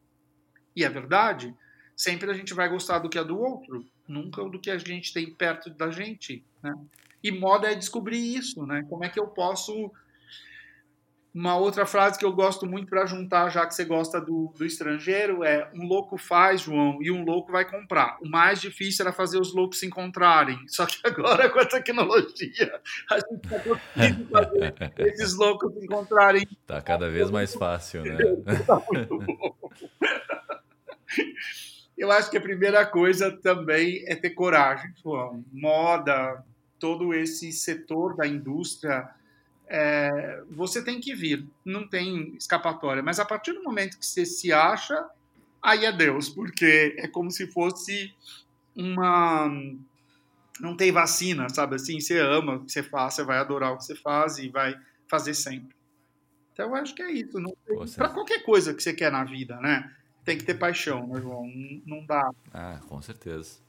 E 0.76 0.84
é 0.84 0.90
verdade. 0.90 1.54
Sempre 1.96 2.32
a 2.32 2.34
gente 2.34 2.54
vai 2.54 2.70
gostar 2.70 3.00
do 3.00 3.10
que 3.10 3.20
é 3.20 3.24
do 3.24 3.38
outro, 3.38 3.86
nunca 4.08 4.44
do 4.44 4.60
que 4.60 4.72
a 4.72 4.78
gente 4.78 5.14
tem 5.14 5.32
perto 5.32 5.70
da 5.70 5.92
gente, 5.92 6.44
né? 6.64 6.74
E 7.22 7.32
moda 7.32 7.70
é 7.70 7.76
descobrir 7.76 8.36
isso, 8.36 8.66
né? 8.66 8.86
Como 8.90 9.04
é 9.04 9.10
que 9.10 9.20
eu 9.20 9.28
posso 9.28 9.92
uma 11.34 11.56
outra 11.56 11.86
frase 11.86 12.18
que 12.18 12.26
eu 12.26 12.34
gosto 12.34 12.66
muito 12.66 12.90
para 12.90 13.06
juntar, 13.06 13.50
já 13.50 13.66
que 13.66 13.76
você 13.76 13.86
gosta 13.86 14.20
do, 14.20 14.52
do 14.58 14.66
estrangeiro, 14.66 15.44
é 15.44 15.70
um 15.76 15.86
louco 15.86 16.18
faz, 16.18 16.62
João, 16.62 16.98
e 17.02 17.12
um 17.12 17.24
louco 17.24 17.52
vai 17.52 17.70
comprar. 17.70 18.18
O 18.22 18.28
mais 18.28 18.60
difícil 18.60 19.06
era 19.06 19.14
fazer 19.14 19.40
os 19.40 19.54
loucos 19.54 19.80
se 19.80 19.86
encontrarem. 19.86 20.58
Só 20.68 20.86
que 20.86 21.00
agora, 21.06 21.50
com 21.50 21.60
a 21.60 21.66
tecnologia, 21.66 22.82
a 23.12 23.16
gente 23.20 23.44
está 23.44 23.60
conseguindo 23.60 24.28
fazer 24.30 24.74
esses 25.08 25.36
loucos 25.36 25.74
se 25.74 25.86
encontrarem. 25.86 26.48
Tá 26.66 26.82
cada 26.82 27.10
vez 27.10 27.30
mais 27.30 27.54
fácil, 27.54 28.04
né? 28.04 28.18
Tá 28.66 28.82
muito 28.92 29.20
bom. 29.20 29.56
Eu 31.98 32.12
acho 32.12 32.32
que 32.32 32.38
a 32.38 32.42
primeira 32.42 32.86
coisa 32.86 33.32
também 33.32 34.04
é 34.08 34.16
ter 34.16 34.32
coragem, 34.32 34.92
João. 35.04 35.44
Moda, 35.52 36.44
todo 36.80 37.14
esse 37.14 37.52
setor 37.52 38.16
da 38.16 38.26
indústria 38.26 39.10
é, 39.70 40.44
você 40.50 40.84
tem 40.84 41.00
que 41.00 41.14
vir, 41.14 41.48
não 41.64 41.88
tem 41.88 42.36
escapatória. 42.36 43.04
Mas 43.04 43.20
a 43.20 43.26
partir 43.26 43.54
do 43.54 43.64
momento 43.64 44.00
que 44.00 44.06
você 44.06 44.26
se 44.26 44.52
acha, 44.52 45.08
aí 45.62 45.86
é 45.86 45.92
Deus, 45.92 46.28
porque 46.28 46.96
é 46.98 47.08
como 47.08 47.30
se 47.30 47.52
fosse 47.52 48.14
uma. 48.76 49.48
Não 50.60 50.76
tem 50.76 50.92
vacina, 50.92 51.48
sabe? 51.50 51.76
Assim, 51.76 52.00
você 52.00 52.20
ama 52.20 52.56
o 52.56 52.66
que 52.66 52.72
você 52.72 52.84
faz, 52.84 53.14
você 53.14 53.24
vai 53.24 53.38
adorar 53.38 53.72
o 53.72 53.78
que 53.78 53.86
você 53.86 53.96
faz 53.96 54.40
e 54.40 54.50
vai 54.50 54.76
fazer 55.08 55.34
sempre. 55.34 55.76
Então, 56.52 56.70
eu 56.70 56.76
acho 56.76 56.94
que 56.94 57.02
é 57.02 57.12
isso. 57.12 57.38
Para 57.96 58.10
qualquer 58.10 58.44
coisa 58.44 58.74
que 58.74 58.84
você 58.84 58.94
quer 58.94 59.12
na 59.12 59.24
vida, 59.24 59.56
né? 59.62 59.90
Tem 60.26 60.38
que 60.38 60.44
ter 60.44 60.56
paixão, 60.56 61.08
né, 61.08 61.22
João? 61.22 61.46
Não, 61.46 61.82
não 62.00 62.06
dá. 62.06 62.30
Ah, 62.54 62.82
com 62.90 63.02
certeza 63.02 63.69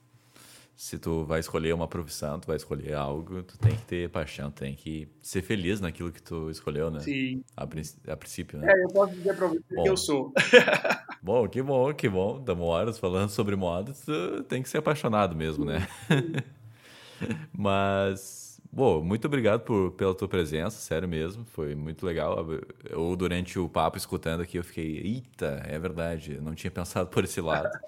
se 0.80 0.98
tu 0.98 1.26
vai 1.26 1.40
escolher 1.40 1.74
uma 1.74 1.86
profissão, 1.86 2.40
tu 2.40 2.46
vai 2.46 2.56
escolher 2.56 2.94
algo, 2.94 3.42
tu 3.42 3.58
tem 3.58 3.76
que 3.76 3.82
ter 3.82 4.08
paixão, 4.08 4.50
tem 4.50 4.74
que 4.74 5.06
ser 5.20 5.42
feliz 5.42 5.78
naquilo 5.78 6.10
que 6.10 6.22
tu 6.22 6.48
escolheu, 6.48 6.90
né? 6.90 7.00
Sim. 7.00 7.44
A, 7.54 7.64
a 7.64 8.16
princípio, 8.16 8.58
né? 8.58 8.72
É, 8.72 8.84
eu 8.84 8.88
posso 8.88 9.12
dizer 9.12 9.36
pra 9.36 9.48
você 9.48 9.60
bom, 9.74 9.82
que 9.82 9.88
eu 9.90 9.96
sou. 9.98 10.32
bom, 11.22 11.46
que 11.46 11.60
bom, 11.60 11.92
que 11.92 12.08
bom. 12.08 12.42
Damos 12.42 12.66
horas 12.66 12.98
falando 12.98 13.28
sobre 13.28 13.56
moda, 13.56 13.92
tu 13.92 14.42
tem 14.44 14.62
que 14.62 14.70
ser 14.70 14.78
apaixonado 14.78 15.36
mesmo, 15.36 15.66
né? 15.66 15.86
Mas, 17.52 18.58
bom, 18.72 19.04
muito 19.04 19.26
obrigado 19.26 19.60
por, 19.60 19.90
pela 19.90 20.14
tua 20.14 20.28
presença, 20.28 20.78
sério 20.78 21.06
mesmo, 21.06 21.44
foi 21.44 21.74
muito 21.74 22.06
legal. 22.06 22.46
Eu, 22.88 23.14
durante 23.16 23.58
o 23.58 23.68
papo, 23.68 23.98
escutando 23.98 24.40
aqui, 24.40 24.56
eu 24.56 24.64
fiquei, 24.64 24.96
eita, 24.96 25.62
é 25.66 25.78
verdade, 25.78 26.40
não 26.40 26.54
tinha 26.54 26.70
pensado 26.70 27.10
por 27.10 27.22
esse 27.22 27.42
lado. 27.42 27.68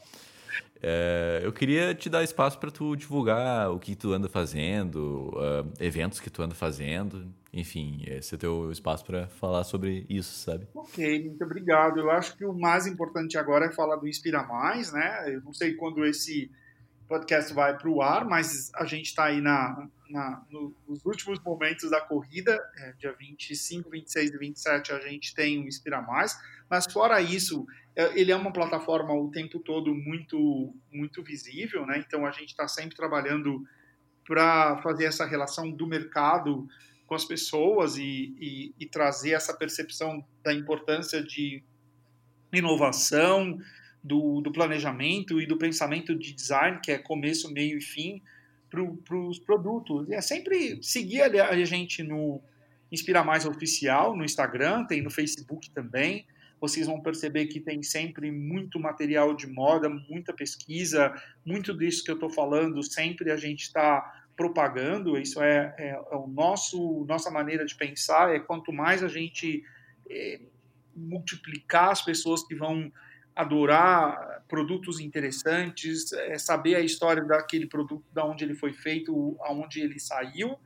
É, 0.82 1.40
eu 1.44 1.52
queria 1.52 1.94
te 1.94 2.10
dar 2.10 2.24
espaço 2.24 2.58
para 2.58 2.70
tu 2.70 2.96
divulgar 2.96 3.70
o 3.70 3.78
que 3.78 3.94
tu 3.94 4.12
anda 4.12 4.28
fazendo, 4.28 5.32
uh, 5.36 5.72
eventos 5.78 6.18
que 6.18 6.28
tu 6.28 6.42
anda 6.42 6.54
fazendo, 6.54 7.32
enfim, 7.52 8.02
esse 8.06 8.34
é 8.34 8.38
teu 8.38 8.72
espaço 8.72 9.04
para 9.04 9.28
falar 9.28 9.62
sobre 9.64 10.06
isso, 10.08 10.32
sabe? 10.38 10.66
Ok, 10.74 11.28
muito 11.28 11.44
obrigado. 11.44 12.00
Eu 12.00 12.10
acho 12.10 12.36
que 12.36 12.44
o 12.44 12.52
mais 12.52 12.86
importante 12.86 13.36
agora 13.36 13.66
é 13.66 13.72
falar 13.72 13.96
do 13.96 14.08
Inspira 14.08 14.42
Mais, 14.42 14.92
né? 14.92 15.34
Eu 15.34 15.42
não 15.42 15.52
sei 15.52 15.74
quando 15.74 16.04
esse 16.04 16.50
podcast 17.06 17.52
vai 17.52 17.76
para 17.76 17.90
o 17.90 18.00
ar, 18.00 18.24
mas 18.24 18.72
a 18.74 18.86
gente 18.86 19.06
está 19.06 19.26
aí 19.26 19.42
na, 19.42 19.86
na, 20.08 20.42
nos 20.88 21.04
últimos 21.04 21.38
momentos 21.40 21.90
da 21.90 22.00
corrida, 22.00 22.58
é, 22.78 22.92
dia 22.92 23.12
25, 23.12 23.90
26 23.90 24.30
e 24.30 24.38
27 24.38 24.92
a 24.92 25.00
gente 25.00 25.34
tem 25.34 25.62
o 25.62 25.68
Inspira 25.68 26.00
Mais, 26.00 26.34
mas 26.70 26.90
fora 26.90 27.20
isso, 27.20 27.66
ele 28.14 28.32
é 28.32 28.36
uma 28.36 28.52
plataforma 28.52 29.12
o 29.14 29.31
tempo 29.31 29.59
todo 29.59 29.94
muito, 29.94 30.74
muito 30.90 31.23
visível, 31.23 31.86
né? 31.86 32.02
então 32.06 32.24
a 32.24 32.31
gente 32.31 32.48
está 32.48 32.66
sempre 32.66 32.97
trabalhando 32.97 33.62
para 34.27 34.81
fazer 34.82 35.05
essa 35.05 35.27
relação 35.27 35.70
do 35.70 35.86
mercado 35.86 36.66
com 37.06 37.14
as 37.14 37.24
pessoas 37.24 37.97
e, 37.98 38.35
e, 38.40 38.74
e 38.78 38.86
trazer 38.86 39.32
essa 39.32 39.55
percepção 39.55 40.24
da 40.43 40.55
importância 40.55 41.23
de 41.23 41.62
inovação, 42.52 43.59
do, 44.02 44.40
do, 44.40 44.51
planejamento 44.51 45.40
e 45.40 45.47
do 45.47 45.56
pensamento 45.56 46.14
de 46.14 46.32
design, 46.32 46.81
que 46.82 46.90
é 46.90 46.98
começo, 46.98 47.52
meio 47.52 47.78
e 47.78 47.81
fim, 47.81 48.23
para 48.70 49.16
os 49.16 49.39
produtos. 49.39 50.09
E 50.09 50.14
é 50.14 50.20
sempre 50.20 50.82
seguir 50.82 51.23
a 51.23 51.64
gente 51.64 52.02
no 52.02 52.40
Inspira 52.90 53.23
Mais 53.23 53.44
Oficial, 53.47 54.16
no 54.16 54.24
Instagram, 54.24 54.86
tem 54.86 55.02
no 55.02 55.10
Facebook 55.10 55.70
também. 55.70 56.27
Vocês 56.62 56.86
vão 56.86 57.01
perceber 57.01 57.47
que 57.47 57.59
tem 57.59 57.82
sempre 57.82 58.30
muito 58.30 58.78
material 58.78 59.34
de 59.34 59.48
moda, 59.48 59.89
muita 59.89 60.32
pesquisa, 60.32 61.12
muito 61.44 61.76
disso 61.76 62.05
que 62.05 62.10
eu 62.12 62.14
estou 62.14 62.30
falando, 62.30 62.80
sempre 62.84 63.32
a 63.32 63.36
gente 63.36 63.62
está 63.62 64.22
propagando. 64.36 65.18
Isso 65.18 65.43
é, 65.43 65.74
é, 65.76 65.89
é, 65.89 66.16
o 66.16 66.28
nosso 66.28 67.05
nossa 67.09 67.32
maneira 67.32 67.64
de 67.66 67.74
pensar. 67.74 68.32
É 68.32 68.39
quanto 68.39 68.72
mais 68.72 69.02
a 69.02 69.09
gente 69.09 69.64
é, 70.09 70.40
multiplicar 70.94 71.90
as 71.90 72.01
pessoas 72.01 72.47
que 72.47 72.55
vão 72.55 72.93
adorar 73.34 74.44
produtos 74.47 75.01
interessantes, 75.01 76.12
é, 76.12 76.39
saber 76.39 76.76
a 76.76 76.80
história 76.80 77.24
daquele 77.24 77.66
produto, 77.66 78.05
da 78.12 78.24
onde 78.24 78.44
ele 78.44 78.55
foi 78.55 78.72
feito, 78.72 79.36
aonde 79.40 79.80
ele 79.80 79.98
saiu. 79.98 80.56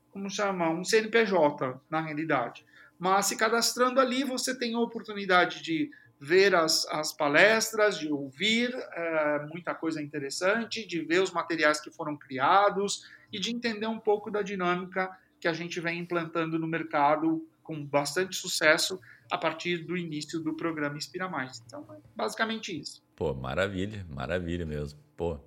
como 0.09 0.27
chama, 0.27 0.71
um 0.71 0.83
CNPJ 0.83 1.79
na 1.87 2.01
realidade. 2.01 2.65
Mas 2.97 3.27
se 3.27 3.35
cadastrando 3.35 3.99
ali, 3.99 4.23
você 4.23 4.57
tem 4.57 4.73
a 4.73 4.79
oportunidade 4.79 5.61
de 5.61 5.91
ver 6.19 6.55
as, 6.55 6.85
as 6.87 7.11
palestras, 7.11 7.97
de 7.97 8.11
ouvir 8.11 8.73
é, 8.73 9.45
muita 9.51 9.75
coisa 9.75 10.01
interessante, 10.01 10.85
de 10.87 11.01
ver 11.01 11.21
os 11.21 11.31
materiais 11.31 11.81
que 11.81 11.91
foram 11.91 12.15
criados 12.15 13.05
e 13.31 13.39
de 13.39 13.51
entender 13.51 13.87
um 13.87 13.99
pouco 13.99 14.31
da 14.31 14.41
dinâmica 14.41 15.11
que 15.39 15.47
a 15.47 15.53
gente 15.53 15.79
vem 15.81 15.99
implantando 15.99 16.57
no 16.57 16.67
mercado 16.67 17.45
com 17.61 17.83
bastante 17.83 18.35
sucesso 18.35 18.99
a 19.31 19.37
partir 19.37 19.79
do 19.79 19.97
início 19.97 20.39
do 20.39 20.53
programa 20.53 20.97
Inspira 20.97 21.27
Mais. 21.27 21.61
Então, 21.65 21.85
é 21.91 21.97
basicamente 22.15 22.77
isso. 22.79 23.01
Pô, 23.15 23.33
maravilha, 23.33 24.05
maravilha 24.09 24.65
mesmo. 24.65 24.99
Pô, 25.17 25.39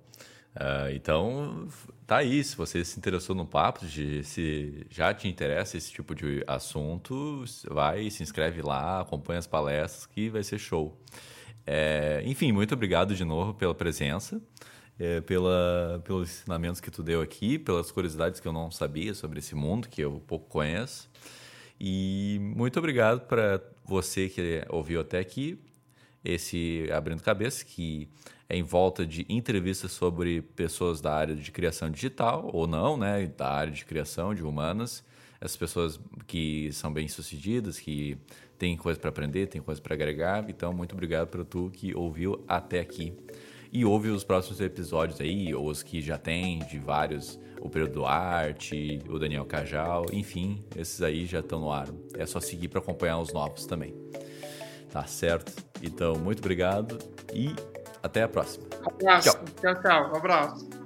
Uh, 0.57 0.89
então, 0.95 1.67
tá 2.07 2.17
aí. 2.17 2.43
Se 2.43 2.57
você 2.57 2.83
se 2.83 2.97
interessou 2.97 3.35
no 3.35 3.45
papo, 3.45 3.85
de, 3.85 4.23
se 4.23 4.85
já 4.89 5.13
te 5.13 5.27
interessa 5.27 5.77
esse 5.77 5.91
tipo 5.91 6.15
de 6.15 6.43
assunto, 6.47 7.43
vai, 7.69 8.09
se 8.09 8.23
inscreve 8.23 8.61
lá, 8.61 9.01
acompanha 9.01 9.37
as 9.37 9.45
palestras, 9.45 10.07
que 10.07 10.29
vai 10.29 10.41
ser 10.43 10.57
show. 10.57 10.97
É, 11.65 12.23
enfim, 12.25 12.51
muito 12.51 12.73
obrigado 12.73 13.13
de 13.13 13.23
novo 13.23 13.53
pela 13.53 13.75
presença, 13.75 14.41
é, 14.97 15.21
pela, 15.21 16.01
pelos 16.03 16.29
ensinamentos 16.29 16.81
que 16.81 16.89
tu 16.89 17.03
deu 17.03 17.21
aqui, 17.21 17.59
pelas 17.59 17.91
curiosidades 17.91 18.39
que 18.39 18.47
eu 18.47 18.53
não 18.53 18.71
sabia 18.71 19.13
sobre 19.13 19.39
esse 19.39 19.53
mundo, 19.53 19.87
que 19.87 20.01
eu 20.01 20.23
pouco 20.25 20.47
conheço. 20.47 21.07
E 21.79 22.39
muito 22.41 22.79
obrigado 22.79 23.27
para 23.27 23.61
você 23.85 24.27
que 24.27 24.63
ouviu 24.69 25.01
até 25.01 25.19
aqui, 25.19 25.59
esse 26.27 26.89
Abrindo 26.91 27.23
Cabeça, 27.23 27.63
que 27.63 28.09
é 28.49 28.55
em 28.55 28.63
volta 28.63 29.05
de 29.05 29.25
entrevistas 29.29 29.91
sobre 29.91 30.41
pessoas 30.41 31.01
da 31.01 31.13
área 31.13 31.35
de 31.35 31.51
criação 31.51 31.89
digital 31.89 32.49
ou 32.53 32.67
não, 32.67 32.97
né, 32.97 33.27
da 33.27 33.49
área 33.49 33.73
de 33.73 33.85
criação 33.85 34.33
de 34.33 34.43
humanas, 34.43 35.03
essas 35.39 35.57
pessoas 35.57 35.99
que 36.25 36.71
são 36.71 36.91
bem 36.91 37.07
sucedidas, 37.07 37.79
que 37.79 38.17
têm 38.57 38.75
coisa 38.75 38.99
para 38.99 39.09
aprender, 39.09 39.47
têm 39.47 39.61
coisa 39.61 39.79
para 39.79 39.93
agregar. 39.93 40.49
Então, 40.49 40.73
muito 40.73 40.93
obrigado 40.93 41.27
para 41.27 41.43
tu 41.43 41.69
que 41.71 41.95
ouviu 41.95 42.43
até 42.47 42.79
aqui. 42.79 43.13
E 43.71 43.85
ouve 43.85 44.09
os 44.09 44.23
próximos 44.23 44.59
episódios 44.61 45.19
aí, 45.21 45.53
ou 45.53 45.67
os 45.67 45.83
que 45.83 46.01
já 46.01 46.17
tem, 46.17 46.59
de 46.59 46.79
vários, 46.79 47.37
o 47.61 47.69
Pedro 47.69 47.91
Duarte, 47.91 48.99
o 49.09 49.19
Daniel 49.19 49.45
Cajal, 49.45 50.05
enfim, 50.11 50.63
esses 50.75 51.01
aí 51.01 51.25
já 51.25 51.39
estão 51.41 51.59
no 51.59 51.71
ar. 51.71 51.87
É 52.15 52.25
só 52.25 52.39
seguir 52.39 52.69
para 52.69 52.79
acompanhar 52.79 53.19
os 53.19 53.33
novos 53.33 53.65
também. 53.65 53.93
Tá 54.97 55.05
certo? 55.05 55.63
Então, 55.79 56.15
muito 56.15 56.39
obrigado 56.39 56.97
e 57.31 57.55
até 58.01 58.23
a 58.23 58.27
próxima. 58.27 58.65
Um 58.81 58.89
abraço. 58.89 59.29
Tchau, 59.29 59.45
tchau. 59.61 59.83
tchau. 59.83 60.11
Um 60.11 60.15
abraço. 60.15 60.76